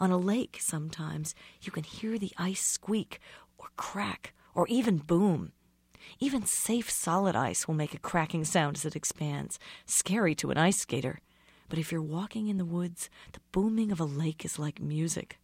On 0.01 0.11
a 0.11 0.17
lake, 0.17 0.57
sometimes, 0.59 1.35
you 1.61 1.71
can 1.71 1.85
hear 1.85 2.19
the 2.19 2.33
ice 2.39 2.65
squeak 2.65 3.21
or 3.59 3.67
crack 3.77 4.33
or 4.55 4.67
even 4.69 4.97
boom. 4.97 5.53
Even 6.19 6.47
safe 6.47 6.89
solid 6.89 7.37
ice 7.37 7.69
will 7.69 7.75
make 7.75 7.93
a 7.93 7.99
cracking 7.99 8.47
sound 8.47 8.79
as 8.79 8.87
it 8.87 8.97
expands, 8.97 9.59
scary 9.85 10.35
to 10.37 10.51
an 10.51 10.57
ice 10.57 10.79
skater 10.79 11.21
but 11.69 11.79
if 11.79 11.93
you're 11.93 12.03
walking 12.03 12.49
in 12.49 12.57
the 12.57 12.65
woods, 12.65 13.11
the 13.33 13.41
booming 13.53 13.93
of 13.93 14.01
a 14.01 14.05
lake 14.05 14.45
is 14.45 14.59
like 14.59 14.81
music. 14.81 15.39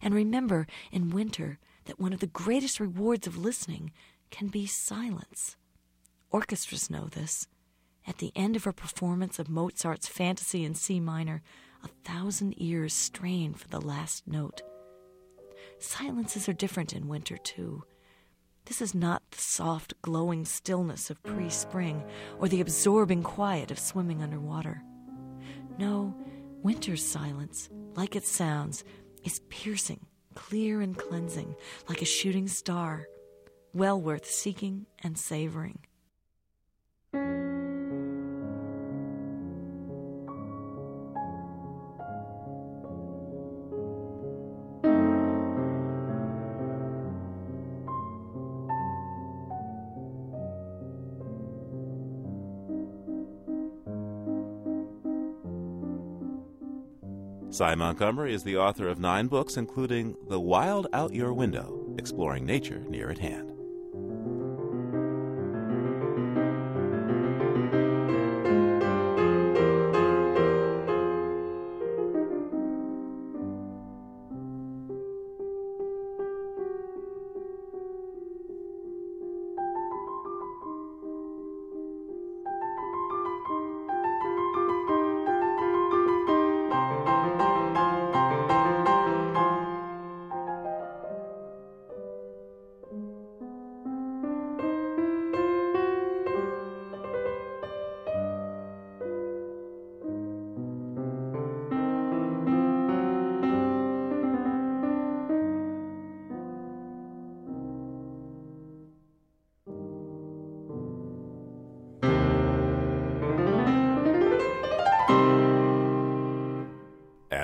And 0.00 0.14
remember, 0.14 0.66
in 0.90 1.10
winter, 1.10 1.58
that 1.84 2.00
one 2.00 2.12
of 2.12 2.20
the 2.20 2.26
greatest 2.26 2.80
rewards 2.80 3.26
of 3.26 3.38
listening 3.38 3.92
can 4.30 4.48
be 4.48 4.66
silence. 4.66 5.56
Orchestras 6.30 6.90
know 6.90 7.06
this. 7.06 7.46
At 8.06 8.18
the 8.18 8.32
end 8.34 8.56
of 8.56 8.66
a 8.66 8.72
performance 8.72 9.38
of 9.38 9.48
Mozart's 9.48 10.08
Fantasy 10.08 10.64
in 10.64 10.74
C 10.74 10.98
minor, 10.98 11.42
a 11.84 11.88
thousand 12.04 12.54
ears 12.56 12.94
strain 12.94 13.54
for 13.54 13.68
the 13.68 13.80
last 13.80 14.26
note. 14.26 14.62
Silences 15.78 16.48
are 16.48 16.52
different 16.52 16.92
in 16.92 17.08
winter, 17.08 17.36
too. 17.36 17.84
This 18.64 18.80
is 18.80 18.94
not 18.94 19.22
the 19.30 19.38
soft, 19.38 19.94
glowing 20.02 20.44
stillness 20.44 21.10
of 21.10 21.22
pre 21.22 21.50
spring 21.50 22.04
or 22.38 22.48
the 22.48 22.60
absorbing 22.60 23.22
quiet 23.22 23.70
of 23.70 23.78
swimming 23.78 24.22
underwater. 24.22 24.82
No, 25.78 26.14
winter's 26.62 27.04
silence, 27.04 27.68
like 27.96 28.14
it 28.14 28.24
sounds, 28.24 28.84
is 29.24 29.40
piercing, 29.48 30.06
clear, 30.34 30.80
and 30.80 30.96
cleansing, 30.96 31.54
like 31.88 32.02
a 32.02 32.06
shooting 32.06 32.48
star, 32.48 33.06
well 33.72 34.00
worth 34.00 34.26
seeking 34.26 34.86
and 35.02 35.18
savoring. 35.18 35.78
Sy 57.62 57.76
Montgomery 57.76 58.34
is 58.34 58.42
the 58.42 58.56
author 58.56 58.88
of 58.88 58.98
nine 58.98 59.28
books, 59.28 59.56
including 59.56 60.16
The 60.28 60.40
Wild 60.40 60.88
Out 60.92 61.14
Your 61.14 61.32
Window 61.32 61.94
Exploring 61.96 62.44
Nature 62.44 62.82
Near 62.88 63.08
at 63.08 63.18
Hand. 63.18 63.51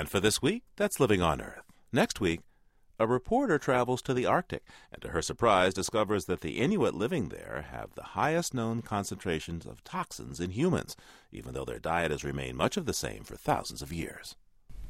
And 0.09 0.11
for 0.11 0.19
this 0.21 0.41
week, 0.41 0.63
that's 0.75 0.99
Living 0.99 1.21
on 1.21 1.39
Earth. 1.39 1.61
Next 1.93 2.19
week, 2.19 2.39
a 2.97 3.05
reporter 3.05 3.59
travels 3.59 4.01
to 4.01 4.13
the 4.15 4.25
Arctic 4.25 4.63
and, 4.91 4.99
to 5.03 5.09
her 5.09 5.21
surprise, 5.21 5.71
discovers 5.71 6.25
that 6.25 6.41
the 6.41 6.57
Inuit 6.57 6.95
living 6.95 7.29
there 7.29 7.67
have 7.69 7.93
the 7.93 8.17
highest 8.17 8.55
known 8.55 8.81
concentrations 8.81 9.67
of 9.67 9.83
toxins 9.83 10.39
in 10.39 10.49
humans, 10.49 10.95
even 11.31 11.53
though 11.53 11.63
their 11.63 11.77
diet 11.77 12.09
has 12.09 12.23
remained 12.23 12.57
much 12.57 12.75
of 12.75 12.87
the 12.87 12.93
same 12.93 13.23
for 13.23 13.35
thousands 13.35 13.83
of 13.83 13.93
years. 13.93 14.35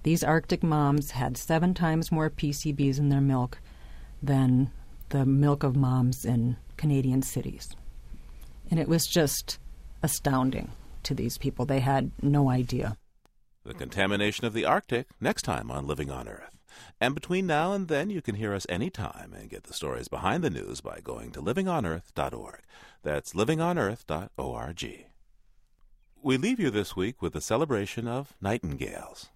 These 0.04 0.24
Arctic 0.24 0.64
moms 0.64 1.12
had 1.12 1.36
seven 1.36 1.74
times 1.74 2.14
more 2.14 2.30
PCBs 2.30 2.98
in 2.98 3.10
their 3.10 3.20
milk 3.20 3.60
than 4.24 4.72
the 5.10 5.26
milk 5.26 5.64
of 5.64 5.76
moms 5.76 6.24
in 6.24 6.56
Canadian 6.78 7.24
cities. 7.24 7.76
And 8.72 8.80
it 8.80 8.88
was 8.88 9.06
just 9.06 9.60
astounding 10.02 10.72
to 11.04 11.14
these 11.14 11.38
people. 11.38 11.66
They 11.66 11.82
had 11.82 12.10
no 12.22 12.50
idea. 12.50 12.96
The 13.66 13.74
contamination 13.74 14.46
of 14.46 14.54
the 14.54 14.66
Arctic 14.66 15.08
next 15.20 15.42
time 15.42 15.70
on 15.70 15.86
Living 15.86 16.10
on 16.10 16.28
Earth. 16.28 16.58
And 17.02 17.14
between 17.14 17.46
now 17.46 17.74
and 17.74 17.88
then, 17.88 18.10
you 18.10 18.22
can 18.22 18.36
hear 18.36 18.54
us 18.54 18.66
anytime 18.70 19.34
and 19.34 19.50
get 19.50 19.64
the 19.64 19.74
stories 19.74 20.08
behind 20.08 20.44
the 20.44 20.50
news 20.50 20.82
by 20.82 21.02
going 21.02 21.32
to 21.32 21.42
livingonearth.org. 21.42 22.62
That's 23.04 23.34
livingonearth.org. 23.34 25.06
We 26.22 26.38
leave 26.38 26.60
you 26.60 26.70
this 26.70 26.96
week 26.96 27.22
with 27.22 27.34
the 27.34 27.42
celebration 27.42 28.08
of 28.08 28.34
nightingales. 28.42 29.30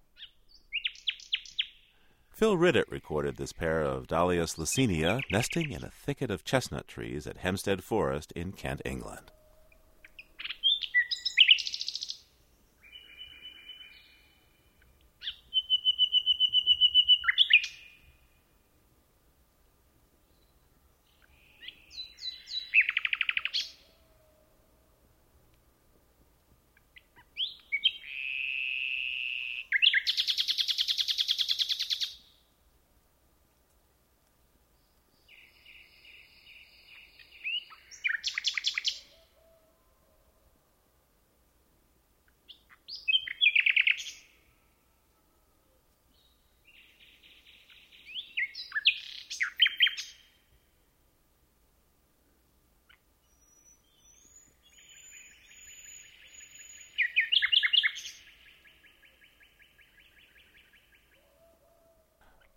Phil 2.30 2.56
Riddett 2.56 2.90
recorded 2.90 3.36
this 3.36 3.52
pair 3.52 3.80
of 3.80 4.06
Daulias 4.06 4.56
luscinia 4.58 5.20
nesting 5.30 5.70
in 5.70 5.84
a 5.84 5.90
thicket 5.90 6.30
of 6.30 6.44
chestnut 6.44 6.88
trees 6.88 7.26
at 7.26 7.38
Hemsted 7.38 7.80
Forest 7.82 8.32
in 8.32 8.52
Kent, 8.52 8.82
England. 8.84 9.30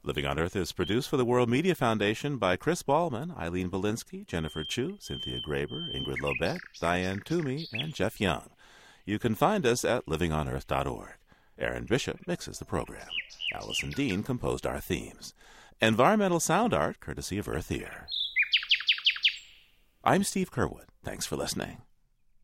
Living 0.08 0.26
on 0.26 0.40
Earth 0.40 0.56
is 0.56 0.72
produced 0.72 1.10
for 1.10 1.18
the 1.18 1.26
World 1.26 1.50
Media 1.50 1.76
Foundation 1.76 2.38
by 2.38 2.56
Chris 2.56 2.82
Ballman, 2.82 3.38
Eileen 3.38 3.70
Bolinsky, 3.70 4.26
Jennifer 4.26 4.64
Chu, 4.64 4.96
Cynthia 5.02 5.42
Graber, 5.46 5.94
Ingrid 5.94 6.22
Lobet, 6.22 6.60
Diane 6.80 7.22
Toomey, 7.26 7.68
and 7.74 7.94
Jeff 7.94 8.22
Young. 8.22 8.50
You 9.06 9.20
can 9.20 9.36
find 9.36 9.66
us 9.66 9.84
at 9.84 10.06
livingonearth.org. 10.06 11.10
Aaron 11.60 11.84
Bishop 11.84 12.26
mixes 12.26 12.58
the 12.58 12.64
program. 12.64 13.10
Allison 13.54 13.90
Dean 13.90 14.24
composed 14.24 14.66
our 14.66 14.80
themes. 14.80 15.34
Environmental 15.82 16.40
sound 16.40 16.74
art 16.74 17.02
courtesy 17.02 17.38
of 17.38 17.50
Earth 17.50 17.70
Ear. 17.70 18.08
I'm 20.06 20.24
Steve 20.24 20.54
Curwood. 20.54 20.86
Thanks 21.04 21.26
for 21.26 21.36
listening. 21.36 21.82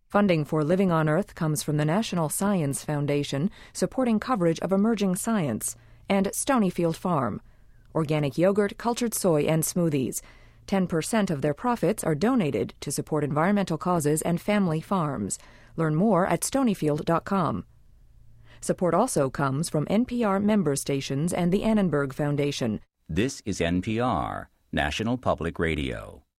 Funding 0.09 0.43
for 0.43 0.65
Living 0.65 0.91
on 0.91 1.07
Earth 1.07 1.33
comes 1.33 1.63
from 1.63 1.77
the 1.77 1.85
National 1.85 2.27
Science 2.27 2.83
Foundation, 2.83 3.49
supporting 3.71 4.19
coverage 4.19 4.59
of 4.59 4.73
emerging 4.73 5.15
science, 5.15 5.77
and 6.09 6.27
Stonyfield 6.27 6.97
Farm 6.97 7.39
organic 7.95 8.37
yogurt, 8.37 8.77
cultured 8.77 9.13
soy, 9.13 9.43
and 9.43 9.63
smoothies. 9.63 10.21
10% 10.67 11.29
of 11.29 11.41
their 11.41 11.53
profits 11.53 12.03
are 12.03 12.15
donated 12.15 12.73
to 12.79 12.91
support 12.91 13.23
environmental 13.23 13.77
causes 13.77 14.21
and 14.21 14.39
family 14.39 14.81
farms. 14.81 15.37
Learn 15.75 15.95
more 15.95 16.25
at 16.25 16.41
stonyfield.com. 16.41 17.65
Support 18.61 18.93
also 18.93 19.29
comes 19.29 19.69
from 19.69 19.85
NPR 19.87 20.41
member 20.41 20.75
stations 20.75 21.33
and 21.33 21.51
the 21.51 21.63
Annenberg 21.63 22.13
Foundation. 22.13 22.79
This 23.09 23.41
is 23.45 23.59
NPR, 23.59 24.47
National 24.71 25.17
Public 25.17 25.59
Radio. 25.59 26.22